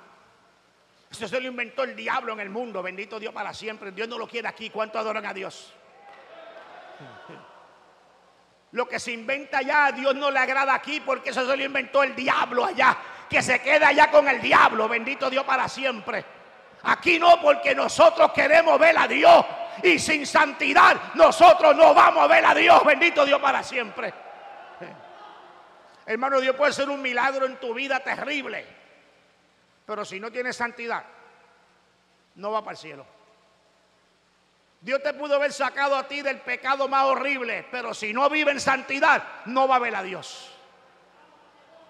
Eso 1.09 1.27
se 1.27 1.41
lo 1.41 1.47
inventó 1.47 1.83
el 1.83 1.95
diablo 1.95 2.33
en 2.33 2.39
el 2.39 2.49
mundo. 2.49 2.81
Bendito 2.81 3.19
Dios 3.19 3.33
para 3.33 3.53
siempre. 3.53 3.91
Dios 3.91 4.07
no 4.07 4.17
lo 4.17 4.27
quiere 4.27 4.47
aquí. 4.47 4.69
¿Cuánto 4.69 4.97
adoran 4.97 5.25
a 5.25 5.33
Dios? 5.33 5.73
Lo 8.71 8.87
que 8.87 8.99
se 8.99 9.11
inventa 9.11 9.57
allá 9.57 9.87
a 9.87 9.91
Dios 9.91 10.15
no 10.15 10.31
le 10.31 10.39
agrada 10.39 10.73
aquí 10.73 11.01
porque 11.01 11.31
eso 11.31 11.45
se 11.45 11.57
lo 11.57 11.63
inventó 11.63 12.03
el 12.03 12.15
diablo 12.15 12.63
allá. 12.63 12.97
Que 13.29 13.41
se 13.41 13.61
queda 13.61 13.89
allá 13.89 14.09
con 14.09 14.27
el 14.29 14.41
diablo. 14.41 14.87
Bendito 14.87 15.29
Dios 15.29 15.43
para 15.43 15.67
siempre. 15.67 16.23
Aquí 16.83 17.19
no 17.19 17.41
porque 17.41 17.75
nosotros 17.75 18.31
queremos 18.31 18.79
ver 18.79 18.97
a 18.97 19.07
Dios. 19.07 19.45
Y 19.83 19.99
sin 19.99 20.25
santidad 20.25 21.13
nosotros 21.15 21.75
no 21.75 21.93
vamos 21.93 22.23
a 22.23 22.27
ver 22.27 22.45
a 22.45 22.55
Dios. 22.55 22.85
Bendito 22.85 23.25
Dios 23.25 23.41
para 23.41 23.61
siempre. 23.61 24.30
Hermano, 26.05 26.39
Dios 26.39 26.55
puede 26.55 26.73
ser 26.73 26.89
un 26.89 27.01
milagro 27.01 27.45
en 27.45 27.57
tu 27.57 27.73
vida 27.73 27.99
terrible. 27.99 28.65
Pero 29.85 30.05
si 30.05 30.19
no 30.19 30.31
tienes 30.31 30.55
santidad, 30.55 31.03
no 32.35 32.51
va 32.51 32.61
para 32.61 32.71
el 32.71 32.77
cielo. 32.77 33.05
Dios 34.81 35.03
te 35.03 35.13
pudo 35.13 35.35
haber 35.35 35.53
sacado 35.53 35.95
a 35.95 36.07
ti 36.07 36.21
del 36.21 36.39
pecado 36.39 36.87
más 36.87 37.05
horrible, 37.05 37.67
pero 37.69 37.93
si 37.93 38.13
no 38.13 38.29
vive 38.29 38.51
en 38.51 38.59
santidad, 38.59 39.23
no 39.45 39.67
va 39.67 39.75
a 39.75 39.79
ver 39.79 39.95
a 39.95 40.01
Dios. 40.01 40.51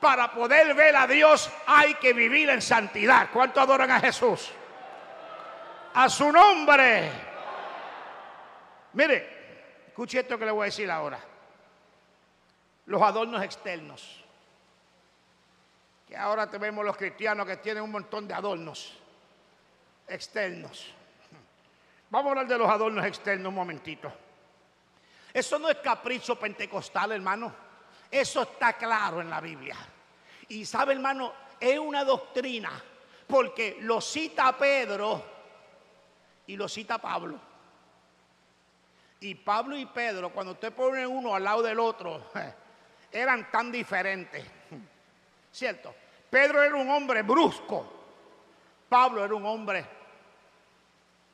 Para 0.02 0.32
poder 0.32 0.74
ver 0.74 0.95
a 0.95 1.08
Dios 1.08 1.50
hay 1.67 1.93
que 1.95 2.12
vivir 2.12 2.50
en 2.50 2.62
santidad. 2.62 3.30
¿Cuánto 3.32 3.62
adoran 3.62 3.91
a 3.91 4.00
Jesús? 4.00 4.52
A 5.93 6.10
su 6.10 6.32
nombre. 6.32 7.12
Mire, 8.93 9.86
escuche 9.88 10.19
esto 10.19 10.38
que 10.38 10.45
le 10.45 10.52
voy 10.52 10.63
a 10.63 10.65
decir 10.65 10.89
ahora. 10.91 11.31
Los 12.86 13.02
adornos 13.02 13.44
externos. 13.44 14.24
Que 16.08 16.17
ahora 16.17 16.50
tenemos 16.50 16.84
los 16.84 16.98
cristianos 16.98 17.46
que 17.46 17.58
tienen 17.58 17.84
un 17.84 17.91
montón 17.91 18.28
de 18.28 18.34
adornos 18.34 18.98
externos. 20.08 20.94
Vamos 22.10 22.28
a 22.28 22.30
hablar 22.32 22.48
de 22.48 22.58
los 22.58 22.70
adornos 22.70 23.06
externos 23.06 23.48
un 23.50 23.56
momentito. 23.56 24.12
Eso 25.34 25.58
no 25.58 25.70
es 25.70 25.78
capricho 25.78 26.38
pentecostal, 26.38 27.13
hermano. 27.13 27.54
Eso 28.10 28.41
está 28.41 28.74
claro 28.74 29.22
en 29.22 29.30
la 29.30 29.39
Biblia. 29.39 29.78
Y 30.50 30.65
sabe, 30.65 30.94
hermano, 30.94 31.32
es 31.58 31.80
una 31.80 32.04
doctrina, 32.04 32.72
porque 33.28 33.78
lo 33.80 34.02
cita 34.02 34.58
Pedro 34.58 35.24
y 36.48 36.58
lo 36.58 36.67
cita 36.67 36.98
Pablo. 36.98 37.39
Y 39.22 39.36
Pablo 39.36 39.78
y 39.78 39.86
Pedro, 39.86 40.32
cuando 40.32 40.54
usted 40.54 40.74
pone 40.74 41.08
uno 41.08 41.34
al 41.36 41.44
lado 41.44 41.62
del 41.62 41.80
otro, 41.80 42.26
eran 43.12 43.52
tan 43.52 43.71
diferentes. 43.71 44.45
¿Cierto? 45.52 45.93
Pedro 46.30 46.63
era 46.63 46.76
un 46.76 46.89
hombre 46.89 47.21
brusco. 47.24 48.00
Pablo 48.88 49.24
era 49.24 49.36
un 49.36 49.45
hombre 49.45 49.86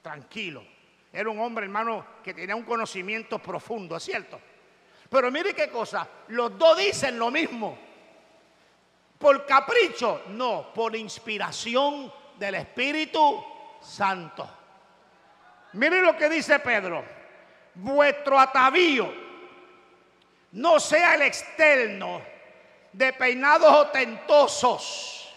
tranquilo. 0.01 0.63
Era 1.11 1.29
un 1.29 1.39
hombre, 1.39 1.65
hermano, 1.65 2.05
que 2.23 2.33
tenía 2.33 2.55
un 2.55 2.63
conocimiento 2.63 3.39
profundo, 3.39 3.99
¿cierto? 3.99 4.39
Pero 5.09 5.31
mire 5.31 5.53
qué 5.53 5.69
cosa, 5.69 6.07
los 6.29 6.57
dos 6.57 6.77
dicen 6.77 7.17
lo 7.17 7.31
mismo. 7.31 7.77
¿Por 9.17 9.45
capricho? 9.45 10.23
No, 10.29 10.71
por 10.73 10.95
inspiración 10.95 12.11
del 12.37 12.55
Espíritu 12.55 13.43
Santo. 13.81 14.47
Mire 15.73 16.01
lo 16.01 16.15
que 16.15 16.29
dice 16.29 16.59
Pedro. 16.59 17.03
Vuestro 17.75 18.39
atavío 18.39 19.26
no 20.51 20.79
sea 20.79 21.15
el 21.15 21.23
externo 21.23 22.21
de 22.93 23.13
peinados 23.13 23.71
ostentosos, 23.71 25.33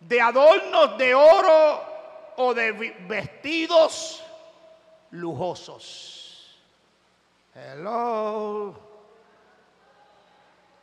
de 0.00 0.20
adornos 0.20 0.96
de 0.98 1.14
oro 1.14 1.82
o 2.36 2.54
de 2.54 2.72
vestidos 3.08 4.22
lujosos. 5.10 6.58
Hello. 7.54 8.88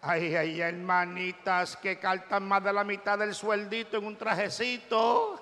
Ay, 0.01 0.35
ay, 0.35 0.61
hermanitas 0.61 1.77
que 1.77 1.97
caltan 1.97 2.47
más 2.47 2.63
de 2.63 2.73
la 2.73 2.83
mitad 2.83 3.17
del 3.17 3.33
sueldito 3.33 3.97
en 3.97 4.05
un 4.05 4.17
trajecito. 4.17 5.41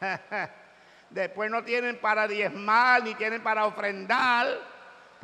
Después 1.10 1.50
no 1.50 1.62
tienen 1.62 1.98
para 1.98 2.26
diezmar 2.26 3.02
ni 3.02 3.14
tienen 3.14 3.42
para 3.42 3.66
ofrendar 3.66 4.73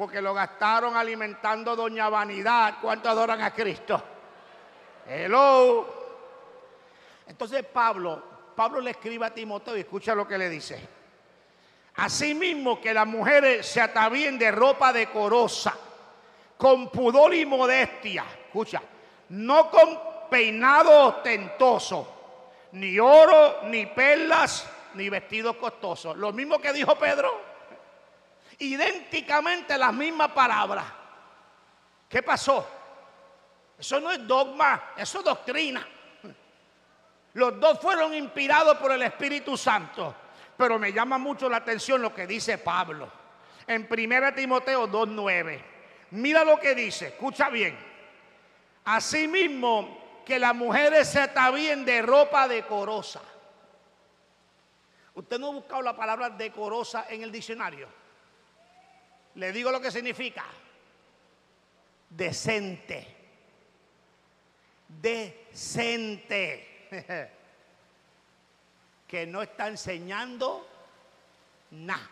porque 0.00 0.22
lo 0.22 0.32
gastaron 0.32 0.96
alimentando 0.96 1.76
doña 1.76 2.08
vanidad. 2.08 2.76
¿Cuánto 2.80 3.10
adoran 3.10 3.42
a 3.42 3.52
Cristo? 3.52 4.02
Hello. 5.06 5.86
Entonces 7.26 7.62
Pablo, 7.66 8.22
Pablo 8.56 8.80
le 8.80 8.92
escribe 8.92 9.26
a 9.26 9.34
Timoteo 9.34 9.76
y 9.76 9.80
escucha 9.80 10.14
lo 10.14 10.26
que 10.26 10.38
le 10.38 10.48
dice. 10.48 10.80
Asimismo 11.96 12.80
que 12.80 12.94
las 12.94 13.06
mujeres 13.06 13.66
se 13.66 13.82
atavíen 13.82 14.38
de 14.38 14.50
ropa 14.50 14.90
decorosa, 14.90 15.76
con 16.56 16.88
pudor 16.88 17.34
y 17.34 17.44
modestia. 17.44 18.24
Escucha, 18.46 18.80
no 19.28 19.70
con 19.70 20.00
peinado 20.30 21.08
ostentoso, 21.08 22.68
ni 22.72 22.98
oro, 22.98 23.64
ni 23.64 23.84
perlas, 23.84 24.66
ni 24.94 25.10
vestidos 25.10 25.56
costosos. 25.56 26.16
Lo 26.16 26.32
mismo 26.32 26.58
que 26.58 26.72
dijo 26.72 26.96
Pedro. 26.96 27.49
Idénticamente 28.60 29.76
las 29.76 29.92
mismas 29.92 30.28
palabras. 30.32 30.84
¿Qué 32.08 32.22
pasó? 32.22 32.66
Eso 33.78 34.00
no 34.00 34.10
es 34.10 34.26
dogma, 34.26 34.92
eso 34.96 35.18
es 35.18 35.24
doctrina. 35.24 35.86
Los 37.34 37.58
dos 37.60 37.80
fueron 37.80 38.12
inspirados 38.14 38.76
por 38.78 38.92
el 38.92 39.02
Espíritu 39.02 39.56
Santo. 39.56 40.14
Pero 40.56 40.78
me 40.78 40.92
llama 40.92 41.16
mucho 41.16 41.48
la 41.48 41.58
atención 41.58 42.02
lo 42.02 42.12
que 42.12 42.26
dice 42.26 42.58
Pablo. 42.58 43.10
En 43.66 43.88
1 43.90 44.34
Timoteo 44.34 44.88
2.9. 44.88 45.62
Mira 46.10 46.44
lo 46.44 46.58
que 46.58 46.74
dice, 46.74 47.08
escucha 47.08 47.48
bien. 47.48 47.78
Asimismo 48.84 50.22
que 50.26 50.38
las 50.38 50.54
mujeres 50.54 51.08
se 51.08 51.20
atavíen 51.20 51.84
de 51.84 52.02
ropa 52.02 52.46
decorosa. 52.48 53.22
Usted 55.14 55.38
no 55.38 55.48
ha 55.48 55.52
buscado 55.52 55.82
la 55.82 55.96
palabra 55.96 56.28
decorosa 56.30 57.06
en 57.08 57.22
el 57.22 57.32
diccionario. 57.32 57.99
Le 59.34 59.52
digo 59.52 59.70
lo 59.70 59.80
que 59.80 59.90
significa. 59.90 60.44
Decente. 62.08 63.16
Decente. 64.88 66.66
que 69.06 69.26
no 69.26 69.42
está 69.42 69.68
enseñando 69.68 70.68
nada. 71.72 72.10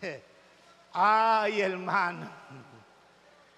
Ay, 0.92 1.60
hermano. 1.60 2.30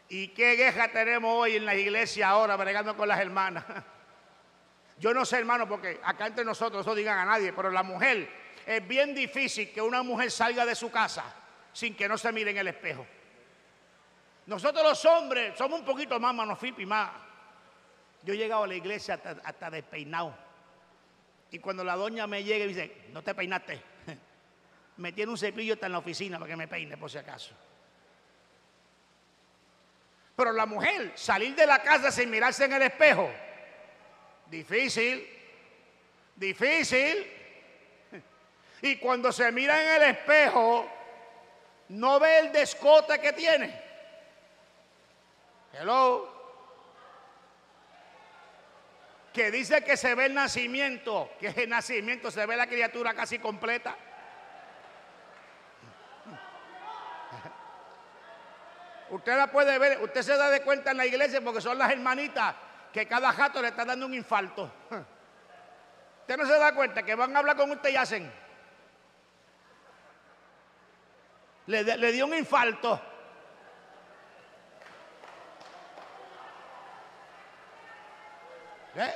¿Y 0.09 0.29
qué 0.29 0.57
queja 0.57 0.90
tenemos 0.92 1.33
hoy 1.35 1.57
en 1.57 1.66
la 1.66 1.74
iglesia 1.74 2.29
ahora 2.29 2.57
bregando 2.57 2.96
con 2.96 3.09
las 3.09 3.20
hermanas? 3.20 3.64
Yo 4.98 5.12
no 5.12 5.24
sé, 5.24 5.38
hermano, 5.38 5.68
porque 5.68 6.00
acá 6.02 6.29
entre 6.29 6.44
nosotros 6.44 6.87
no 6.87 6.94
digan 6.94 7.18
a 7.18 7.24
nadie, 7.24 7.52
pero 7.52 7.70
la 7.70 7.83
mujer 7.83 8.29
es 8.64 8.87
bien 8.87 9.14
difícil 9.14 9.72
que 9.72 9.83
una 9.83 10.02
mujer 10.02 10.31
salga 10.31 10.64
de 10.64 10.74
su 10.74 10.90
casa 10.90 11.24
sin 11.76 11.94
que 11.94 12.08
no 12.08 12.16
se 12.16 12.32
mire 12.32 12.52
en 12.52 12.56
el 12.56 12.68
espejo. 12.68 13.06
Nosotros 14.46 14.82
los 14.82 15.04
hombres 15.04 15.58
somos 15.58 15.80
un 15.80 15.84
poquito 15.84 16.18
más 16.18 16.34
manofipi, 16.34 16.86
más. 16.86 17.10
Yo 18.22 18.32
he 18.32 18.38
llegado 18.38 18.64
a 18.64 18.66
la 18.66 18.76
iglesia 18.76 19.14
hasta, 19.14 19.36
hasta 19.44 19.70
despeinado. 19.70 20.34
Y 21.50 21.58
cuando 21.58 21.84
la 21.84 21.94
doña 21.94 22.26
me 22.26 22.42
llega 22.42 22.64
y 22.64 22.68
dice, 22.68 23.08
no 23.12 23.22
te 23.22 23.34
peinaste, 23.34 23.78
me 24.96 25.12
tiene 25.12 25.30
un 25.30 25.36
cepillo 25.36 25.74
hasta 25.74 25.84
en 25.84 25.92
la 25.92 25.98
oficina 25.98 26.38
para 26.38 26.48
que 26.48 26.56
me 26.56 26.66
peine 26.66 26.96
por 26.96 27.10
si 27.10 27.18
acaso. 27.18 27.54
Pero 30.34 30.52
la 30.52 30.64
mujer, 30.64 31.12
salir 31.14 31.54
de 31.54 31.66
la 31.66 31.82
casa 31.82 32.10
sin 32.10 32.30
mirarse 32.30 32.64
en 32.64 32.72
el 32.72 32.82
espejo, 32.82 33.30
difícil, 34.46 35.28
difícil. 36.34 37.32
Y 38.82 38.96
cuando 38.96 39.32
se 39.32 39.50
mira 39.52 39.82
en 39.82 40.02
el 40.02 40.10
espejo, 40.10 40.95
no 41.88 42.20
ve 42.20 42.38
el 42.40 42.53
descote 42.53 43.20
que 43.20 43.33
tiene. 43.33 43.83
Hello 45.72 46.37
que 49.37 49.51
dice 49.51 49.85
que 49.85 49.99
se 49.99 50.14
ve 50.14 50.25
el 50.25 50.35
nacimiento, 50.35 51.31
que 51.38 51.49
es 51.49 51.59
el 51.59 51.68
nacimiento, 51.68 52.31
se 52.31 52.46
ve 52.46 52.57
la 52.57 52.66
criatura 52.66 53.12
casi 53.12 53.38
completa. 53.38 53.94
Usted 59.11 59.37
la 59.37 59.49
puede 59.49 59.79
ver, 59.79 60.03
usted 60.03 60.22
se 60.22 60.35
da 60.38 60.49
de 60.49 60.62
cuenta 60.62 60.92
en 60.92 60.96
la 60.96 61.05
iglesia 61.05 61.42
porque 61.42 61.61
son 61.61 61.77
las 61.77 61.92
hermanitas 61.92 62.55
que 62.90 63.07
cada 63.07 63.31
jato 63.31 63.61
le 63.61 63.68
está 63.68 63.85
dando 63.85 64.07
un 64.07 64.14
infarto. 64.14 64.72
Usted 66.22 66.37
no 66.38 66.46
se 66.46 66.59
da 66.59 66.75
cuenta 66.75 67.03
que 67.03 67.14
van 67.14 67.37
a 67.37 67.40
hablar 67.40 67.59
con 67.59 67.70
usted 67.70 67.90
y 67.90 67.96
hacen. 67.96 68.45
Le, 71.66 71.83
le 71.83 72.12
dio 72.12 72.26
un 72.26 72.35
infarto. 72.35 73.00
¿Eh? 78.94 79.14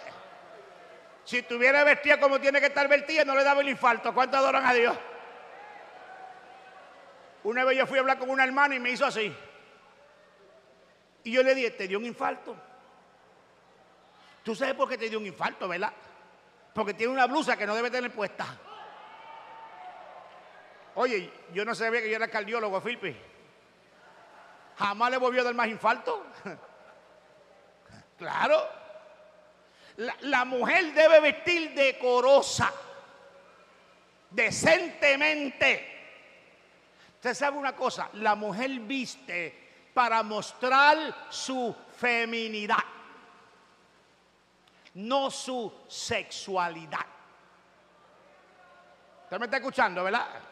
Si 1.25 1.39
estuviera 1.39 1.85
vestida 1.85 2.19
como 2.19 2.41
tiene 2.41 2.61
que 2.61 2.67
estar 2.67 2.89
vestida, 2.89 3.25
no 3.25 3.35
le 3.35 3.45
daba 3.45 3.61
el 3.61 3.69
infarto. 3.69 4.13
¿Cuánto 4.13 4.37
adoran 4.37 4.67
a 4.67 4.73
Dios? 4.73 4.97
Una 7.45 7.65
vez 7.65 7.79
yo 7.79 7.87
fui 7.87 7.99
a 7.99 8.01
hablar 8.01 8.19
con 8.19 8.29
una 8.31 8.45
hermana 8.45 8.75
y 8.75 8.81
me 8.81 8.91
hizo 8.91 9.07
así. 9.07 9.35
Y 11.25 11.33
yo 11.33 11.43
le 11.43 11.55
dije, 11.55 11.71
¿te 11.71 11.89
dio 11.89 11.99
un 11.99 12.05
infarto? 12.05 12.57
¿Tú 14.43 14.55
sabes 14.55 14.75
por 14.75 14.89
qué 14.89 14.99
te 14.99 15.09
dio 15.09 15.19
un 15.19 15.27
infarto, 15.27 15.69
verdad? 15.69 15.93
Porque 16.75 16.95
tiene 16.95 17.13
una 17.13 17.27
blusa 17.27 17.57
que 17.57 17.67
no 17.67 17.75
debe 17.75 17.91
tener 17.91 18.11
puesta. 18.11 18.47
Oye, 20.95 21.33
yo 21.53 21.65
no 21.65 21.75
sabía 21.75 22.03
que 22.03 22.11
yo 22.11 22.17
era 22.17 22.29
cardiólogo, 22.29 22.81
Filipe. 22.81 23.17
Jamás 24.79 25.11
le 25.11 25.19
volvió 25.19 25.43
a 25.43 25.45
dar 25.45 25.55
más 25.55 25.69
infarto. 25.69 26.27
claro. 28.19 28.81
La, 29.97 30.45
mujer 30.47 30.95
debe 30.95 31.21
vestir 31.21 31.75
decorosa, 31.75 32.73
decentemente. 34.31 35.99
Usted 37.17 37.35
sabe 37.35 37.59
una 37.59 37.77
cosa, 37.77 38.09
la 38.15 38.35
mujer 38.35 38.71
viste 38.81 39.91
para 39.93 40.23
mostrar 40.23 41.27
su 41.29 41.77
feminidad, 41.99 42.83
no 44.95 45.31
su 45.31 45.71
sexualidad. 45.87 47.07
Usted 49.25 49.39
me 49.39 49.45
está 49.45 49.59
escuchando, 49.59 50.03
¿verdad? 50.03 50.50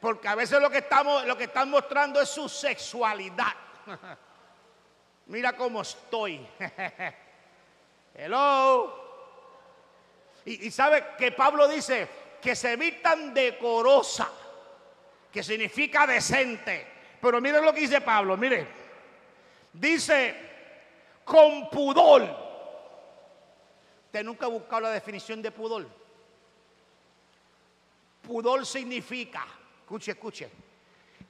Porque 0.00 0.28
a 0.28 0.34
veces 0.34 0.60
lo 0.60 0.70
que, 0.70 0.78
estamos, 0.78 1.26
lo 1.26 1.36
que 1.36 1.44
están 1.44 1.70
mostrando 1.70 2.20
es 2.20 2.28
su 2.28 2.48
sexualidad. 2.48 3.52
Mira 5.26 5.54
cómo 5.54 5.82
estoy. 5.82 6.46
Hello. 8.14 9.08
Y, 10.44 10.66
y, 10.66 10.70
sabe 10.70 11.14
que 11.18 11.32
Pablo 11.32 11.68
dice 11.68 12.08
que 12.40 12.56
se 12.56 12.76
vistan 12.76 13.34
decorosa, 13.34 14.30
que 15.30 15.42
significa 15.42 16.06
decente. 16.06 16.86
Pero 17.20 17.40
miren 17.40 17.64
lo 17.64 17.72
que 17.72 17.80
dice 17.80 18.00
Pablo, 18.00 18.36
mire. 18.36 18.66
Dice 19.72 20.50
con 21.24 21.68
pudor. 21.70 22.22
Usted 24.06 24.24
nunca 24.24 24.46
ha 24.46 24.48
buscado 24.48 24.82
la 24.82 24.90
definición 24.90 25.40
de 25.40 25.52
pudor. 25.52 25.86
Pudor 28.22 28.66
significa, 28.66 29.46
escuche, 29.90 30.12
escuche, 30.12 30.48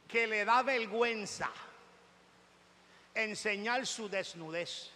que 0.06 0.26
le 0.26 0.44
da 0.44 0.62
vergüenza 0.62 1.50
enseñar 3.14 3.86
su 3.86 4.06
desnudez. 4.06 4.90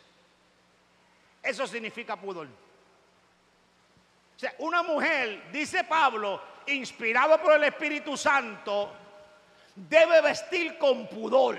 Eso 1.42 1.66
significa 1.66 2.14
pudor. 2.14 2.46
O 2.46 4.38
sea, 4.38 4.54
una 4.58 4.82
mujer, 4.82 5.50
dice 5.50 5.84
Pablo, 5.84 6.42
inspirado 6.66 7.40
por 7.40 7.54
el 7.54 7.64
Espíritu 7.64 8.18
Santo, 8.18 8.92
debe 9.74 10.20
vestir 10.20 10.76
con 10.76 11.08
pudor, 11.08 11.58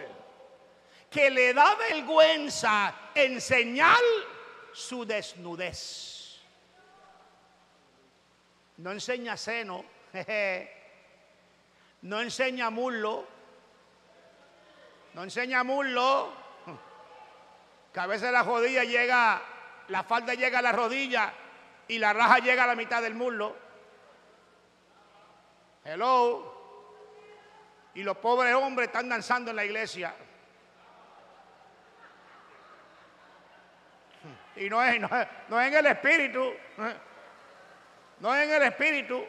que 1.10 1.32
le 1.32 1.56
da 1.56 1.74
vergüenza 1.74 2.94
enseñar 3.16 4.04
su 4.72 5.06
desnudez. 5.06 6.40
No 8.78 8.92
enseña 8.92 9.36
seno, 9.38 9.84
no 12.06 12.22
enseña 12.22 12.70
muslo, 12.70 13.26
no 15.16 15.24
enseña 15.24 15.64
muslo, 15.64 16.32
que 17.92 18.00
a 18.00 18.06
veces 18.06 18.32
la 18.32 18.44
rodilla 18.44 18.84
llega, 18.84 19.42
la 19.88 20.04
falda 20.04 20.36
llega 20.36 20.60
a 20.60 20.62
la 20.62 20.72
rodilla 20.72 21.34
y 21.88 21.98
la 21.98 22.14
raja 22.14 22.38
llega 22.40 22.66
a 22.66 22.68
la 22.68 22.76
mitad 22.76 23.02
del 23.02 23.16
muslo. 23.16 23.56
Hello. 25.84 26.54
Y 27.96 28.04
los 28.04 28.18
pobres 28.18 28.54
hombres 28.54 28.90
están 28.90 29.10
danzando 29.10 29.50
en 29.50 29.56
la 29.56 29.66
iglesia. 29.66 30.14
Y 34.58 34.70
no 34.70 34.84
es, 34.84 35.02
no 35.02 35.60
es, 35.60 35.68
en 35.68 35.74
el 35.74 35.86
espíritu. 35.88 36.54
No 38.20 38.36
es 38.36 38.44
en 38.44 38.54
el 38.54 38.62
espíritu. 38.62 39.26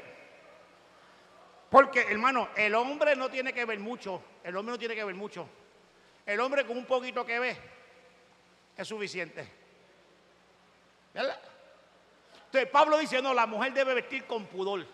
Porque, 1.77 2.01
hermano, 2.09 2.49
el 2.57 2.75
hombre 2.75 3.15
no 3.17 3.29
tiene 3.29 3.53
que 3.53 3.67
ver 3.67 3.79
mucho. 3.79 4.23
El 4.43 4.57
hombre 4.57 4.73
no 4.73 4.79
tiene 4.79 4.95
que 4.95 5.05
ver 5.05 5.15
mucho. 5.15 5.47
El 6.25 6.41
hombre 6.41 6.65
con 6.65 6.79
un 6.79 6.87
poquito 6.87 7.23
que 7.27 7.39
ve 7.39 7.55
es 8.75 8.89
suficiente. 8.89 9.47
¿Verdad? 11.13 11.39
Entonces 12.47 12.71
Pablo 12.71 12.97
dice, 12.97 13.21
no, 13.21 13.35
la 13.35 13.47
mujer 13.47 13.75
debe 13.75 13.93
vestir 13.93 14.25
con 14.25 14.47
pudor, 14.47 14.87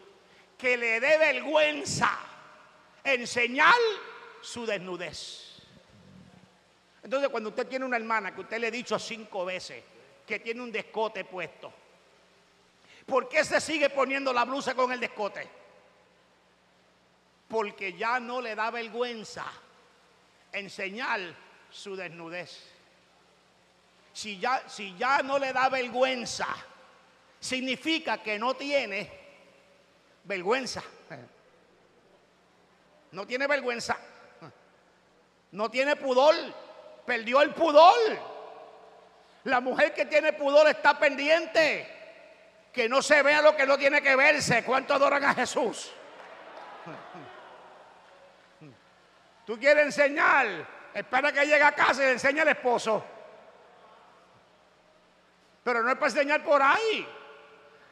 que 0.59 0.77
le 0.77 0.99
dé 0.99 1.19
vergüenza 1.19 2.19
enseñar 3.05 3.79
su 4.41 4.67
desnudez. 4.67 5.63
Entonces 7.01 7.29
cuando 7.29 7.51
usted 7.51 7.69
tiene 7.69 7.85
una 7.85 7.97
hermana 7.97 8.35
que 8.35 8.41
usted 8.41 8.59
le 8.59 8.67
ha 8.67 8.73
dicho 8.73 8.99
cinco 8.99 9.45
veces 9.45 9.85
que 10.27 10.41
tiene 10.41 10.61
un 10.61 10.73
descote 10.73 11.25
puesto, 11.27 11.73
¿por 13.07 13.29
qué 13.29 13.45
se 13.45 13.61
sigue 13.61 13.89
poniendo 13.89 14.33
la 14.33 14.45
blusa 14.45 14.75
con 14.75 14.91
el 14.91 14.99
descote? 14.99 15.62
Porque 17.53 17.93
ya 17.93 18.19
no 18.19 18.41
le 18.41 18.55
da 18.55 18.71
vergüenza 18.71 19.45
enseñar 20.53 21.21
su 21.71 21.95
desnudez. 21.95 22.51
Si 24.15 24.39
ya, 24.39 24.67
si 24.67 24.97
ya 24.97 25.19
no 25.23 25.39
le 25.39 25.53
da 25.53 25.69
vergüenza 25.69 26.47
significa 27.39 28.23
que 28.23 28.39
no 28.39 28.55
tiene 28.55 29.11
vergüenza. 30.25 30.83
No 33.13 33.27
tiene 33.27 33.47
vergüenza. 33.47 33.99
No 35.51 35.71
tiene 35.71 35.97
pudor. 35.97 36.35
Perdió 37.05 37.43
el 37.43 37.53
pudor. 37.53 37.95
La 39.45 39.61
mujer 39.61 39.93
que 39.93 40.07
tiene 40.07 40.33
pudor 40.33 40.67
está 40.69 40.99
pendiente. 40.99 41.87
Que 42.73 42.89
no 42.89 43.03
se 43.03 43.23
vea 43.23 43.43
lo 43.43 43.55
que 43.55 43.67
no 43.67 43.77
tiene 43.77 44.01
que 44.01 44.17
verse. 44.17 44.65
¿Cuánto 44.65 44.95
adoran 44.95 45.23
a 45.25 45.35
Jesús? 45.35 45.93
Tú 49.45 49.59
quieres 49.59 49.87
enseñar. 49.87 50.47
Espera 50.95 51.33
que 51.33 51.41
llegue 51.41 51.63
a 51.63 51.73
casa 51.73 52.03
y 52.03 52.07
le 52.07 52.13
enseñe 52.13 52.41
al 52.41 52.49
esposo. 52.49 53.05
Pero 55.65 55.83
no 55.83 55.91
es 55.91 55.97
para 55.97 56.11
enseñar 56.11 56.45
por 56.45 56.61
ahí. 56.61 57.07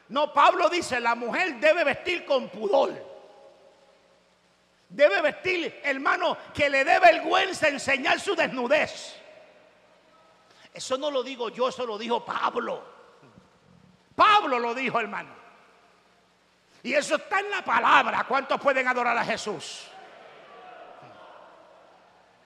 No, 0.09 0.33
Pablo 0.33 0.69
dice, 0.69 0.99
la 0.99 1.15
mujer 1.15 1.55
debe 1.55 1.83
vestir 1.83 2.25
con 2.25 2.49
pudor. 2.49 3.11
Debe 4.89 5.21
vestir, 5.21 5.79
hermano, 5.83 6.37
que 6.53 6.69
le 6.69 6.83
dé 6.83 6.99
vergüenza 6.99 7.69
enseñar 7.69 8.19
su 8.19 8.35
desnudez. 8.35 9.15
Eso 10.73 10.97
no 10.97 11.09
lo 11.09 11.23
digo 11.23 11.49
yo, 11.49 11.69
eso 11.69 11.85
lo 11.85 11.97
dijo 11.97 12.25
Pablo. 12.25 12.83
Pablo 14.15 14.59
lo 14.59 14.73
dijo, 14.73 14.99
hermano. 14.99 15.33
Y 16.83 16.93
eso 16.93 17.15
está 17.15 17.39
en 17.39 17.51
la 17.51 17.63
palabra. 17.63 18.25
¿Cuántos 18.27 18.59
pueden 18.59 18.87
adorar 18.87 19.17
a 19.17 19.23
Jesús? 19.23 19.90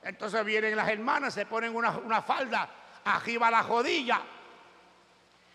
Entonces 0.05 0.45
vienen 0.45 0.75
las 0.75 0.87
hermanas, 0.87 1.33
se 1.33 1.47
ponen 1.47 1.75
una, 1.75 1.89
una 1.97 2.21
falda 2.21 2.69
arriba 3.03 3.49
la 3.49 3.63
rodilla 3.63 4.21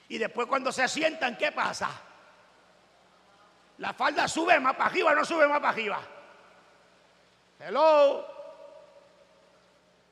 y 0.08 0.18
después 0.18 0.48
cuando 0.48 0.72
se 0.72 0.88
sientan, 0.88 1.38
¿qué 1.38 1.52
pasa? 1.52 1.88
La 3.78 3.94
falda 3.94 4.26
sube 4.26 4.58
más 4.58 4.74
para 4.74 4.90
arriba, 4.90 5.14
no 5.14 5.24
sube 5.24 5.46
más 5.46 5.60
para 5.60 5.70
arriba. 5.70 6.00
Hello. 7.60 8.26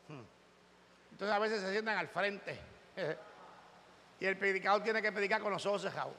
Hmm. 0.07 0.23
Entonces 1.11 1.37
a 1.37 1.39
veces 1.41 1.61
se 1.61 1.73
sientan 1.73 1.99
al 1.99 2.09
frente. 2.09 2.59
Y 4.21 4.27
el 4.27 4.37
predicador 4.37 4.83
tiene 4.83 5.01
que 5.01 5.13
predicar 5.13 5.41
con 5.41 5.53
los 5.53 5.65
ojos 5.65 5.83
cerrados. 5.83 6.13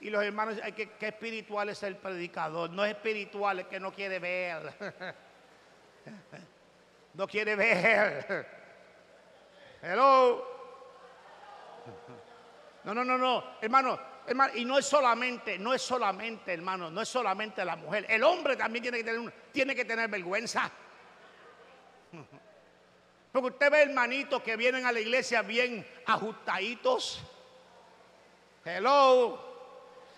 Y 0.00 0.10
los 0.10 0.22
hermanos, 0.22 0.58
¿qué, 0.76 0.90
qué 0.90 1.08
espiritual 1.08 1.70
es 1.70 1.82
el 1.84 1.96
predicador? 1.96 2.68
No 2.68 2.84
es 2.84 2.90
espiritual, 2.90 3.60
es 3.60 3.66
que 3.66 3.80
no 3.80 3.90
quiere 3.90 4.18
ver. 4.18 5.16
No 7.14 7.26
quiere 7.26 7.56
ver. 7.56 8.46
Hello. 9.82 10.46
No, 12.84 12.94
no, 12.94 13.04
no, 13.04 13.18
no, 13.18 13.44
hermano, 13.60 13.98
hermano, 14.26 14.54
y 14.54 14.64
no 14.64 14.78
es 14.78 14.86
solamente, 14.86 15.58
no 15.58 15.74
es 15.74 15.82
solamente, 15.82 16.54
hermano, 16.54 16.90
no 16.90 17.02
es 17.02 17.08
solamente 17.08 17.64
la 17.64 17.76
mujer. 17.76 18.06
El 18.08 18.22
hombre 18.24 18.56
también 18.56 18.82
tiene 18.82 18.98
que 18.98 19.04
tener, 19.04 19.32
tiene 19.52 19.74
que 19.74 19.84
tener 19.84 20.08
vergüenza. 20.08 20.70
Porque 23.32 23.48
usted 23.48 23.70
ve 23.70 23.82
hermanitos 23.82 24.42
que 24.42 24.56
vienen 24.56 24.86
a 24.86 24.92
la 24.92 25.00
iglesia 25.00 25.42
bien 25.42 25.86
ajustaditos. 26.06 27.22
Hello. 28.64 29.48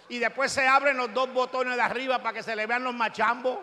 Y 0.08 0.18
después 0.18 0.52
se 0.52 0.66
abren 0.66 0.96
los 0.96 1.12
dos 1.12 1.32
botones 1.32 1.76
de 1.76 1.82
arriba 1.82 2.18
para 2.18 2.34
que 2.34 2.42
se 2.42 2.56
le 2.56 2.66
vean 2.66 2.84
los 2.84 2.94
machambos. 2.94 3.58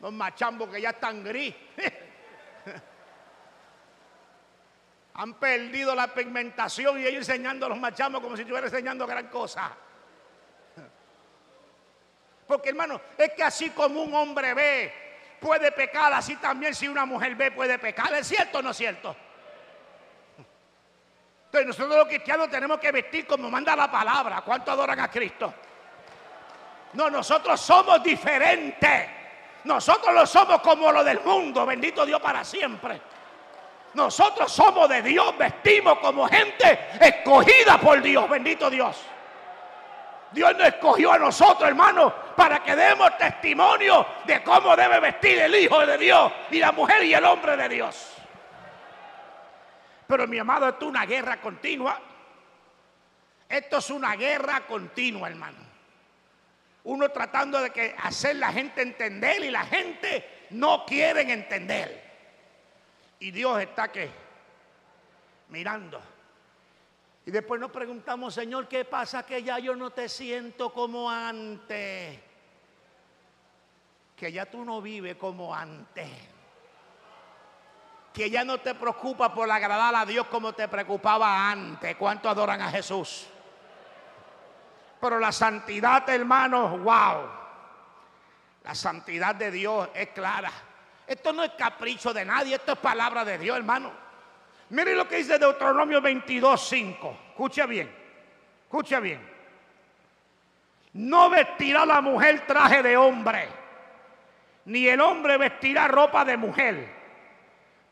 Los 0.00 0.12
machambos 0.12 0.68
que 0.68 0.80
ya 0.80 0.90
están 0.90 1.22
gris. 1.22 1.54
Han 5.14 5.34
perdido 5.34 5.94
la 5.94 6.08
pigmentación 6.08 6.98
y 6.98 7.06
ellos 7.06 7.28
enseñando 7.28 7.66
a 7.66 7.68
los 7.68 7.78
machamos 7.78 8.20
como 8.20 8.34
si 8.34 8.42
estuviera 8.42 8.66
enseñando 8.66 9.06
gran 9.06 9.28
cosa. 9.28 9.70
Porque 12.46 12.70
hermano, 12.70 13.00
es 13.16 13.32
que 13.32 13.42
así 13.42 13.70
como 13.70 14.02
un 14.02 14.12
hombre 14.14 14.54
ve, 14.54 14.92
puede 15.40 15.70
pecar, 15.72 16.12
así 16.12 16.36
también 16.36 16.74
si 16.74 16.88
una 16.88 17.04
mujer 17.04 17.34
ve, 17.36 17.50
puede 17.50 17.78
pecar. 17.78 18.12
¿Es 18.14 18.26
cierto 18.26 18.58
o 18.58 18.62
no 18.62 18.70
es 18.70 18.76
cierto? 18.76 19.14
Entonces 21.46 21.66
nosotros 21.66 21.96
los 21.98 22.08
cristianos 22.08 22.48
tenemos 22.48 22.78
que 22.78 22.90
vestir 22.90 23.26
como 23.26 23.50
manda 23.50 23.76
la 23.76 23.90
palabra. 23.90 24.40
¿Cuánto 24.40 24.70
adoran 24.70 24.98
a 24.98 25.10
Cristo? 25.10 25.52
No, 26.94 27.08
nosotros 27.08 27.60
somos 27.60 28.02
diferentes. 28.02 29.08
Nosotros 29.64 30.14
lo 30.14 30.26
somos 30.26 30.60
como 30.60 30.90
lo 30.92 31.02
del 31.02 31.20
mundo. 31.20 31.64
Bendito 31.64 32.04
Dios 32.04 32.20
para 32.20 32.44
siempre. 32.44 33.00
Nosotros 33.94 34.50
somos 34.50 34.88
de 34.88 35.02
Dios, 35.02 35.36
vestimos 35.36 35.98
como 35.98 36.26
gente 36.26 36.78
escogida 37.00 37.78
por 37.78 38.00
Dios, 38.00 38.28
bendito 38.28 38.70
Dios. 38.70 38.96
Dios 40.30 40.56
nos 40.56 40.68
escogió 40.68 41.12
a 41.12 41.18
nosotros, 41.18 41.68
hermanos, 41.68 42.10
para 42.34 42.62
que 42.62 42.74
demos 42.74 43.16
testimonio 43.18 44.06
de 44.24 44.42
cómo 44.42 44.74
debe 44.74 44.98
vestir 44.98 45.38
el 45.40 45.54
Hijo 45.54 45.84
de 45.84 45.98
Dios 45.98 46.32
y 46.50 46.58
la 46.58 46.72
mujer 46.72 47.04
y 47.04 47.12
el 47.12 47.24
hombre 47.24 47.54
de 47.54 47.68
Dios. 47.68 48.12
Pero 50.06 50.26
mi 50.26 50.38
amado, 50.38 50.68
esto 50.68 50.86
es 50.86 50.90
una 50.90 51.04
guerra 51.04 51.40
continua. 51.40 52.00
Esto 53.46 53.76
es 53.76 53.90
una 53.90 54.16
guerra 54.16 54.62
continua, 54.66 55.28
hermano. 55.28 55.71
Uno 56.84 57.08
tratando 57.10 57.60
de 57.60 57.70
que 57.70 57.94
hacer 57.98 58.36
la 58.36 58.52
gente 58.52 58.82
entender 58.82 59.44
y 59.44 59.50
la 59.50 59.64
gente 59.64 60.46
no 60.50 60.84
quiere 60.84 61.20
entender. 61.32 62.02
Y 63.20 63.30
Dios 63.30 63.60
está 63.60 63.90
que 63.90 64.10
mirando. 65.48 66.00
Y 67.24 67.30
después 67.30 67.60
nos 67.60 67.70
preguntamos, 67.70 68.34
Señor, 68.34 68.66
¿qué 68.66 68.84
pasa 68.84 69.24
que 69.24 69.42
ya 69.44 69.60
yo 69.60 69.76
no 69.76 69.90
te 69.90 70.08
siento 70.08 70.72
como 70.72 71.08
antes? 71.08 72.18
Que 74.16 74.32
ya 74.32 74.46
tú 74.46 74.64
no 74.64 74.82
vives 74.82 75.14
como 75.14 75.54
antes. 75.54 76.08
Que 78.12 78.28
ya 78.28 78.44
no 78.44 78.58
te 78.58 78.74
preocupa 78.74 79.32
por 79.32 79.48
agradar 79.50 79.94
a 79.94 80.04
Dios 80.04 80.26
como 80.26 80.52
te 80.52 80.66
preocupaba 80.66 81.48
antes. 81.50 81.94
¿Cuánto 81.94 82.28
adoran 82.28 82.60
a 82.60 82.70
Jesús? 82.70 83.28
Pero 85.02 85.18
la 85.18 85.32
santidad, 85.32 86.08
hermanos, 86.08 86.80
wow. 86.80 87.28
La 88.62 88.72
santidad 88.72 89.34
de 89.34 89.50
Dios 89.50 89.88
es 89.94 90.10
clara. 90.10 90.52
Esto 91.04 91.32
no 91.32 91.42
es 91.42 91.50
capricho 91.58 92.14
de 92.14 92.24
nadie, 92.24 92.54
esto 92.54 92.74
es 92.74 92.78
palabra 92.78 93.24
de 93.24 93.36
Dios, 93.36 93.56
hermano. 93.56 93.90
Mire 94.70 94.94
lo 94.94 95.08
que 95.08 95.16
dice 95.16 95.40
Deuteronomio 95.40 96.00
22, 96.00 96.68
5. 96.68 97.18
Escucha 97.30 97.66
bien, 97.66 97.92
escucha 98.62 99.00
bien. 99.00 99.28
No 100.92 101.28
vestirá 101.28 101.84
la 101.84 102.00
mujer 102.00 102.46
traje 102.46 102.80
de 102.84 102.96
hombre, 102.96 103.48
ni 104.66 104.86
el 104.86 105.00
hombre 105.00 105.36
vestirá 105.36 105.88
ropa 105.88 106.24
de 106.24 106.36
mujer, 106.36 106.88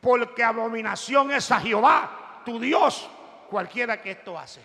porque 0.01 0.45
abominación 0.45 1.33
es 1.33 1.51
a 1.51 1.59
Jehová, 1.59 2.43
tu 2.45 2.61
Dios, 2.61 3.11
cualquiera 3.49 4.01
que 4.01 4.13
esto 4.13 4.39
hace. 4.39 4.63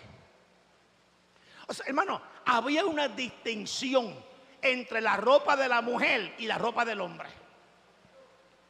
O 1.66 1.74
sea, 1.74 1.86
hermano, 1.86 2.20
había 2.46 2.84
una 2.84 3.08
distinción 3.08 4.14
entre 4.62 5.00
la 5.00 5.16
ropa 5.16 5.56
de 5.56 5.68
la 5.68 5.82
mujer 5.82 6.34
y 6.38 6.46
la 6.46 6.58
ropa 6.58 6.84
del 6.84 7.00
hombre. 7.00 7.28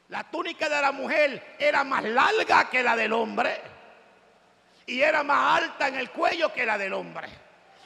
La 0.08 0.24
túnica 0.30 0.68
de 0.68 0.80
la 0.80 0.92
mujer 0.92 1.56
era 1.58 1.84
más 1.84 2.02
larga 2.04 2.70
que 2.70 2.82
la 2.82 2.96
del 2.96 3.12
hombre. 3.12 3.60
Y 4.86 5.00
era 5.00 5.22
más 5.22 5.62
alta 5.62 5.88
en 5.88 5.96
el 5.96 6.10
cuello 6.10 6.52
que 6.52 6.64
la 6.64 6.78
del 6.78 6.92
hombre. 6.92 7.28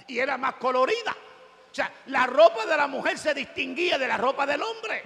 Y 0.06 0.18
era 0.18 0.36
más 0.36 0.54
colorida. 0.54 1.12
O 1.70 1.74
sea, 1.74 1.90
la 2.06 2.26
ropa 2.26 2.66
de 2.66 2.76
la 2.76 2.86
mujer 2.86 3.18
se 3.18 3.32
distinguía 3.32 3.98
de 3.98 4.06
la 4.06 4.16
ropa 4.16 4.46
del 4.46 4.62
hombre. 4.62 5.02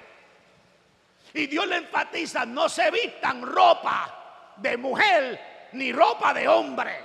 Y 1.35 1.47
Dios 1.47 1.66
le 1.66 1.76
enfatiza, 1.76 2.45
no 2.45 2.68
se 2.68 2.91
vistan 2.91 3.43
ropa 3.43 4.55
de 4.57 4.76
mujer 4.76 5.68
ni 5.72 5.93
ropa 5.93 6.35
de 6.35 6.49
hombre. 6.49 7.01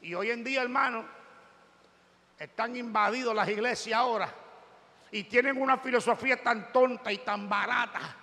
Y 0.00 0.14
hoy 0.14 0.30
en 0.30 0.42
día, 0.42 0.62
hermano, 0.62 1.17
están 2.38 2.76
invadidos 2.76 3.34
las 3.34 3.48
iglesias 3.48 3.98
ahora. 3.98 4.32
Y 5.10 5.24
tienen 5.24 5.60
una 5.60 5.78
filosofía 5.78 6.42
tan 6.42 6.72
tonta 6.72 7.10
y 7.10 7.18
tan 7.18 7.48
barata 7.48 8.16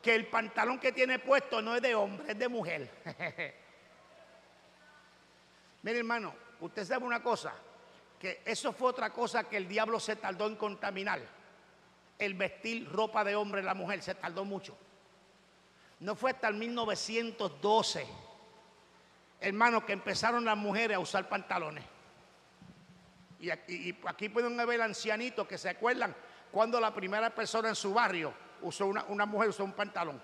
que 0.00 0.14
el 0.14 0.26
pantalón 0.28 0.78
que 0.78 0.92
tiene 0.92 1.18
puesto 1.18 1.60
no 1.60 1.74
es 1.74 1.82
de 1.82 1.94
hombre, 1.94 2.30
es 2.30 2.38
de 2.38 2.48
mujer. 2.48 2.90
Mire 5.82 5.98
hermano, 5.98 6.34
usted 6.60 6.84
sabe 6.84 7.04
una 7.04 7.22
cosa, 7.22 7.52
que 8.18 8.42
eso 8.44 8.72
fue 8.72 8.90
otra 8.90 9.10
cosa 9.10 9.44
que 9.44 9.56
el 9.56 9.68
diablo 9.68 9.98
se 9.98 10.16
tardó 10.16 10.46
en 10.46 10.56
contaminar. 10.56 11.20
El 12.18 12.34
vestir 12.34 12.90
ropa 12.90 13.24
de 13.24 13.34
hombre 13.34 13.62
la 13.62 13.74
mujer 13.74 14.02
se 14.02 14.14
tardó 14.14 14.44
mucho. 14.44 14.76
No 16.00 16.14
fue 16.14 16.30
hasta 16.32 16.48
el 16.48 16.54
1912, 16.54 18.06
hermano, 19.40 19.84
que 19.84 19.92
empezaron 19.94 20.44
las 20.44 20.56
mujeres 20.56 20.96
a 20.96 21.00
usar 21.00 21.28
pantalones. 21.28 21.84
Y 23.44 23.50
aquí, 23.50 24.28
pueden 24.30 24.56
ver 24.56 24.80
ancianitos 24.80 25.46
que 25.46 25.58
se 25.58 25.68
acuerdan 25.68 26.16
cuando 26.50 26.80
la 26.80 26.94
primera 26.94 27.28
persona 27.28 27.68
en 27.68 27.74
su 27.74 27.92
barrio 27.92 28.32
usó 28.62 28.86
una, 28.86 29.26
mujer 29.26 29.50
usó 29.50 29.64
un 29.64 29.74
pantalón. 29.74 30.22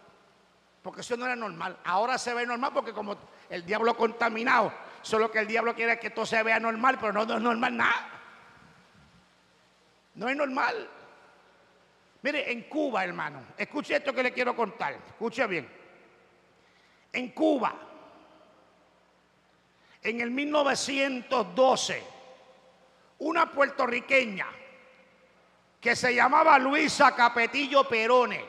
Porque 0.83 1.03
eso 1.03 1.19
no 1.19 1.27
era 1.27 1.37
normal. 1.37 1.77
Ahora 1.85 2.17
se 2.17 2.33
ve 2.33 2.47
normal 2.47 2.71
porque 2.73 2.95
como 2.95 3.19
el 3.51 3.67
diablo 3.67 3.95
contaminado, 3.95 4.73
solo 5.03 5.31
que 5.31 5.41
el 5.41 5.47
diablo 5.47 5.75
quiere 5.75 5.99
que 5.99 6.09
todo 6.09 6.25
se 6.25 6.43
vea 6.43 6.59
normal, 6.59 6.97
pero 6.99 7.13
no, 7.13 7.27
no 7.27 7.35
es 7.35 7.43
normal 7.43 7.77
nada. 7.77 8.09
No 10.15 10.27
es 10.27 10.37
normal. 10.37 10.89
Mire, 12.23 12.51
en 12.51 12.63
Cuba, 12.71 13.05
hermano, 13.05 13.43
escuche 13.59 13.97
esto 13.97 14.15
que 14.15 14.23
le 14.23 14.33
quiero 14.33 14.57
contar. 14.57 14.95
Escuche 15.09 15.47
bien. 15.47 15.69
En 17.13 17.33
Cuba, 17.33 17.75
en 20.03 20.23
el 20.23 20.31
1912, 20.31 22.20
una 23.21 23.51
puertorriqueña 23.51 24.47
que 25.81 25.97
se 25.97 26.15
llamaba 26.15 26.59
Luisa 26.59 27.15
Capetillo 27.15 27.89
Perone. 27.89 28.45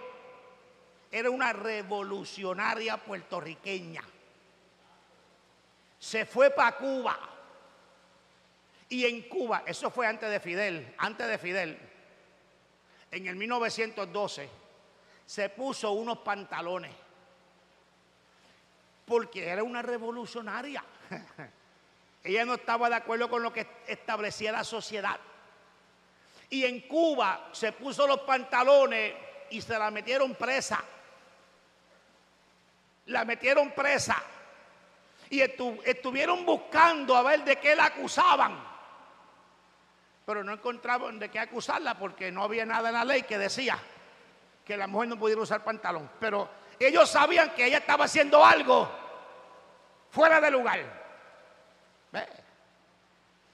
Era 1.12 1.30
una 1.30 1.54
revolucionaria 1.54 2.98
puertorriqueña. 2.98 4.02
Se 6.00 6.26
fue 6.26 6.52
para 6.52 6.78
Cuba. 6.78 7.20
Y 8.90 9.06
en 9.06 9.30
Cuba, 9.30 9.64
eso 9.66 9.90
fue 9.90 10.08
antes 10.08 10.30
de 10.30 10.40
Fidel, 10.40 10.94
antes 10.98 11.28
de 11.28 11.38
Fidel, 11.38 11.80
en 13.10 13.28
el 13.28 13.36
1912, 13.36 14.50
se 15.26 15.50
puso 15.50 15.92
unos 15.94 16.20
pantalones. 16.20 16.94
Porque 19.06 19.48
era 19.48 19.64
una 19.64 19.82
revolucionaria. 19.82 20.84
Ella 22.24 22.46
no 22.46 22.54
estaba 22.54 22.90
de 22.90 22.96
acuerdo 22.96 23.30
con 23.30 23.42
lo 23.42 23.52
que 23.52 23.68
establecía 23.88 24.52
la 24.52 24.64
sociedad. 24.64 25.20
Y 26.50 26.66
en 26.66 26.82
Cuba 26.82 27.50
se 27.52 27.72
puso 27.72 28.06
los 28.06 28.22
pantalones 28.22 29.14
y 29.50 29.62
se 29.62 29.78
la 29.78 29.90
metieron 29.90 30.36
presa. 30.36 30.84
La 33.08 33.26
metieron 33.26 33.72
presa. 33.72 34.22
Y 35.30 35.42
estuvieron 35.42 36.46
buscando 36.46 37.16
a 37.16 37.24
ver 37.24 37.44
de 37.44 37.56
qué 37.56 37.76
la 37.76 37.86
acusaban. 37.86 38.62
Pero 40.26 40.44
no 40.44 40.54
encontraban 40.54 41.18
de 41.18 41.30
qué 41.30 41.40
acusarla 41.40 41.98
porque 41.98 42.32
no 42.32 42.44
había 42.44 42.66
nada 42.66 42.90
en 42.90 42.96
la 42.96 43.06
ley 43.06 43.24
que 43.24 43.38
decía 43.38 43.80
que 44.66 44.78
la 44.78 44.88
mujer 44.88 45.10
no 45.10 45.18
pudiera 45.18 45.42
usar 45.42 45.64
pantalón. 45.64 46.10
Pero 46.20 46.50
ellos 46.78 47.10
sabían 47.10 47.56
que 47.56 47.66
ella 47.66 47.80
estaba 47.80 48.06
haciendo 48.06 48.46
algo 48.46 48.92
fuera 50.12 50.40
de 50.40 50.52
lugar. 50.52 51.01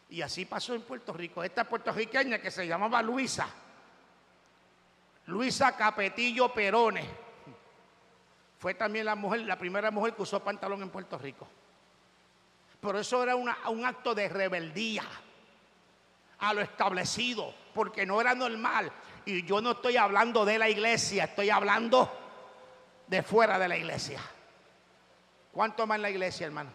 Y 0.09 0.21
así 0.21 0.45
pasó 0.45 0.73
en 0.73 0.83
Puerto 0.83 1.13
Rico. 1.13 1.43
Esta 1.43 1.65
puertorriqueña 1.65 2.39
que 2.39 2.49
se 2.49 2.65
llamaba 2.65 3.01
Luisa, 3.01 3.47
Luisa 5.25 5.75
Capetillo 5.75 6.53
Perone, 6.53 7.03
fue 8.59 8.73
también 8.73 9.05
la 9.05 9.15
mujer, 9.15 9.41
la 9.41 9.57
primera 9.57 9.91
mujer 9.91 10.13
que 10.13 10.21
usó 10.21 10.43
pantalón 10.43 10.81
en 10.81 10.89
Puerto 10.89 11.17
Rico. 11.17 11.47
Pero 12.79 12.99
eso 12.99 13.21
era 13.21 13.35
un 13.35 13.85
acto 13.85 14.15
de 14.15 14.29
rebeldía 14.29 15.03
a 16.39 16.53
lo 16.53 16.61
establecido, 16.61 17.53
porque 17.73 18.05
no 18.05 18.21
era 18.21 18.33
normal. 18.33 18.91
Y 19.25 19.43
yo 19.43 19.59
no 19.61 19.71
estoy 19.71 19.97
hablando 19.97 20.45
de 20.45 20.57
la 20.57 20.69
iglesia, 20.69 21.25
estoy 21.25 21.49
hablando 21.49 22.09
de 23.07 23.23
fuera 23.23 23.59
de 23.59 23.67
la 23.67 23.77
iglesia. 23.77 24.21
¿Cuánto 25.51 25.85
más 25.85 25.97
en 25.97 26.03
la 26.03 26.09
iglesia, 26.09 26.45
hermano? 26.45 26.69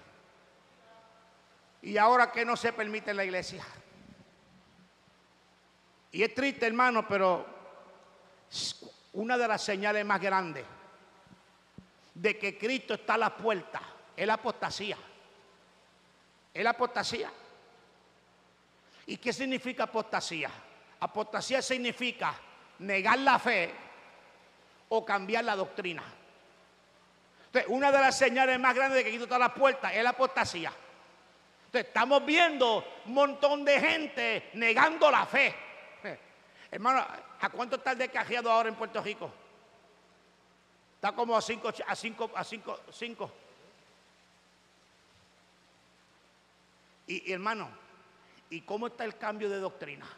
Y 1.82 1.98
ahora 1.98 2.30
que 2.30 2.44
no 2.44 2.56
se 2.56 2.72
permite 2.72 3.10
en 3.10 3.16
la 3.16 3.24
iglesia. 3.24 3.64
Y 6.12 6.22
es 6.22 6.32
triste, 6.32 6.66
hermano, 6.66 7.06
pero 7.08 7.44
una 9.14 9.36
de 9.36 9.48
las 9.48 9.62
señales 9.62 10.04
más 10.04 10.20
grandes 10.20 10.64
de 12.14 12.38
que 12.38 12.56
Cristo 12.56 12.94
está 12.94 13.14
a 13.14 13.18
la 13.18 13.36
puerta 13.36 13.80
es 14.16 14.26
la 14.26 14.34
apostasía. 14.34 14.96
Es 16.54 16.62
la 16.62 16.70
apostasía. 16.70 17.30
¿Y 19.06 19.16
qué 19.16 19.32
significa 19.32 19.84
apostasía? 19.84 20.50
Apostasía 21.00 21.60
significa 21.62 22.32
negar 22.78 23.18
la 23.18 23.38
fe 23.40 23.74
o 24.90 25.04
cambiar 25.04 25.44
la 25.44 25.56
doctrina. 25.56 26.04
Entonces, 27.46 27.70
una 27.70 27.90
de 27.90 27.98
las 27.98 28.16
señales 28.16 28.60
más 28.60 28.74
grandes 28.74 28.98
de 28.98 29.04
que 29.04 29.10
Cristo 29.10 29.24
está 29.24 29.36
a 29.36 29.40
la 29.40 29.54
puerta 29.54 29.92
es 29.92 30.04
la 30.04 30.10
apostasía 30.10 30.72
estamos 31.80 32.24
viendo 32.24 32.84
un 33.06 33.14
montón 33.14 33.64
de 33.64 33.80
gente 33.80 34.50
negando 34.54 35.10
la 35.10 35.26
fe. 35.26 35.54
Hermano, 36.70 37.06
¿a 37.40 37.50
cuánto 37.50 37.76
está 37.76 37.92
el 37.92 37.98
descajeado 37.98 38.50
ahora 38.50 38.68
en 38.68 38.74
Puerto 38.74 39.02
Rico? 39.02 39.30
Está 40.94 41.12
como 41.12 41.36
a 41.36 41.42
cinco, 41.42 41.68
a 41.86 41.96
cinco, 41.96 42.30
a 42.34 42.44
cinco, 42.44 42.80
cinco. 42.90 43.32
Y, 47.06 47.32
hermano, 47.32 47.68
¿y 48.50 48.60
cómo 48.62 48.86
está 48.86 49.04
el 49.04 49.18
cambio 49.18 49.50
de 49.50 49.58
doctrina? 49.58 50.08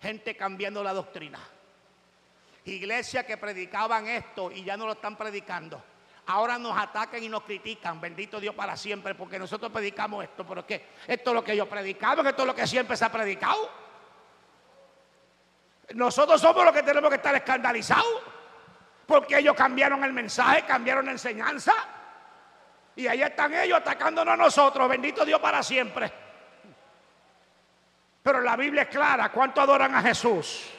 Gente 0.00 0.36
cambiando 0.36 0.82
la 0.82 0.92
doctrina. 0.92 1.38
Iglesias 2.64 3.24
que 3.26 3.36
predicaban 3.36 4.08
esto 4.08 4.50
y 4.50 4.64
ya 4.64 4.76
no 4.76 4.86
lo 4.86 4.92
están 4.92 5.16
predicando. 5.16 5.82
Ahora 6.26 6.56
nos 6.56 6.76
atacan 6.76 7.22
y 7.22 7.28
nos 7.28 7.42
critican, 7.42 8.00
bendito 8.00 8.40
Dios 8.40 8.54
para 8.54 8.76
siempre, 8.76 9.14
porque 9.14 9.38
nosotros 9.38 9.70
predicamos 9.70 10.24
esto, 10.24 10.46
pero 10.46 10.66
que 10.66 10.88
esto 11.06 11.30
es 11.30 11.34
lo 11.34 11.44
que 11.44 11.54
yo 11.54 11.68
predicaba, 11.68 12.26
esto 12.28 12.42
es 12.42 12.46
lo 12.46 12.54
que 12.54 12.66
siempre 12.66 12.96
se 12.96 13.04
ha 13.04 13.12
predicado. 13.12 13.70
Nosotros 15.94 16.40
somos 16.40 16.64
los 16.64 16.72
que 16.72 16.82
tenemos 16.82 17.10
que 17.10 17.16
estar 17.16 17.34
escandalizados, 17.34 18.22
porque 19.06 19.38
ellos 19.38 19.54
cambiaron 19.54 20.02
el 20.02 20.14
mensaje, 20.14 20.62
cambiaron 20.62 21.04
la 21.04 21.12
enseñanza, 21.12 21.74
y 22.96 23.06
ahí 23.06 23.22
están 23.22 23.52
ellos 23.52 23.78
atacándonos 23.78 24.32
a 24.32 24.36
nosotros, 24.36 24.88
bendito 24.88 25.26
Dios 25.26 25.40
para 25.40 25.62
siempre. 25.62 26.10
Pero 28.22 28.40
la 28.40 28.56
Biblia 28.56 28.82
es 28.82 28.88
clara, 28.88 29.30
¿cuánto 29.30 29.60
adoran 29.60 29.94
a 29.94 30.00
Jesús? 30.00 30.70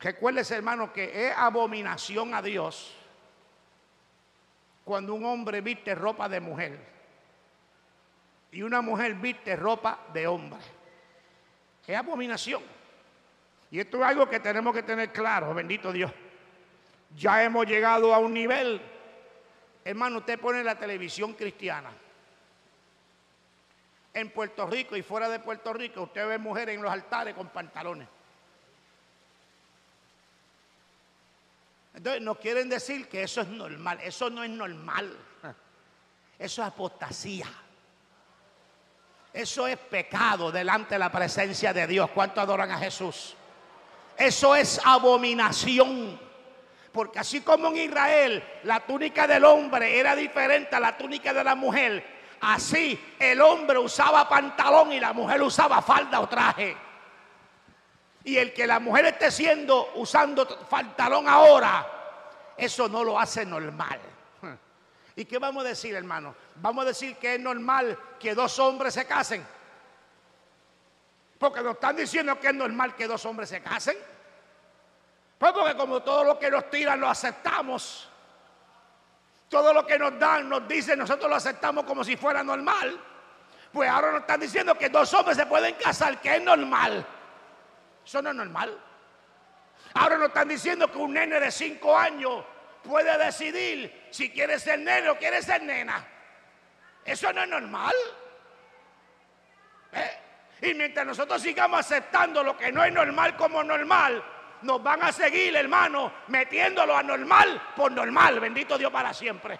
Recuérdese, 0.00 0.56
hermano, 0.56 0.92
que 0.92 1.28
es 1.28 1.36
abominación 1.36 2.34
a 2.34 2.40
Dios 2.40 2.96
cuando 4.84 5.14
un 5.14 5.24
hombre 5.24 5.60
viste 5.60 5.94
ropa 5.94 6.28
de 6.28 6.40
mujer 6.40 6.78
y 8.50 8.62
una 8.62 8.80
mujer 8.80 9.14
viste 9.14 9.54
ropa 9.56 10.00
de 10.12 10.26
hombre. 10.26 10.58
Es 11.86 11.96
abominación. 11.96 12.62
Y 13.70 13.78
esto 13.78 13.98
es 13.98 14.04
algo 14.04 14.28
que 14.28 14.40
tenemos 14.40 14.74
que 14.74 14.82
tener 14.82 15.12
claro, 15.12 15.54
bendito 15.54 15.92
Dios. 15.92 16.10
Ya 17.14 17.42
hemos 17.44 17.66
llegado 17.66 18.14
a 18.14 18.18
un 18.18 18.32
nivel, 18.32 18.80
hermano, 19.84 20.18
usted 20.18 20.40
pone 20.40 20.64
la 20.64 20.76
televisión 20.76 21.34
cristiana. 21.34 21.90
En 24.12 24.30
Puerto 24.30 24.66
Rico 24.66 24.96
y 24.96 25.02
fuera 25.02 25.28
de 25.28 25.38
Puerto 25.38 25.72
Rico, 25.72 26.02
usted 26.02 26.26
ve 26.26 26.38
mujeres 26.38 26.74
en 26.74 26.82
los 26.82 26.90
altares 26.90 27.34
con 27.34 27.48
pantalones. 27.48 28.08
Entonces 32.00 32.22
nos 32.22 32.38
quieren 32.38 32.70
decir 32.70 33.08
que 33.08 33.24
eso 33.24 33.42
es 33.42 33.48
normal. 33.48 33.98
Eso 34.02 34.30
no 34.30 34.42
es 34.42 34.48
normal. 34.48 35.14
Eso 36.38 36.62
es 36.62 36.68
apostasía. 36.68 37.44
Eso 39.34 39.66
es 39.66 39.76
pecado 39.76 40.50
delante 40.50 40.94
de 40.94 40.98
la 40.98 41.12
presencia 41.12 41.74
de 41.74 41.86
Dios. 41.86 42.08
¿Cuánto 42.14 42.40
adoran 42.40 42.70
a 42.70 42.78
Jesús? 42.78 43.36
Eso 44.16 44.56
es 44.56 44.80
abominación. 44.82 46.18
Porque 46.90 47.18
así 47.18 47.42
como 47.42 47.68
en 47.68 47.76
Israel 47.76 48.42
la 48.62 48.80
túnica 48.80 49.26
del 49.26 49.44
hombre 49.44 50.00
era 50.00 50.16
diferente 50.16 50.74
a 50.74 50.80
la 50.80 50.96
túnica 50.96 51.34
de 51.34 51.44
la 51.44 51.54
mujer, 51.54 52.02
así 52.40 52.98
el 53.18 53.42
hombre 53.42 53.76
usaba 53.76 54.26
pantalón 54.26 54.90
y 54.94 55.00
la 55.00 55.12
mujer 55.12 55.42
usaba 55.42 55.82
falda 55.82 56.20
o 56.20 56.28
traje. 56.30 56.74
Y 58.24 58.36
el 58.36 58.52
que 58.52 58.66
la 58.66 58.78
mujer 58.78 59.06
esté 59.06 59.30
siendo 59.30 59.92
usando 59.94 60.46
pantalón 60.68 61.28
ahora, 61.28 61.86
eso 62.56 62.88
no 62.88 63.02
lo 63.02 63.18
hace 63.18 63.46
normal. 63.46 64.00
¿Y 65.16 65.24
qué 65.24 65.38
vamos 65.38 65.64
a 65.64 65.68
decir, 65.68 65.94
hermano? 65.94 66.34
Vamos 66.56 66.84
a 66.84 66.88
decir 66.88 67.16
que 67.16 67.34
es 67.34 67.40
normal 67.40 67.98
que 68.18 68.34
dos 68.34 68.58
hombres 68.58 68.94
se 68.94 69.06
casen. 69.06 69.46
Porque 71.38 71.62
nos 71.62 71.74
están 71.74 71.96
diciendo 71.96 72.38
que 72.38 72.48
es 72.48 72.54
normal 72.54 72.94
que 72.94 73.06
dos 73.06 73.24
hombres 73.26 73.48
se 73.48 73.62
casen. 73.62 73.96
Pues 75.38 75.52
porque 75.52 75.74
como 75.74 76.02
todo 76.02 76.24
lo 76.24 76.38
que 76.38 76.50
nos 76.50 76.68
tiran 76.70 77.00
lo 77.00 77.08
aceptamos. 77.08 78.08
Todo 79.48 79.72
lo 79.72 79.84
que 79.84 79.98
nos 79.98 80.18
dan, 80.18 80.48
nos 80.48 80.68
dicen, 80.68 80.98
nosotros 80.98 81.28
lo 81.28 81.36
aceptamos 81.36 81.84
como 81.84 82.04
si 82.04 82.16
fuera 82.16 82.42
normal. 82.42 82.98
Pues 83.72 83.90
ahora 83.90 84.12
nos 84.12 84.20
están 84.20 84.40
diciendo 84.40 84.74
que 84.74 84.88
dos 84.90 85.12
hombres 85.14 85.36
se 85.36 85.46
pueden 85.46 85.74
casar, 85.74 86.20
que 86.20 86.36
es 86.36 86.42
normal. 86.42 87.06
Eso 88.04 88.22
no 88.22 88.30
es 88.30 88.36
normal. 88.36 88.78
Ahora 89.94 90.18
nos 90.18 90.28
están 90.28 90.48
diciendo 90.48 90.90
que 90.90 90.98
un 90.98 91.14
nene 91.14 91.40
de 91.40 91.50
cinco 91.50 91.96
años 91.96 92.44
puede 92.82 93.16
decidir 93.18 94.08
si 94.10 94.30
quiere 94.30 94.58
ser 94.58 94.78
nene 94.78 95.10
o 95.10 95.18
quiere 95.18 95.42
ser 95.42 95.62
nena. 95.62 96.04
Eso 97.04 97.32
no 97.32 97.42
es 97.42 97.48
normal. 97.48 97.94
¿Eh? 99.92 100.18
Y 100.62 100.74
mientras 100.74 101.06
nosotros 101.06 101.40
sigamos 101.40 101.80
aceptando 101.80 102.44
lo 102.44 102.56
que 102.56 102.70
no 102.70 102.84
es 102.84 102.92
normal 102.92 103.36
como 103.36 103.64
normal, 103.64 104.22
nos 104.62 104.82
van 104.82 105.02
a 105.02 105.12
seguir, 105.12 105.56
hermano, 105.56 106.12
metiéndolo 106.28 106.96
a 106.96 107.02
normal 107.02 107.60
por 107.74 107.90
normal. 107.92 108.40
Bendito 108.40 108.76
Dios 108.76 108.92
para 108.92 109.14
siempre. 109.14 109.58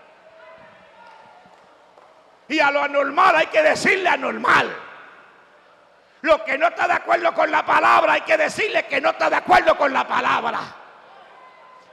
Y 2.49 2.59
a 2.59 2.71
lo 2.71 2.83
anormal 2.83 3.37
hay 3.37 3.47
que 3.47 3.63
decirle 3.63 4.09
anormal. 4.09 4.90
Lo 6.23 6.45
que 6.45 6.59
no 6.59 6.69
está 6.69 6.87
de 6.87 6.95
acuerdo 6.95 7.33
con 7.33 7.51
la 7.51 7.65
palabra, 7.65 8.15
hay 8.15 8.21
que 8.23 8.37
decirle 8.37 8.87
que 8.87 9.01
no 9.01 9.11
está 9.11 9.31
de 9.31 9.37
acuerdo 9.37 9.77
con 9.77 9.93
la 9.93 10.07
palabra. 10.07 10.61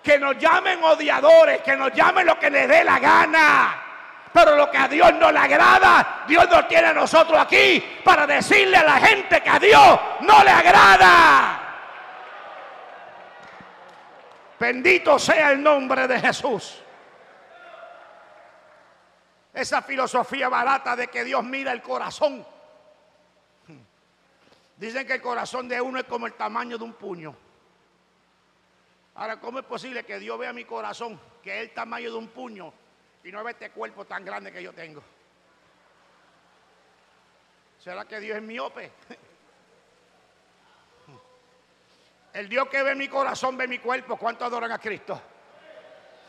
Que 0.04 0.20
nos 0.20 0.38
llamen 0.38 0.84
odiadores, 0.84 1.62
que 1.62 1.78
nos 1.78 1.94
llamen 1.94 2.26
lo 2.26 2.38
que 2.38 2.50
les 2.50 2.68
dé 2.68 2.84
la 2.84 3.00
gana. 3.00 3.84
Pero 4.34 4.56
lo 4.56 4.70
que 4.70 4.78
a 4.78 4.88
Dios 4.88 5.14
no 5.14 5.32
le 5.32 5.40
agrada, 5.40 6.26
Dios 6.28 6.50
nos 6.50 6.68
tiene 6.68 6.88
a 6.88 6.94
nosotros 6.94 7.40
aquí 7.40 7.84
para 8.04 8.28
decirle 8.28 8.78
a 8.78 8.84
la 8.84 8.98
gente 8.98 9.42
que 9.42 9.50
a 9.50 9.60
Dios 9.60 10.00
no 10.22 10.44
le 10.44 10.52
agrada. 10.52 11.64
Bendito 14.60 15.18
sea 15.18 15.52
el 15.52 15.64
nombre 15.64 16.08
de 16.08 16.20
Jesús. 16.20 16.84
Esa 19.54 19.82
filosofía 19.82 20.50
barata 20.50 20.96
de 20.96 21.08
que 21.08 21.24
Dios 21.24 21.44
mira 21.44 21.72
el 21.72 21.82
corazón 21.82 22.46
Dicen 24.78 25.06
que 25.08 25.14
el 25.14 25.22
corazón 25.22 25.68
de 25.68 25.82
uno 25.82 26.00
es 26.00 26.06
como 26.06 26.28
el 26.28 26.34
tamaño 26.34 26.78
de 26.78 26.84
un 26.84 26.94
puño. 26.94 27.36
Ahora, 29.16 29.40
¿cómo 29.40 29.58
es 29.58 29.66
posible 29.66 30.04
que 30.04 30.20
Dios 30.20 30.38
vea 30.38 30.54
mi 30.54 30.66
corazón, 30.66 31.20
que 31.42 31.58
es 31.58 31.64
el 31.68 31.74
tamaño 31.74 32.12
de 32.12 32.18
un 32.18 32.28
puño, 32.28 32.72
y 33.24 33.32
no 33.32 33.44
ve 33.44 33.54
este 33.54 33.72
cuerpo 33.72 34.06
tan 34.06 34.24
grande 34.24 34.52
que 34.52 34.62
yo 34.62 34.72
tengo? 34.74 35.02
¿Será 37.80 38.06
que 38.06 38.20
Dios 38.20 38.38
es 38.38 38.44
miope? 38.44 38.92
El 42.34 42.48
Dios 42.50 42.70
que 42.70 42.84
ve 42.84 42.94
mi 42.94 43.08
corazón 43.08 43.58
ve 43.58 43.68
mi 43.68 43.80
cuerpo. 43.80 44.16
¿Cuánto 44.16 44.46
adoran 44.46 44.72
a 44.72 44.78
Cristo? 44.78 45.20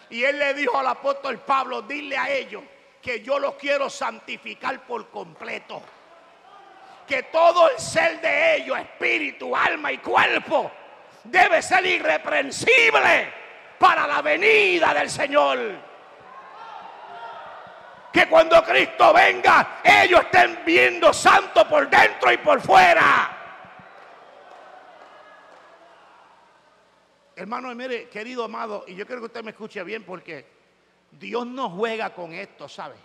Y 0.09 0.25
él 0.25 0.39
le 0.39 0.55
dijo 0.55 0.79
al 0.79 0.87
apóstol 0.87 1.39
Pablo, 1.41 1.83
dile 1.83 2.17
a 2.17 2.31
ellos 2.31 2.63
que 3.03 3.21
yo 3.21 3.39
los 3.39 3.57
quiero 3.57 3.91
santificar 3.91 4.87
por 4.87 5.11
completo 5.11 5.83
que 7.09 7.25
todo 7.25 7.71
el 7.71 7.79
ser 7.79 8.21
de 8.21 8.57
ellos, 8.57 8.79
espíritu, 8.79 9.57
alma 9.57 9.91
y 9.91 9.99
cuerpo, 9.99 10.71
debe 11.25 11.63
ser 11.63 11.85
irreprensible 11.87 13.33
para 13.79 14.07
la 14.07 14.21
venida 14.21 14.93
del 14.93 15.09
Señor. 15.09 15.59
Que 18.13 18.29
cuando 18.29 18.63
Cristo 18.63 19.13
venga, 19.15 19.81
ellos 19.83 20.21
estén 20.21 20.61
viendo 20.67 21.13
santo 21.13 21.67
por 21.67 21.89
dentro 21.89 22.31
y 22.31 22.37
por 22.37 22.61
fuera. 22.61 23.35
Hermano, 27.35 27.75
mire, 27.75 28.09
querido 28.09 28.45
amado, 28.45 28.85
y 28.87 28.97
yo 28.97 29.07
quiero 29.07 29.23
que 29.23 29.27
usted 29.27 29.45
me 29.45 29.53
escuche 29.53 29.83
bien 29.83 30.05
porque 30.05 30.45
Dios 31.13 31.47
no 31.47 31.71
juega 31.71 32.13
con 32.13 32.33
esto, 32.33 32.69
¿sabe? 32.69 32.97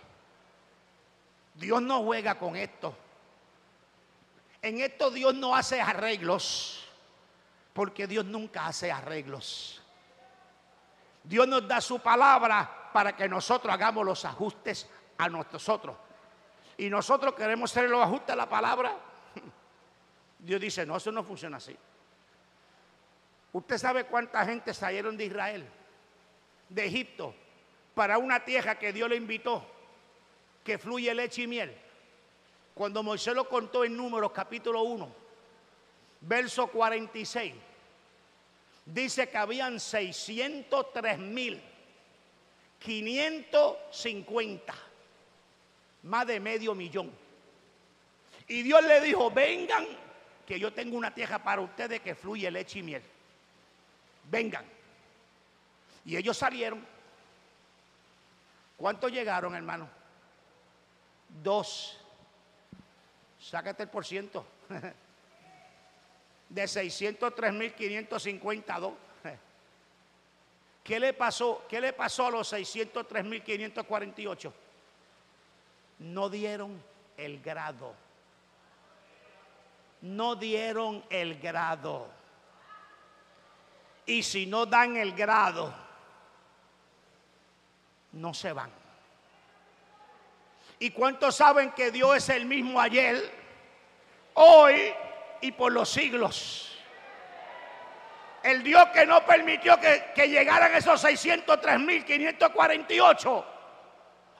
Dios 1.54 1.80
no 1.80 2.02
juega 2.02 2.36
con 2.36 2.56
esto. 2.56 2.96
En 4.64 4.80
esto 4.80 5.10
Dios 5.10 5.34
no 5.34 5.54
hace 5.54 5.78
arreglos, 5.78 6.88
porque 7.74 8.06
Dios 8.06 8.24
nunca 8.24 8.64
hace 8.64 8.90
arreglos. 8.90 9.82
Dios 11.22 11.46
nos 11.46 11.68
da 11.68 11.82
su 11.82 11.98
palabra 11.98 12.88
para 12.90 13.14
que 13.14 13.28
nosotros 13.28 13.70
hagamos 13.70 14.06
los 14.06 14.24
ajustes 14.24 14.88
a 15.18 15.28
nosotros. 15.28 15.94
Y 16.78 16.88
nosotros 16.88 17.34
queremos 17.34 17.70
hacer 17.70 17.90
los 17.90 18.02
ajustes 18.02 18.30
a 18.30 18.36
la 18.36 18.48
palabra. 18.48 18.96
Dios 20.38 20.58
dice, 20.58 20.86
no, 20.86 20.96
eso 20.96 21.12
no 21.12 21.22
funciona 21.22 21.58
así. 21.58 21.76
¿Usted 23.52 23.76
sabe 23.76 24.04
cuánta 24.04 24.46
gente 24.46 24.72
salieron 24.72 25.14
de 25.18 25.26
Israel, 25.26 25.68
de 26.70 26.86
Egipto, 26.86 27.34
para 27.94 28.16
una 28.16 28.42
tierra 28.42 28.78
que 28.78 28.94
Dios 28.94 29.10
le 29.10 29.16
invitó, 29.16 29.62
que 30.64 30.78
fluye 30.78 31.14
leche 31.14 31.42
y 31.42 31.48
miel? 31.48 31.84
Cuando 32.74 33.02
Moisés 33.02 33.34
lo 33.34 33.48
contó 33.48 33.84
en 33.84 33.96
Números 33.96 34.32
capítulo 34.32 34.82
1, 34.82 35.08
verso 36.22 36.66
46, 36.66 37.54
dice 38.84 39.28
que 39.28 39.36
habían 39.36 39.78
603 39.78 41.18
mil 41.18 41.62
550, 42.80 44.74
más 46.02 46.26
de 46.26 46.40
medio 46.40 46.74
millón. 46.74 47.10
Y 48.46 48.62
Dios 48.62 48.84
le 48.84 49.00
dijo, 49.00 49.30
vengan, 49.30 49.86
que 50.46 50.60
yo 50.60 50.72
tengo 50.72 50.96
una 50.96 51.14
tierra 51.14 51.42
para 51.42 51.62
ustedes 51.62 52.00
que 52.00 52.14
fluye 52.14 52.50
leche 52.50 52.80
y 52.80 52.82
miel. 52.82 53.02
Vengan. 54.30 54.66
Y 56.04 56.16
ellos 56.16 56.36
salieron. 56.36 56.84
¿Cuántos 58.76 59.10
llegaron, 59.10 59.54
hermano? 59.54 59.88
Dos. 61.42 62.03
Sácate 63.50 63.82
el 63.84 63.90
por 63.90 64.06
ciento. 64.06 64.46
De 66.48 66.64
603.552. 66.64 68.94
¿Qué 70.82 70.98
le 71.00 71.12
pasó? 71.12 71.64
¿Qué 71.68 71.78
le 71.80 71.92
pasó 71.92 72.26
a 72.26 72.30
los 72.30 72.52
603.548? 72.52 74.52
No 76.00 76.28
dieron 76.30 76.82
el 77.16 77.40
grado. 77.40 77.94
No 80.02 80.34
dieron 80.36 81.02
el 81.10 81.40
grado. 81.40 82.10
Y 84.06 84.22
si 84.22 84.46
no 84.46 84.66
dan 84.66 84.96
el 84.96 85.14
grado, 85.14 85.74
no 88.12 88.34
se 88.34 88.52
van. 88.52 88.83
¿Y 90.78 90.90
cuántos 90.90 91.36
saben 91.36 91.70
que 91.72 91.90
Dios 91.90 92.16
es 92.16 92.30
el 92.30 92.46
mismo 92.46 92.80
ayer, 92.80 93.30
hoy 94.34 94.94
y 95.40 95.50
por 95.52 95.72
los 95.72 95.88
siglos? 95.88 96.70
El 98.42 98.62
Dios 98.62 98.86
que 98.92 99.06
no 99.06 99.24
permitió 99.24 99.80
que, 99.80 100.12
llegaran 100.28 100.74
esos 100.74 101.02
603.548, 101.02 103.44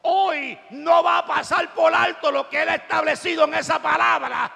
hoy 0.03 0.59
no 0.70 1.03
va 1.03 1.16
a 1.18 1.26
pasar 1.26 1.72
por 1.72 1.95
alto 1.95 2.30
lo 2.30 2.51
que 2.51 2.62
Él 2.62 2.68
ha 2.68 2.74
establecido 2.74 3.45
en 3.45 3.55
esa 3.55 3.80
palabra 3.80 4.53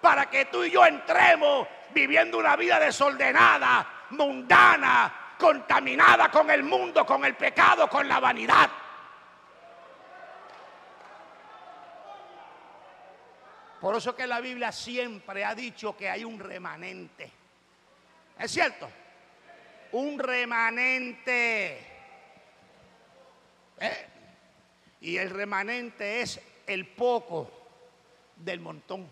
para 0.00 0.28
que 0.28 0.46
tú 0.46 0.64
y 0.64 0.70
yo 0.70 0.84
entremos 0.84 1.68
viviendo 1.90 2.38
una 2.38 2.56
vida 2.56 2.80
desordenada, 2.80 3.86
mundana, 4.10 5.34
contaminada 5.38 6.28
con 6.30 6.50
el 6.50 6.64
mundo, 6.64 7.06
con 7.06 7.24
el 7.24 7.36
pecado, 7.36 7.88
con 7.88 8.08
la 8.08 8.18
vanidad. 8.18 8.68
Por 13.80 13.94
eso 13.96 14.14
que 14.14 14.26
la 14.26 14.40
Biblia 14.40 14.72
siempre 14.72 15.44
ha 15.44 15.54
dicho 15.54 15.96
que 15.96 16.08
hay 16.08 16.24
un 16.24 16.38
remanente. 16.38 17.30
¿Es 18.38 18.50
cierto? 18.50 18.88
Un 19.92 20.18
remanente. 20.18 21.78
¿Eh? 23.80 24.06
Y 25.00 25.16
el 25.16 25.30
remanente 25.30 26.20
es 26.20 26.40
el 26.66 26.88
poco 26.88 27.50
del 28.36 28.60
montón. 28.60 29.08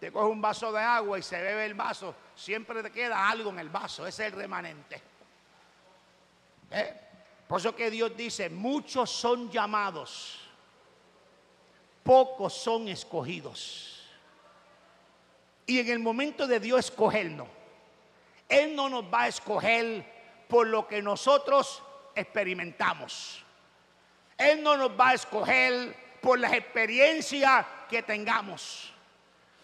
Te 0.00 0.12
coge 0.12 0.26
un 0.26 0.42
vaso 0.42 0.72
de 0.72 0.80
agua 0.80 1.18
y 1.18 1.22
se 1.22 1.40
bebe 1.40 1.64
el 1.66 1.74
vaso, 1.74 2.14
siempre 2.34 2.82
te 2.82 2.90
queda 2.90 3.28
algo 3.30 3.50
en 3.50 3.58
el 3.60 3.70
vaso, 3.70 4.06
ese 4.06 4.26
es 4.26 4.32
el 4.32 4.38
remanente. 4.38 5.00
¿Eh? 6.70 7.00
Por 7.48 7.60
eso 7.60 7.74
que 7.74 7.90
Dios 7.90 8.16
dice, 8.16 8.50
muchos 8.50 9.10
son 9.10 9.50
llamados, 9.50 10.43
pocos 12.04 12.52
son 12.52 12.86
escogidos. 12.86 14.02
Y 15.66 15.80
en 15.80 15.88
el 15.88 15.98
momento 15.98 16.46
de 16.46 16.60
Dios 16.60 16.84
escogernos, 16.84 17.48
Él 18.48 18.76
no 18.76 18.88
nos 18.88 19.04
va 19.04 19.22
a 19.22 19.28
escoger 19.28 20.04
por 20.46 20.66
lo 20.66 20.86
que 20.86 21.02
nosotros 21.02 21.82
experimentamos. 22.14 23.42
Él 24.36 24.62
no 24.62 24.76
nos 24.76 24.90
va 24.90 25.10
a 25.10 25.14
escoger 25.14 25.96
por 26.20 26.38
las 26.38 26.52
experiencias 26.52 27.64
que 27.88 28.02
tengamos. 28.02 28.92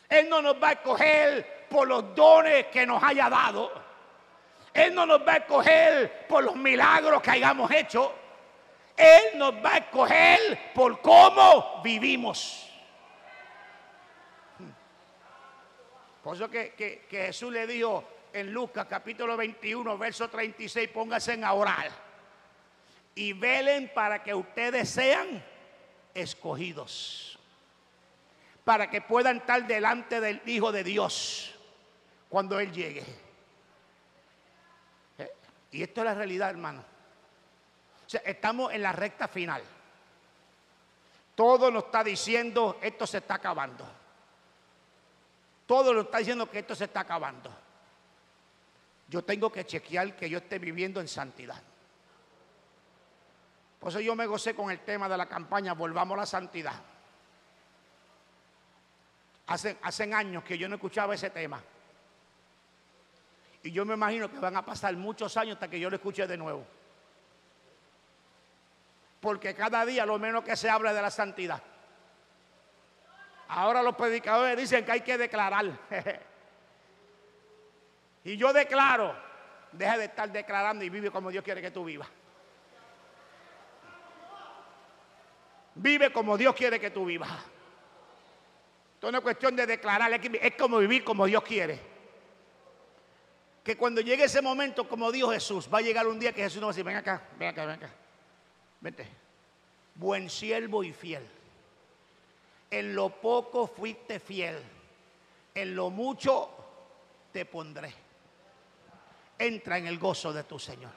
Él 0.08 0.28
no 0.28 0.42
nos 0.42 0.60
va 0.60 0.68
a 0.68 0.72
escoger 0.72 1.66
por 1.68 1.86
los 1.86 2.14
dones 2.14 2.66
que 2.66 2.86
nos 2.86 3.02
haya 3.02 3.28
dado. 3.28 3.70
Él 4.72 4.94
no 4.94 5.06
nos 5.06 5.26
va 5.26 5.34
a 5.34 5.36
escoger 5.38 6.26
por 6.28 6.44
los 6.44 6.56
milagros 6.56 7.20
que 7.22 7.30
hayamos 7.30 7.70
hecho. 7.70 8.14
Él 9.00 9.38
nos 9.38 9.54
va 9.64 9.74
a 9.74 9.78
escoger 9.78 10.72
por 10.74 11.00
cómo 11.00 11.80
vivimos. 11.82 12.70
Por 16.22 16.36
eso 16.36 16.50
que, 16.50 16.74
que, 16.74 17.06
Jesús 17.08 17.50
le 17.50 17.66
dijo 17.66 18.04
en 18.30 18.52
Lucas 18.52 18.86
capítulo 18.90 19.38
21, 19.38 19.96
verso 19.96 20.28
36, 20.28 20.90
pónganse 20.90 21.42
a 21.42 21.52
orar. 21.54 21.90
Y 23.14 23.32
velen 23.32 23.90
para 23.94 24.22
que 24.22 24.34
ustedes 24.34 24.90
sean 24.90 25.42
escogidos. 26.12 27.38
Para 28.64 28.90
que 28.90 29.00
puedan 29.00 29.38
estar 29.38 29.66
delante 29.66 30.20
del 30.20 30.42
Hijo 30.44 30.72
de 30.72 30.84
Dios 30.84 31.58
cuando 32.28 32.60
Él 32.60 32.70
llegue. 32.70 33.02
Eh, 35.16 35.32
y 35.72 35.82
esto 35.82 36.02
es 36.02 36.04
la 36.04 36.14
realidad, 36.14 36.50
hermano 36.50 36.89
estamos 38.18 38.72
en 38.72 38.82
la 38.82 38.92
recta 38.92 39.28
final. 39.28 39.62
Todo 41.34 41.70
nos 41.70 41.84
está 41.84 42.02
diciendo, 42.02 42.78
esto 42.82 43.06
se 43.06 43.18
está 43.18 43.34
acabando. 43.34 43.86
Todo 45.66 45.94
nos 45.94 46.06
está 46.06 46.18
diciendo 46.18 46.50
que 46.50 46.58
esto 46.58 46.74
se 46.74 46.84
está 46.84 47.00
acabando. 47.00 47.50
Yo 49.08 49.22
tengo 49.24 49.50
que 49.50 49.64
chequear 49.64 50.16
que 50.16 50.28
yo 50.28 50.38
esté 50.38 50.58
viviendo 50.58 51.00
en 51.00 51.08
santidad. 51.08 51.60
Por 53.78 53.90
eso 53.90 54.00
yo 54.00 54.14
me 54.14 54.26
gocé 54.26 54.54
con 54.54 54.70
el 54.70 54.80
tema 54.80 55.08
de 55.08 55.16
la 55.16 55.26
campaña 55.26 55.72
Volvamos 55.72 56.16
a 56.16 56.20
la 56.20 56.26
Santidad. 56.26 56.74
Hace, 59.46 59.78
hace 59.82 60.12
años 60.12 60.44
que 60.44 60.58
yo 60.58 60.68
no 60.68 60.74
escuchaba 60.74 61.14
ese 61.14 61.30
tema. 61.30 61.62
Y 63.62 63.72
yo 63.72 63.84
me 63.84 63.94
imagino 63.94 64.30
que 64.30 64.38
van 64.38 64.56
a 64.56 64.64
pasar 64.64 64.94
muchos 64.96 65.36
años 65.36 65.54
hasta 65.54 65.68
que 65.68 65.80
yo 65.80 65.88
lo 65.88 65.96
escuche 65.96 66.26
de 66.26 66.36
nuevo 66.36 66.79
porque 69.20 69.54
cada 69.54 69.84
día 69.84 70.06
lo 70.06 70.18
menos 70.18 70.42
que 70.42 70.56
se 70.56 70.68
habla 70.68 70.92
de 70.92 71.02
la 71.02 71.10
santidad. 71.10 71.62
Ahora 73.48 73.82
los 73.82 73.94
predicadores 73.94 74.56
dicen 74.56 74.84
que 74.84 74.92
hay 74.92 75.00
que 75.02 75.18
declarar. 75.18 75.66
y 78.24 78.36
yo 78.36 78.52
declaro, 78.52 79.14
deja 79.72 79.98
de 79.98 80.04
estar 80.06 80.30
declarando 80.30 80.84
y 80.84 80.88
vive 80.88 81.10
como 81.10 81.30
Dios 81.30 81.44
quiere 81.44 81.60
que 81.60 81.70
tú 81.70 81.84
vivas. 81.84 82.08
Vive 85.74 86.12
como 86.12 86.36
Dios 86.36 86.54
quiere 86.54 86.80
que 86.80 86.90
tú 86.90 87.04
vivas. 87.04 87.30
Esto 88.94 89.10
no 89.10 89.18
es 89.18 89.24
cuestión 89.24 89.56
de 89.56 89.66
declarar, 89.66 90.12
es 90.12 90.54
como 90.56 90.78
vivir 90.78 91.04
como 91.04 91.26
Dios 91.26 91.42
quiere. 91.42 91.80
Que 93.64 93.76
cuando 93.76 94.00
llegue 94.00 94.24
ese 94.24 94.42
momento, 94.42 94.88
como 94.88 95.10
dijo 95.10 95.30
Jesús, 95.30 95.68
va 95.72 95.78
a 95.78 95.82
llegar 95.82 96.06
un 96.06 96.18
día 96.18 96.32
que 96.32 96.42
Jesús 96.42 96.60
nos 96.60 96.68
va 96.68 96.70
a 96.70 96.72
decir, 96.72 96.84
ven 96.84 96.96
acá, 96.96 97.22
ven 97.38 97.48
acá, 97.48 97.66
ven 97.66 97.74
acá. 97.76 97.90
Vete. 98.80 99.06
Buen 99.94 100.30
siervo 100.30 100.82
y 100.82 100.92
fiel. 100.92 101.26
En 102.70 102.94
lo 102.94 103.08
poco 103.10 103.66
fuiste 103.66 104.20
fiel. 104.20 104.62
En 105.54 105.74
lo 105.74 105.90
mucho 105.90 106.50
te 107.32 107.44
pondré. 107.44 107.92
Entra 109.38 109.78
en 109.78 109.86
el 109.86 109.98
gozo 109.98 110.32
de 110.32 110.44
tu 110.44 110.58
Señor. 110.58 110.92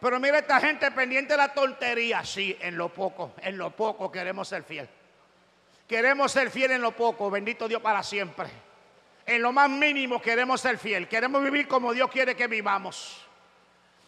Pero 0.00 0.20
mira 0.20 0.38
esta 0.38 0.60
gente 0.60 0.90
pendiente 0.90 1.32
de 1.32 1.38
la 1.38 1.54
tontería. 1.54 2.24
Sí, 2.24 2.56
en 2.60 2.76
lo 2.76 2.90
poco, 2.90 3.32
en 3.38 3.56
lo 3.56 3.70
poco 3.70 4.10
queremos 4.10 4.48
ser 4.48 4.62
fiel. 4.64 4.88
Queremos 5.88 6.32
ser 6.32 6.50
fiel 6.50 6.72
en 6.72 6.82
lo 6.82 6.92
poco, 6.92 7.30
bendito 7.30 7.68
Dios 7.68 7.80
para 7.80 8.02
siempre. 8.02 8.48
En 9.24 9.40
lo 9.40 9.52
más 9.52 9.70
mínimo 9.70 10.20
queremos 10.20 10.60
ser 10.60 10.76
fiel. 10.76 11.08
Queremos 11.08 11.42
vivir 11.42 11.66
como 11.66 11.92
Dios 11.92 12.10
quiere 12.10 12.34
que 12.34 12.46
vivamos. 12.46 13.26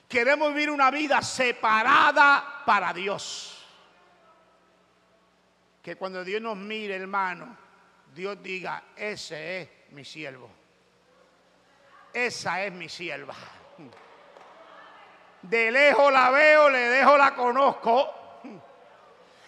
Queremos 0.08 0.54
vivir 0.54 0.70
una 0.70 0.90
vida 0.90 1.20
separada 1.20 2.62
para 2.64 2.92
Dios. 2.92 3.64
Que 5.82 5.96
cuando 5.96 6.24
Dios 6.24 6.40
nos 6.40 6.56
mire, 6.56 6.96
hermano, 6.96 7.56
Dios 8.14 8.40
diga, 8.42 8.82
ese 8.96 9.62
es 9.62 9.68
mi 9.90 10.04
siervo. 10.04 10.50
Esa 12.12 12.64
es 12.64 12.72
mi 12.72 12.88
sierva. 12.88 13.34
De 15.42 15.70
lejos 15.70 16.12
la 16.12 16.30
veo, 16.30 16.70
le 16.70 16.78
dejo 16.78 17.16
la 17.16 17.34
conozco. 17.34 18.14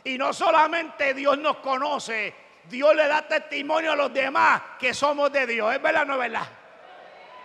Y 0.04 0.18
no 0.18 0.32
solamente 0.32 1.14
Dios 1.14 1.38
nos 1.38 1.56
conoce, 1.58 2.34
Dios 2.68 2.94
le 2.94 3.08
da 3.08 3.26
testimonio 3.26 3.92
a 3.92 3.96
los 3.96 4.12
demás 4.12 4.62
que 4.78 4.92
somos 4.92 5.32
de 5.32 5.46
Dios. 5.46 5.74
¿Es 5.74 5.82
verdad 5.82 6.02
o 6.02 6.04
no 6.06 6.14
es 6.14 6.20
verdad? 6.20 6.48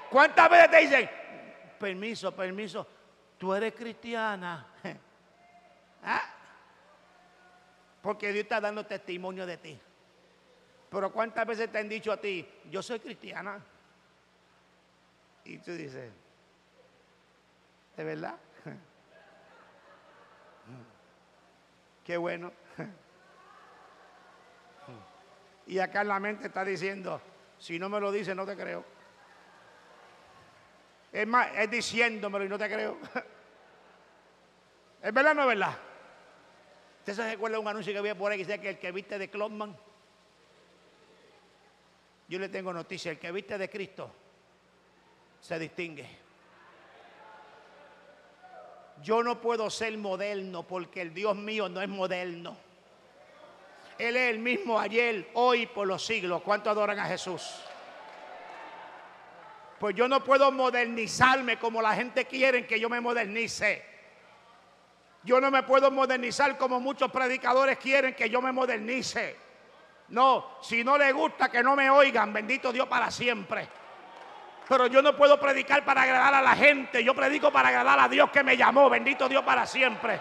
¿Cuántas 0.09 0.49
veces 0.49 0.71
te 0.71 0.77
dicen, 0.77 1.09
permiso, 1.79 2.31
permiso, 2.35 2.87
tú 3.43 3.53
eres 3.53 3.73
cristiana. 3.73 4.65
¿Ah? 6.05 6.23
Porque 8.01 8.31
Dios 8.31 8.43
está 8.43 8.61
dando 8.61 8.85
testimonio 8.85 9.45
de 9.45 9.57
ti. 9.57 9.77
Pero 10.89 11.11
¿cuántas 11.11 11.45
veces 11.45 11.69
te 11.69 11.77
han 11.77 11.89
dicho 11.89 12.13
a 12.13 12.21
ti, 12.21 12.47
yo 12.71 12.81
soy 12.81 13.01
cristiana? 13.01 13.59
Y 15.43 15.57
tú 15.57 15.73
dices, 15.73 16.09
¿de 17.97 18.03
verdad? 18.05 18.37
Qué 22.05 22.15
bueno. 22.15 22.53
Y 25.65 25.79
acá 25.79 26.01
en 26.01 26.07
la 26.09 26.19
mente 26.19 26.47
está 26.47 26.63
diciendo, 26.63 27.21
si 27.57 27.79
no 27.79 27.87
me 27.89 27.99
lo 27.99 28.11
dice, 28.11 28.35
no 28.35 28.45
te 28.45 28.55
creo. 28.55 28.83
Es 31.13 31.27
más, 31.27 31.47
es 31.55 31.69
diciéndomelo 31.69 32.45
y 32.45 32.49
no 32.49 32.57
te 32.57 32.67
creo. 32.67 32.97
¿Es 35.03 35.13
verdad 35.13 35.33
o 35.33 35.35
no 35.35 35.41
es 35.41 35.47
verdad? 35.49 35.77
¿Usted 36.99 37.13
se 37.13 37.29
recuerda 37.31 37.59
un 37.59 37.67
anuncio 37.67 37.91
que 37.91 37.99
había 37.99 38.17
por 38.17 38.31
ahí 38.31 38.37
que 38.37 38.45
decía 38.45 38.61
que 38.61 38.69
el 38.69 38.79
que 38.79 38.91
viste 38.93 39.17
de 39.17 39.29
Clotman? 39.29 39.75
Yo 42.29 42.39
le 42.39 42.47
tengo 42.47 42.71
noticia, 42.71 43.11
el 43.11 43.19
que 43.19 43.29
viste 43.33 43.57
de 43.57 43.69
Cristo 43.69 44.09
se 45.41 45.59
distingue. 45.59 46.07
Yo 49.01 49.21
no 49.21 49.41
puedo 49.41 49.69
ser 49.69 49.97
moderno 49.97 50.65
porque 50.65 51.01
el 51.01 51.13
Dios 51.13 51.35
mío 51.35 51.67
no 51.67 51.81
es 51.81 51.89
moderno. 51.89 52.55
Él 53.97 54.15
es 54.15 54.29
el 54.31 54.39
mismo 54.39 54.79
ayer, 54.79 55.29
hoy, 55.33 55.67
por 55.67 55.85
los 55.85 56.05
siglos. 56.05 56.41
¿Cuánto 56.43 56.69
adoran 56.69 56.97
a 56.97 57.05
Jesús? 57.05 57.43
Pues 59.79 59.93
yo 59.95 60.07
no 60.07 60.23
puedo 60.23 60.49
modernizarme 60.49 61.59
como 61.59 61.81
la 61.81 61.93
gente 61.93 62.23
quiere 62.23 62.65
que 62.65 62.79
yo 62.79 62.89
me 62.89 63.01
modernice. 63.01 63.92
Yo 65.23 65.39
no 65.39 65.49
me 65.49 65.63
puedo 65.63 65.89
modernizar 65.89 66.57
como 66.57 66.79
muchos 66.79 67.11
predicadores 67.11 67.77
quieren 67.77 68.13
que 68.13 68.29
yo 68.29 68.41
me 68.41 68.51
modernice. 68.51 69.37
No, 70.09 70.57
si 70.61 70.83
no 70.83 70.97
le 70.97 71.11
gusta 71.13 71.49
que 71.49 71.63
no 71.63 71.75
me 71.75 71.89
oigan, 71.89 72.33
bendito 72.33 72.71
Dios 72.73 72.87
para 72.87 73.09
siempre. 73.09 73.67
Pero 74.67 74.87
yo 74.87 75.01
no 75.01 75.15
puedo 75.15 75.39
predicar 75.39 75.83
para 75.83 76.03
agradar 76.03 76.33
a 76.33 76.41
la 76.41 76.55
gente. 76.55 77.03
Yo 77.03 77.13
predico 77.13 77.51
para 77.51 77.69
agradar 77.69 77.99
a 77.99 78.07
Dios 78.07 78.29
que 78.31 78.43
me 78.43 78.55
llamó. 78.55 78.89
Bendito 78.89 79.27
Dios 79.27 79.43
para 79.43 79.65
siempre. 79.65 80.19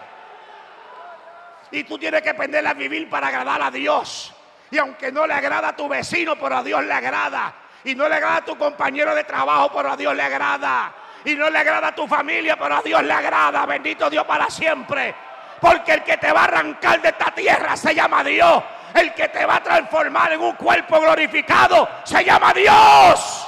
Y 1.71 1.83
tú 1.85 1.97
tienes 1.97 2.21
que 2.21 2.29
aprender 2.29 2.65
a 2.65 2.73
vivir 2.73 3.09
para 3.09 3.27
agradar 3.27 3.61
a 3.61 3.71
Dios. 3.71 4.33
Y 4.69 4.77
aunque 4.77 5.11
no 5.11 5.25
le 5.25 5.33
agrada 5.33 5.69
a 5.69 5.75
tu 5.75 5.87
vecino, 5.87 6.35
pero 6.35 6.57
a 6.57 6.63
Dios 6.63 6.83
le 6.83 6.93
agrada. 6.93 7.53
Y 7.83 7.95
no 7.95 8.07
le 8.07 8.15
agrada 8.15 8.37
a 8.37 8.45
tu 8.45 8.57
compañero 8.57 9.15
de 9.15 9.23
trabajo, 9.23 9.71
pero 9.75 9.91
a 9.91 9.97
Dios 9.97 10.15
le 10.15 10.23
agrada. 10.23 10.93
Y 11.25 11.35
no 11.35 11.49
le 11.49 11.59
agrada 11.59 11.89
a 11.89 11.95
tu 11.95 12.07
familia, 12.07 12.57
pero 12.57 12.75
a 12.75 12.81
Dios 12.81 13.03
le 13.03 13.13
agrada. 13.13 13.65
Bendito 13.65 14.09
Dios 14.09 14.25
para 14.25 14.49
siempre. 14.49 15.15
Porque 15.59 15.93
el 15.93 16.03
que 16.03 16.17
te 16.17 16.31
va 16.31 16.41
a 16.41 16.43
arrancar 16.45 17.01
de 17.01 17.09
esta 17.09 17.31
tierra 17.31 17.75
se 17.77 17.95
llama 17.95 18.23
Dios. 18.23 18.63
El 18.93 19.13
que 19.13 19.29
te 19.29 19.45
va 19.45 19.55
a 19.55 19.63
transformar 19.63 20.33
en 20.33 20.41
un 20.41 20.55
cuerpo 20.55 20.99
glorificado 20.99 21.87
se 22.03 22.23
llama 22.23 22.53
Dios. 22.53 23.47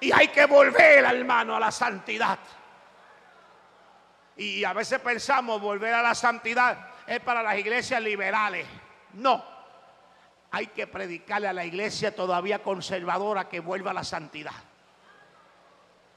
Y 0.00 0.12
hay 0.12 0.28
que 0.28 0.44
volver, 0.44 1.04
hermano, 1.04 1.56
a 1.56 1.60
la 1.60 1.70
santidad. 1.70 2.38
Y 4.36 4.62
a 4.64 4.74
veces 4.74 5.00
pensamos 5.00 5.60
volver 5.60 5.94
a 5.94 6.02
la 6.02 6.14
santidad 6.14 6.76
es 7.06 7.20
para 7.20 7.42
las 7.42 7.56
iglesias 7.56 8.00
liberales. 8.02 8.66
No. 9.14 9.55
Hay 10.56 10.68
que 10.68 10.86
predicarle 10.86 11.48
a 11.48 11.52
la 11.52 11.66
iglesia 11.66 12.16
todavía 12.16 12.62
conservadora 12.62 13.46
que 13.46 13.60
vuelva 13.60 13.90
a 13.90 13.94
la 13.94 14.04
santidad. 14.04 14.54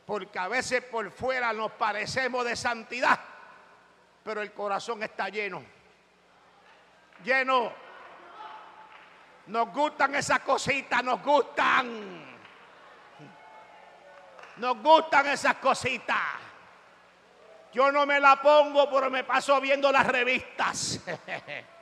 Porque 0.05 0.39
a 0.39 0.47
veces 0.47 0.81
por 0.81 1.11
fuera 1.11 1.51
nos 1.51 1.73
parecemos 1.73 2.45
de 2.45 2.55
santidad, 2.55 3.19
pero 4.23 4.41
el 4.41 4.53
corazón 4.53 5.03
está 5.03 5.27
lleno. 5.27 5.61
Lleno. 7.21 7.73
Nos 9.47 9.73
gustan 9.73 10.15
esas 10.15 10.39
cositas, 10.39 11.03
nos 11.03 11.21
gustan. 11.21 12.25
Nos 14.55 14.81
gustan 14.81 15.27
esas 15.27 15.55
cositas. 15.55 16.17
Yo 17.73 17.91
no 17.91 18.05
me 18.05 18.21
la 18.21 18.41
pongo, 18.41 18.89
pero 18.89 19.11
me 19.11 19.25
paso 19.25 19.59
viendo 19.59 19.91
las 19.91 20.07
revistas. 20.07 21.01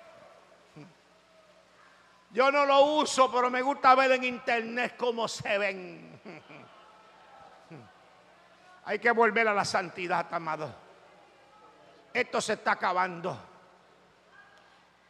Yo 2.31 2.51
no 2.51 2.65
lo 2.65 2.97
uso, 2.97 3.31
pero 3.31 3.49
me 3.49 3.61
gusta 3.61 3.95
ver 3.95 4.11
en 4.11 4.23
internet 4.23 4.95
cómo 4.97 5.27
se 5.27 5.57
ven. 5.57 6.21
Hay 8.85 8.99
que 8.99 9.11
volver 9.11 9.47
a 9.47 9.53
la 9.53 9.65
santidad, 9.65 10.33
amado. 10.33 10.73
Esto 12.13 12.41
se 12.41 12.53
está 12.53 12.73
acabando. 12.73 13.37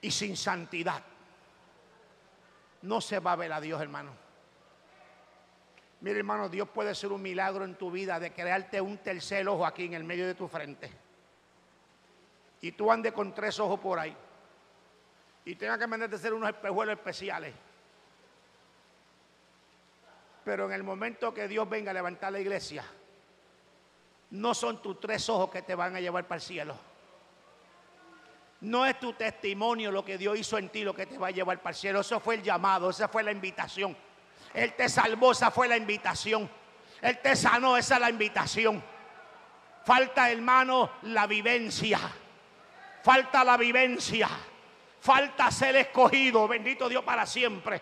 Y 0.02 0.12
sin 0.12 0.38
santidad 0.38 1.02
no 2.84 3.02
se 3.02 3.20
va 3.20 3.34
a 3.34 3.36
ver 3.36 3.52
a 3.52 3.60
Dios, 3.60 3.82
hermano. 3.82 4.12
Mire, 6.02 6.20
hermano, 6.20 6.48
Dios 6.48 6.70
puede 6.70 6.92
hacer 6.92 7.12
un 7.12 7.22
milagro 7.22 7.66
en 7.66 7.76
tu 7.76 7.90
vida 7.90 8.20
de 8.20 8.32
crearte 8.32 8.80
un 8.80 9.00
tercer 9.00 9.48
ojo 9.48 9.66
aquí 9.66 9.86
en 9.86 9.96
el 9.96 10.04
medio 10.04 10.28
de 10.28 10.36
tu 10.36 10.48
frente. 10.48 10.92
Y 12.62 12.72
tú 12.74 12.92
andes 12.92 13.14
con 13.14 13.34
tres 13.34 13.60
ojos 13.60 13.80
por 13.80 14.00
ahí. 14.00 14.16
Y 15.48 15.56
tenga 15.56 15.78
que 15.78 15.88
mandarte 15.88 16.18
hacer 16.18 16.34
unos 16.34 16.50
espejuelos 16.50 16.98
especiales. 16.98 17.54
Pero 20.44 20.66
en 20.66 20.74
el 20.74 20.84
momento 20.84 21.34
que 21.34 21.48
Dios 21.48 21.70
venga 21.70 21.92
a 21.92 21.94
levantar 21.94 22.34
la 22.34 22.42
iglesia, 22.42 22.84
no 24.32 24.54
son 24.54 24.82
tus 24.82 25.00
tres 25.00 25.30
ojos 25.30 25.50
que 25.50 25.62
te 25.62 25.74
van 25.74 25.96
a 25.96 26.02
llevar 26.02 26.28
para 26.28 26.36
el 26.36 26.42
cielo. 26.42 26.78
No 28.60 28.86
es 28.86 29.00
tu 29.00 29.14
testimonio 29.14 29.90
lo 29.90 30.04
que 30.04 30.18
Dios 30.18 30.38
hizo 30.38 30.58
en 30.58 30.68
ti 30.68 30.84
lo 30.84 30.94
que 30.94 31.06
te 31.06 31.18
va 31.18 31.28
a 31.28 31.32
llevar 31.32 31.62
para 31.62 31.72
el 31.72 31.78
cielo. 31.78 32.02
Eso 32.02 32.20
fue 32.20 32.36
el 32.36 32.44
llamado, 32.44 32.90
esa 32.90 33.08
fue 33.08 33.24
la 33.24 33.32
invitación. 33.32 33.96
Él 34.54 34.74
te 34.74 34.90
salvó, 34.90 35.32
esa 35.32 35.50
fue 35.50 35.70
la 35.70 35.78
invitación. 35.78 36.50
Él 37.02 37.20
te 37.20 37.38
sanó, 37.38 37.78
esa 37.78 37.96
es 37.96 38.02
la 38.02 38.10
invitación. 38.10 38.84
Falta, 39.86 40.30
hermano, 40.30 40.92
la 41.04 41.26
vivencia. 41.26 42.00
Falta 43.02 43.46
la 43.46 43.56
vivencia. 43.56 44.28
Falta 45.00 45.52
ser 45.52 45.76
escogido. 45.78 46.48
Bendito 46.48 46.90
Dios 46.90 47.04
para 47.04 47.26
siempre. 47.26 47.82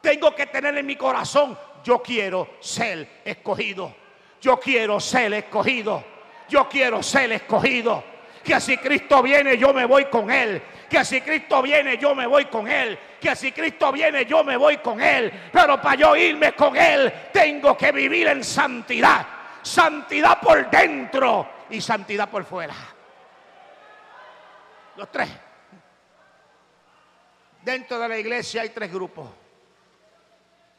Tengo 0.00 0.34
que 0.34 0.46
tener 0.46 0.76
en 0.78 0.86
mi 0.86 0.96
corazón, 0.96 1.58
yo 1.84 2.00
quiero 2.02 2.56
ser 2.60 3.20
escogido. 3.24 3.94
Yo 4.40 4.58
quiero 4.58 4.98
ser 4.98 5.34
escogido. 5.34 6.02
Yo 6.48 6.68
quiero 6.68 7.02
ser 7.02 7.32
escogido. 7.32 8.02
Que 8.42 8.58
si 8.60 8.78
Cristo 8.78 9.22
viene, 9.22 9.58
yo 9.58 9.74
me 9.74 9.84
voy 9.84 10.06
con 10.06 10.30
Él. 10.30 10.62
Que 10.88 11.04
si 11.04 11.20
Cristo 11.20 11.60
viene, 11.60 11.98
yo 11.98 12.14
me 12.14 12.26
voy 12.26 12.46
con 12.46 12.66
Él. 12.66 12.98
Que 13.20 13.36
si 13.36 13.52
Cristo 13.52 13.92
viene, 13.92 14.24
yo 14.24 14.42
me 14.42 14.56
voy 14.56 14.78
con 14.78 15.00
Él. 15.00 15.30
Pero 15.52 15.80
para 15.80 15.94
yo 15.96 16.16
irme 16.16 16.52
con 16.54 16.74
Él, 16.74 17.12
tengo 17.32 17.76
que 17.76 17.92
vivir 17.92 18.28
en 18.28 18.42
santidad. 18.42 19.26
Santidad 19.62 20.40
por 20.40 20.70
dentro 20.70 21.48
y 21.68 21.80
santidad 21.82 22.28
por 22.30 22.44
fuera. 22.44 22.74
Los 24.96 25.12
tres. 25.12 25.28
Dentro 27.62 27.98
de 27.98 28.08
la 28.08 28.18
iglesia 28.18 28.62
hay 28.62 28.70
tres 28.70 28.92
grupos. 28.92 29.30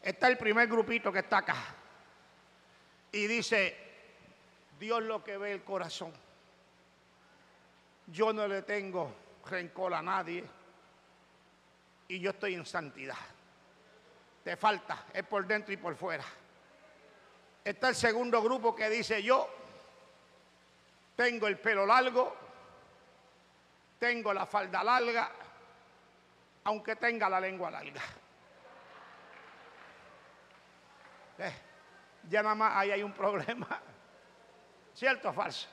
Está 0.02 0.28
el 0.28 0.38
primer 0.38 0.68
grupito 0.68 1.12
que 1.12 1.20
está 1.20 1.40
acá. 1.40 1.56
Y 3.12 3.28
dice, 3.28 3.78
Dios 4.80 5.04
lo 5.04 5.24
que 5.24 5.38
ve 5.38 5.52
el 5.52 5.64
corazón. 5.64 6.12
Yo 8.08 8.34
no 8.34 8.48
le 8.48 8.64
tengo 8.64 9.14
rencor 9.46 9.94
a 9.94 10.02
nadie. 10.02 10.44
Y 12.08 12.20
yo 12.20 12.32
estoy 12.32 12.56
en 12.56 12.66
santidad. 12.66 13.18
Te 14.44 14.58
falta, 14.58 15.06
es 15.14 15.24
por 15.24 15.46
dentro 15.46 15.72
y 15.74 15.78
por 15.78 15.96
fuera. 15.96 16.26
Está 17.64 17.90
el 17.90 17.96
segundo 17.96 18.42
grupo 18.42 18.76
que 18.76 18.90
dice 18.90 19.22
yo 19.22 19.48
tengo 21.16 21.46
el 21.46 21.60
pelo 21.60 21.86
largo, 21.86 22.36
tengo 24.00 24.34
la 24.34 24.48
falda 24.48 24.84
larga, 24.84 25.32
aunque 26.64 26.96
tenga 26.96 27.30
la 27.30 27.40
lengua 27.40 27.72
larga. 27.72 28.02
Eh, 31.40 31.54
ya 32.30 32.44
nada 32.44 32.56
más 32.56 32.74
ahí 32.76 32.92
hay 32.92 33.04
un 33.04 33.14
problema. 33.14 33.68
¿Cierto 34.94 35.30
o 35.30 35.34
falso? 35.34 35.68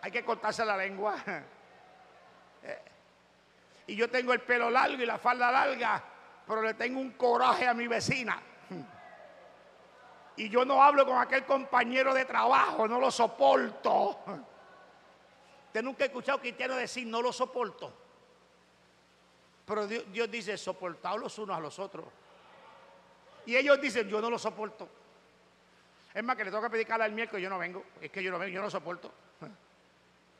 Hay 0.00 0.10
que 0.10 0.24
cortarse 0.24 0.64
la 0.64 0.76
lengua. 0.76 1.16
y 3.86 3.96
yo 3.96 4.10
tengo 4.10 4.32
el 4.32 4.40
pelo 4.40 4.70
largo 4.70 5.02
y 5.02 5.06
la 5.06 5.18
falda 5.18 5.50
larga, 5.50 6.02
pero 6.46 6.62
le 6.62 6.74
tengo 6.74 7.00
un 7.00 7.12
coraje 7.12 7.66
a 7.66 7.74
mi 7.74 7.86
vecina. 7.86 8.40
Y 10.36 10.48
yo 10.48 10.64
no 10.64 10.80
hablo 10.80 11.04
con 11.04 11.18
aquel 11.18 11.44
compañero 11.44 12.14
de 12.14 12.24
trabajo, 12.24 12.86
no 12.86 13.00
lo 13.00 13.10
soporto. 13.10 14.20
Usted 15.66 15.82
nunca 15.82 16.04
ha 16.04 16.06
escuchado 16.06 16.38
cristiano 16.38 16.76
decir 16.76 17.08
no 17.08 17.20
lo 17.20 17.32
soporto. 17.32 18.07
Pero 19.68 19.86
Dios, 19.86 20.30
dice 20.30 20.56
soportaos 20.56 21.20
los 21.20 21.38
unos 21.38 21.56
a 21.56 21.60
los 21.60 21.78
otros. 21.78 22.06
Y 23.46 23.54
ellos 23.54 23.80
dicen 23.80 24.08
yo 24.08 24.20
no 24.20 24.30
lo 24.30 24.38
soporto. 24.38 24.88
Es 26.14 26.24
más 26.24 26.36
que 26.36 26.44
le 26.44 26.50
toca 26.50 26.70
predicar 26.70 27.00
al 27.02 27.12
miércoles, 27.12 27.42
yo 27.42 27.50
no 27.50 27.58
vengo. 27.58 27.84
Es 28.00 28.10
que 28.10 28.22
yo 28.22 28.30
no 28.30 28.38
vengo, 28.38 28.54
yo 28.54 28.62
no 28.62 28.70
soporto. 28.70 29.12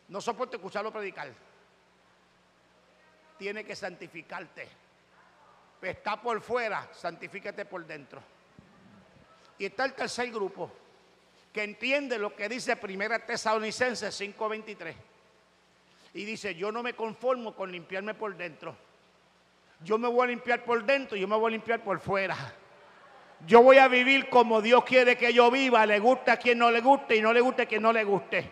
No 0.08 0.20
soporto 0.20 0.56
escucharlo 0.56 0.90
predicar 0.90 1.30
tiene 3.38 3.64
que 3.64 3.76
santificarte. 3.76 4.68
Está 5.80 6.20
por 6.20 6.40
fuera, 6.40 6.88
santifícate 6.92 7.64
por 7.64 7.86
dentro. 7.86 8.20
Y 9.58 9.66
está 9.66 9.84
el 9.84 9.94
tercer 9.94 10.30
grupo 10.30 10.70
que 11.52 11.62
entiende 11.62 12.18
lo 12.18 12.34
que 12.34 12.48
dice 12.48 12.76
Primera 12.76 13.24
Tesalonicenses 13.24 14.20
5:23. 14.20 14.94
Y 16.14 16.24
dice, 16.24 16.54
yo 16.54 16.72
no 16.72 16.82
me 16.82 16.94
conformo 16.94 17.54
con 17.54 17.70
limpiarme 17.70 18.14
por 18.14 18.36
dentro. 18.36 18.76
Yo 19.80 19.96
me 19.96 20.08
voy 20.08 20.24
a 20.24 20.26
limpiar 20.26 20.64
por 20.64 20.82
dentro 20.84 21.16
yo 21.16 21.28
me 21.28 21.36
voy 21.36 21.50
a 21.50 21.52
limpiar 21.52 21.80
por 21.80 22.00
fuera. 22.00 22.36
Yo 23.46 23.62
voy 23.62 23.78
a 23.78 23.86
vivir 23.86 24.28
como 24.28 24.60
Dios 24.60 24.84
quiere 24.84 25.16
que 25.16 25.32
yo 25.32 25.50
viva, 25.50 25.86
le 25.86 26.00
guste 26.00 26.32
a 26.32 26.36
quien 26.36 26.58
no 26.58 26.70
le 26.70 26.80
guste 26.80 27.16
y 27.16 27.22
no 27.22 27.32
le 27.32 27.40
guste 27.40 27.62
a 27.62 27.66
quien 27.66 27.82
no 27.82 27.92
le 27.92 28.02
guste. 28.02 28.50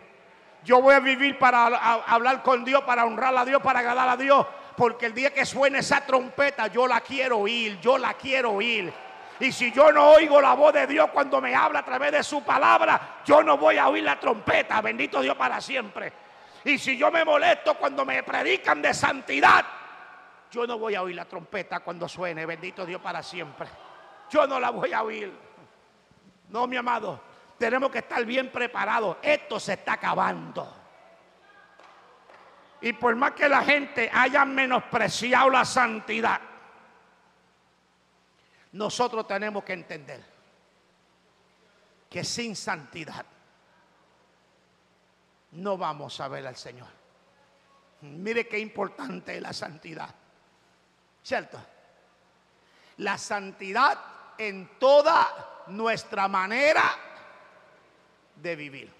Yo 0.63 0.81
voy 0.81 0.95
a 0.95 0.99
vivir 0.99 1.37
para 1.37 1.65
hablar 1.65 2.41
con 2.41 2.63
Dios, 2.63 2.83
para 2.83 3.05
honrar 3.05 3.35
a 3.37 3.45
Dios, 3.45 3.61
para 3.61 3.79
agradar 3.79 4.09
a 4.09 4.17
Dios, 4.17 4.45
porque 4.77 5.05
el 5.07 5.13
día 5.13 5.33
que 5.33 5.45
suene 5.45 5.79
esa 5.79 6.05
trompeta 6.05 6.67
yo 6.67 6.87
la 6.87 7.01
quiero 7.01 7.39
oír, 7.39 7.79
yo 7.81 7.97
la 7.97 8.13
quiero 8.13 8.51
oír. 8.51 8.91
Y 9.39 9.51
si 9.51 9.71
yo 9.71 9.91
no 9.91 10.11
oigo 10.11 10.41
la 10.41 10.53
voz 10.53 10.73
de 10.73 10.87
Dios 10.87 11.09
cuando 11.13 11.39
me 11.41 11.53
habla 11.53 11.79
a 11.79 11.85
través 11.85 12.11
de 12.11 12.23
su 12.23 12.43
palabra, 12.43 13.19
yo 13.25 13.43
no 13.43 13.57
voy 13.57 13.77
a 13.77 13.87
oír 13.87 14.03
la 14.03 14.19
trompeta. 14.19 14.81
Bendito 14.81 15.21
Dios 15.21 15.35
para 15.35 15.61
siempre. 15.61 16.11
Y 16.63 16.77
si 16.77 16.97
yo 16.97 17.11
me 17.11 17.23
molesto 17.23 17.75
cuando 17.75 18.03
me 18.03 18.23
predican 18.23 18.81
de 18.81 18.93
santidad, 18.93 19.63
yo 20.51 20.65
no 20.65 20.77
voy 20.77 20.95
a 20.95 21.01
oír 21.01 21.15
la 21.15 21.25
trompeta 21.25 21.81
cuando 21.81 22.07
suene. 22.07 22.45
Bendito 22.45 22.85
Dios 22.85 23.01
para 23.01 23.21
siempre. 23.21 23.67
Yo 24.29 24.47
no 24.47 24.59
la 24.59 24.69
voy 24.69 24.93
a 24.93 25.03
oír. 25.03 25.31
No, 26.49 26.67
mi 26.67 26.77
amado. 26.77 27.21
Tenemos 27.57 27.91
que 27.91 27.99
estar 27.99 28.23
bien 28.25 28.51
preparados. 28.51 29.17
Esto 29.21 29.59
se 29.59 29.73
está 29.73 29.93
acabando. 29.93 30.75
Y 32.81 32.93
por 32.93 33.15
más 33.15 33.31
que 33.31 33.49
la 33.49 33.63
gente 33.63 34.09
haya 34.13 34.45
menospreciado 34.45 35.49
la 35.49 35.65
santidad, 35.65 36.39
nosotros 38.73 39.27
tenemos 39.27 39.63
que 39.63 39.73
entender 39.73 40.23
que 42.09 42.23
sin 42.23 42.55
santidad 42.55 43.25
no 45.51 45.77
vamos 45.77 46.19
a 46.21 46.27
ver 46.27 46.45
al 46.45 46.55
Señor. 46.55 46.87
Mire 48.01 48.47
qué 48.47 48.59
importante 48.59 49.35
es 49.35 49.41
la 49.41 49.53
santidad. 49.53 50.13
¿Cierto? 51.27 51.59
La 52.99 53.17
santidad 53.17 53.99
en 54.37 54.79
toda 54.79 55.65
nuestra 55.67 56.29
manera 56.29 56.83
de 58.33 58.55
vivir. 58.55 58.93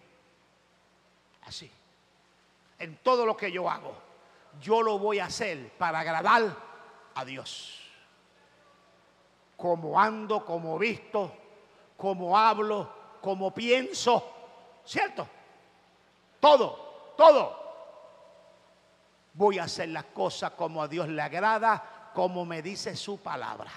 Así. 1.45 1.71
En 2.79 2.97
todo 2.97 3.25
lo 3.25 3.37
que 3.37 3.49
yo 3.49 3.69
hago, 3.69 3.95
yo 4.59 4.81
lo 4.81 4.99
voy 4.99 5.19
a 5.19 5.27
hacer 5.27 5.71
para 5.77 5.99
agradar 5.99 6.53
a 7.15 7.23
Dios 7.23 7.81
como 9.55 9.97
ando, 9.97 10.43
como 10.43 10.77
visto, 10.77 11.31
como 11.95 12.37
hablo, 12.37 12.91
como 13.21 13.53
pienso. 13.53 14.33
¿Cierto? 14.83 15.25
Todo, 16.41 17.13
todo. 17.15 17.67
Voy 19.31 19.59
a 19.59 19.63
hacer 19.63 19.87
las 19.87 20.03
cosas 20.05 20.51
como 20.51 20.83
a 20.83 20.89
Dios 20.89 21.07
le 21.07 21.21
agrada, 21.21 21.96
como 22.17 22.45
me 22.45 22.63
dice 22.63 22.95
su 22.95 23.19
palabra. 23.19 23.69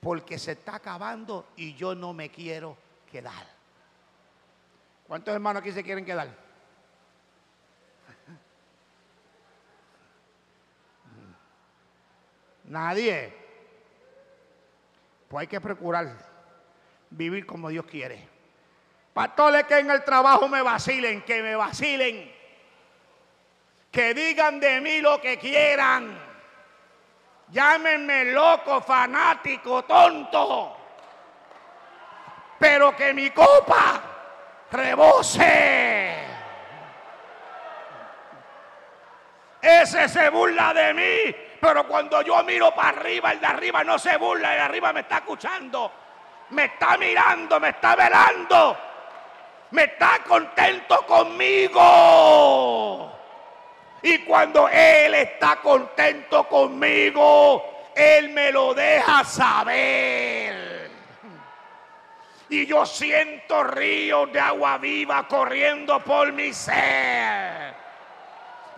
Porque 0.00 0.36
se 0.36 0.50
está 0.52 0.74
acabando 0.74 1.46
y 1.54 1.74
yo 1.74 1.94
no 1.94 2.12
me 2.12 2.28
quiero 2.28 2.76
quedar. 3.08 3.46
¿Cuántos 5.06 5.32
hermanos 5.32 5.60
aquí 5.60 5.70
se 5.70 5.84
quieren 5.84 6.04
quedar? 6.04 6.26
Nadie. 12.64 13.32
Pues 15.28 15.42
hay 15.42 15.46
que 15.46 15.60
procurar 15.60 16.16
vivir 17.10 17.46
como 17.46 17.68
Dios 17.68 17.86
quiere. 17.86 18.28
Pastores 19.14 19.66
que 19.66 19.78
en 19.78 19.88
el 19.88 20.02
trabajo 20.02 20.48
me 20.48 20.62
vacilen, 20.62 21.22
que 21.22 21.44
me 21.44 21.54
vacilen. 21.54 22.28
Que 23.92 24.14
digan 24.14 24.58
de 24.58 24.80
mí 24.80 25.00
lo 25.00 25.20
que 25.20 25.38
quieran. 25.38 26.26
Llámenme 27.50 28.26
loco, 28.26 28.80
fanático, 28.80 29.84
tonto. 29.84 30.76
Pero 32.58 32.94
que 32.96 33.14
mi 33.14 33.30
copa 33.30 34.00
rebose. 34.70 36.26
Ese 39.60 40.08
se 40.08 40.30
burla 40.30 40.72
de 40.72 40.94
mí 40.94 41.48
pero 41.60 41.86
cuando 41.86 42.22
yo 42.22 42.42
miro 42.44 42.74
para 42.74 42.88
arriba, 42.90 43.32
el 43.32 43.40
de 43.40 43.46
arriba 43.46 43.84
no 43.84 43.98
se 43.98 44.16
burla, 44.16 44.52
el 44.52 44.58
de 44.58 44.62
arriba 44.62 44.92
me 44.92 45.00
está 45.00 45.16
escuchando, 45.16 45.90
me 46.50 46.66
está 46.66 46.96
mirando, 46.96 47.58
me 47.58 47.70
está 47.70 47.96
velando, 47.96 48.78
me 49.72 49.84
está 49.84 50.20
contento 50.26 51.04
conmigo. 51.06 51.82
Y 54.02 54.18
cuando 54.18 54.68
Él 54.68 55.14
está 55.14 55.56
contento 55.56 56.48
conmigo, 56.48 57.90
Él 57.94 58.30
me 58.30 58.52
lo 58.52 58.74
deja 58.74 59.24
saber. 59.24 60.90
Y 62.50 62.64
yo 62.64 62.86
siento 62.86 63.64
ríos 63.64 64.32
de 64.32 64.40
agua 64.40 64.78
viva 64.78 65.26
corriendo 65.28 66.00
por 66.00 66.32
mi 66.32 66.52
ser 66.52 67.68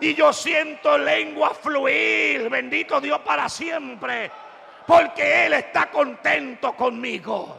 y 0.01 0.15
yo 0.15 0.33
siento 0.33 0.97
lengua 0.97 1.53
fluir. 1.53 2.49
Bendito 2.49 2.99
Dios 2.99 3.19
para 3.19 3.47
siempre. 3.47 4.29
Porque 4.85 5.45
Él 5.45 5.53
está 5.53 5.91
contento 5.91 6.75
conmigo. 6.75 7.57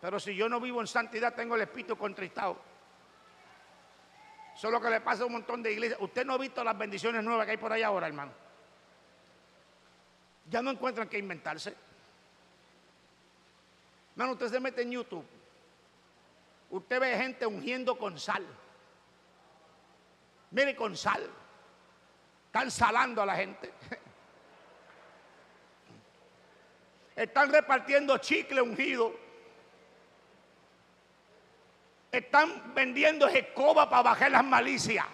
Pero 0.00 0.20
si 0.20 0.34
yo 0.34 0.48
no 0.48 0.60
vivo 0.60 0.80
en 0.80 0.86
santidad, 0.86 1.34
tengo 1.34 1.56
el 1.56 1.62
espíritu 1.62 1.96
contristado. 1.96 2.56
Eso 4.60 4.66
es 4.66 4.74
lo 4.74 4.80
que 4.82 4.90
le 4.90 5.00
pasa 5.00 5.22
a 5.22 5.26
un 5.26 5.32
montón 5.32 5.62
de 5.62 5.72
iglesias. 5.72 5.98
Usted 6.02 6.26
no 6.26 6.34
ha 6.34 6.36
visto 6.36 6.62
las 6.62 6.76
bendiciones 6.76 7.24
nuevas 7.24 7.46
que 7.46 7.52
hay 7.52 7.56
por 7.56 7.72
ahí 7.72 7.82
ahora, 7.82 8.06
hermano. 8.06 8.30
Ya 10.50 10.60
no 10.60 10.70
encuentran 10.70 11.08
que 11.08 11.16
inventarse. 11.16 11.74
Hermano, 14.10 14.32
usted 14.32 14.48
se 14.48 14.60
mete 14.60 14.82
en 14.82 14.90
YouTube. 14.90 15.24
Usted 16.68 17.00
ve 17.00 17.16
gente 17.16 17.46
ungiendo 17.46 17.96
con 17.96 18.18
sal. 18.18 18.46
Mire 20.50 20.76
con 20.76 20.94
sal. 20.94 21.26
Están 22.44 22.70
salando 22.70 23.22
a 23.22 23.24
la 23.24 23.36
gente. 23.36 23.72
Están 27.16 27.50
repartiendo 27.50 28.18
chicle 28.18 28.60
ungido. 28.60 29.29
Están 32.10 32.74
vendiendo 32.74 33.28
escoba 33.28 33.88
para 33.88 34.02
bajar 34.02 34.30
las 34.32 34.44
malicias. 34.44 35.06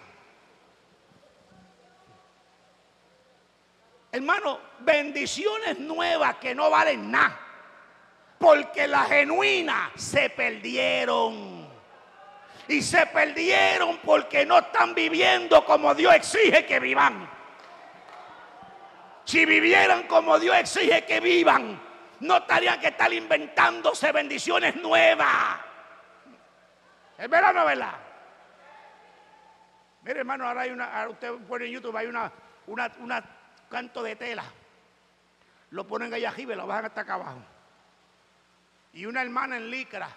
Hermano, 4.11 4.59
bendiciones 4.79 5.79
nuevas 5.79 6.35
que 6.37 6.55
no 6.55 6.69
valen 6.69 7.11
nada. 7.11 7.39
Porque 8.39 8.87
las 8.87 9.07
genuinas 9.07 9.91
se 9.95 10.29
perdieron 10.29 11.67
y 12.67 12.81
se 12.81 13.05
perdieron 13.07 13.97
porque 13.97 14.45
no 14.45 14.59
están 14.59 14.93
viviendo 14.93 15.63
como 15.65 15.95
Dios 15.95 16.13
exige 16.13 16.65
que 16.65 16.79
vivan. 16.79 17.29
Si 19.23 19.45
vivieran 19.45 20.03
como 20.03 20.37
Dios 20.39 20.55
exige 20.55 21.05
que 21.05 21.19
vivan, 21.19 21.81
no 22.21 22.37
estarían 22.37 22.79
que 22.79 22.87
estar 22.87 23.11
inventándose 23.11 24.11
bendiciones 24.11 24.75
nuevas. 24.75 25.59
¿Es 27.17 27.29
verdad 27.29 27.51
o 27.51 27.53
no 27.53 27.59
es 27.61 27.65
verdad? 27.65 27.99
Mire, 30.03 30.19
hermano, 30.19 30.47
ahora 30.47 30.61
hay 30.61 30.71
una, 30.71 31.07
usted 31.09 31.33
pone 31.47 31.65
en 31.65 31.71
YouTube, 31.71 31.97
hay 31.97 32.07
una, 32.07 32.31
una, 32.67 33.23
canto 33.69 34.03
de 34.03 34.15
tela. 34.15 34.43
Lo 35.71 35.85
ponen 35.85 36.13
allá 36.13 36.29
arriba 36.29 36.53
y 36.53 36.55
lo 36.55 36.67
bajan 36.67 36.85
hasta 36.85 37.01
acá 37.01 37.15
abajo. 37.15 37.43
Y 38.93 39.05
una 39.05 39.21
hermana 39.21 39.57
en 39.57 39.69
licra 39.69 40.09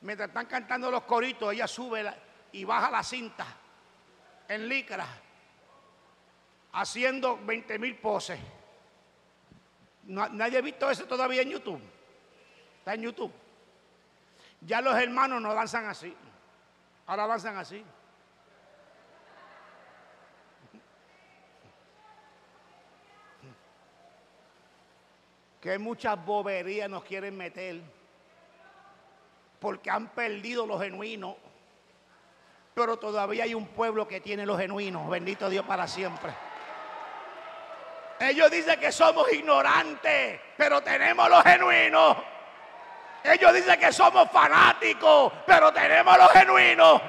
mientras 0.00 0.28
están 0.28 0.46
cantando 0.46 0.90
los 0.90 1.02
coritos, 1.04 1.52
ella 1.52 1.68
sube 1.68 2.12
y 2.52 2.64
baja 2.64 2.90
la 2.90 3.02
cinta 3.02 3.46
en 4.48 4.68
licra, 4.68 5.06
haciendo 6.72 7.38
20 7.44 7.78
mil 7.78 7.96
poses. 7.96 8.40
nadie 10.04 10.58
ha 10.58 10.62
visto 10.62 10.90
eso 10.90 11.06
todavía 11.06 11.42
en 11.42 11.50
YouTube. 11.50 11.82
Está 12.78 12.94
en 12.94 13.02
YouTube. 13.02 13.32
Ya 14.60 14.80
los 14.80 14.96
hermanos 14.96 15.40
no 15.40 15.54
danzan 15.54 15.86
así. 15.86 16.14
Ahora 17.06 17.26
danzan 17.26 17.56
así. 17.56 17.84
Que 25.60 25.78
muchas 25.78 26.24
boberías 26.24 26.88
nos 26.88 27.04
quieren 27.04 27.36
meter 27.36 27.80
porque 29.58 29.90
han 29.90 30.08
perdido 30.08 30.66
lo 30.66 30.78
genuino. 30.78 31.36
Pero 32.74 32.96
todavía 32.96 33.44
hay 33.44 33.54
un 33.54 33.66
pueblo 33.66 34.06
que 34.06 34.20
tiene 34.20 34.46
lo 34.46 34.56
genuino. 34.56 35.08
Bendito 35.08 35.48
Dios 35.48 35.64
para 35.66 35.88
siempre. 35.88 36.32
Ellos 38.20 38.50
dicen 38.50 38.78
que 38.80 38.90
somos 38.92 39.32
ignorantes, 39.32 40.40
pero 40.56 40.80
tenemos 40.80 41.28
lo 41.28 41.42
genuino. 41.42 42.37
Ellos 43.24 43.52
dicen 43.52 43.78
que 43.78 43.92
somos 43.92 44.30
fanáticos, 44.30 45.32
pero 45.46 45.72
tenemos 45.72 46.16
lo 46.16 46.28
genuino. 46.28 47.00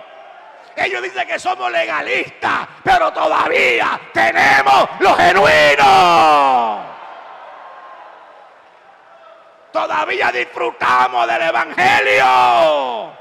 Ellos 0.76 1.02
dicen 1.02 1.28
que 1.28 1.40
somos 1.40 1.72
legalistas, 1.72 2.68
pero 2.84 3.12
todavía 3.12 4.00
tenemos 4.14 4.90
lo 5.00 5.16
genuino. 5.16 6.90
Todavía 9.72 10.32
disfrutamos 10.32 11.28
del 11.28 11.42
Evangelio 11.44 13.14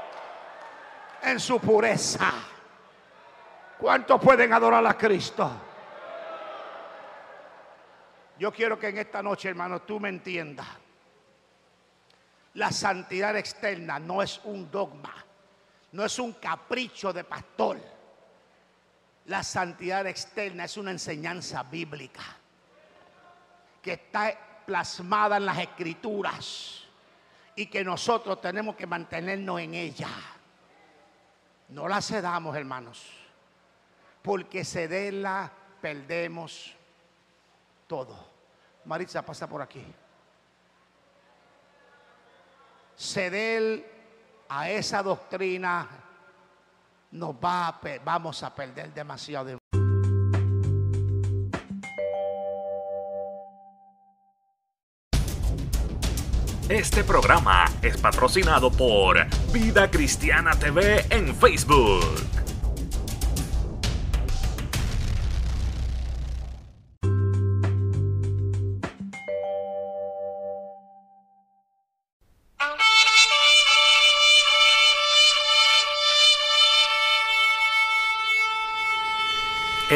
en 1.23 1.39
su 1.39 1.59
pureza. 1.59 2.31
¿Cuántos 3.77 4.19
pueden 4.19 4.51
adorar 4.51 4.85
a 4.85 4.97
Cristo? 4.97 5.51
Yo 8.37 8.51
quiero 8.51 8.79
que 8.79 8.87
en 8.87 8.97
esta 8.97 9.21
noche, 9.21 9.49
hermano, 9.49 9.81
tú 9.81 9.99
me 9.99 10.09
entiendas. 10.09 10.67
La 12.55 12.71
santidad 12.71 13.37
externa 13.37 13.99
no 13.99 14.21
es 14.21 14.41
un 14.43 14.69
dogma, 14.71 15.13
no 15.91 16.03
es 16.03 16.19
un 16.19 16.33
capricho 16.33 17.13
de 17.13 17.23
pastor. 17.23 17.79
La 19.25 19.43
santidad 19.43 20.07
externa 20.07 20.65
es 20.65 20.75
una 20.77 20.91
enseñanza 20.91 21.61
bíblica 21.63 22.23
que 23.81 23.93
está 23.93 24.63
plasmada 24.65 25.37
en 25.37 25.45
las 25.45 25.59
escrituras 25.59 26.83
y 27.55 27.67
que 27.67 27.83
nosotros 27.83 28.41
tenemos 28.41 28.75
que 28.75 28.87
mantenernos 28.87 29.59
en 29.59 29.73
ella. 29.75 30.09
No 31.69 31.87
la 31.87 32.01
cedamos, 32.01 32.55
hermanos, 32.55 33.05
porque 34.23 34.65
cederla 34.65 35.51
perdemos 35.81 36.73
todo. 37.85 38.27
Maritza, 38.85 39.21
pasa 39.23 39.47
por 39.47 39.61
aquí. 39.61 39.85
Ceder 42.99 44.45
a 44.49 44.69
esa 44.69 45.01
doctrina 45.01 45.87
nos 47.11 47.33
va 47.33 47.69
a, 47.69 47.81
vamos 48.03 48.43
a 48.43 48.53
perder 48.53 48.93
demasiado. 48.93 49.57
Este 56.67 57.05
programa 57.05 57.65
es 57.81 57.97
patrocinado 57.97 58.69
por 58.69 59.25
Vida 59.53 59.89
Cristiana 59.89 60.51
TV 60.59 61.05
en 61.09 61.33
Facebook. 61.33 62.38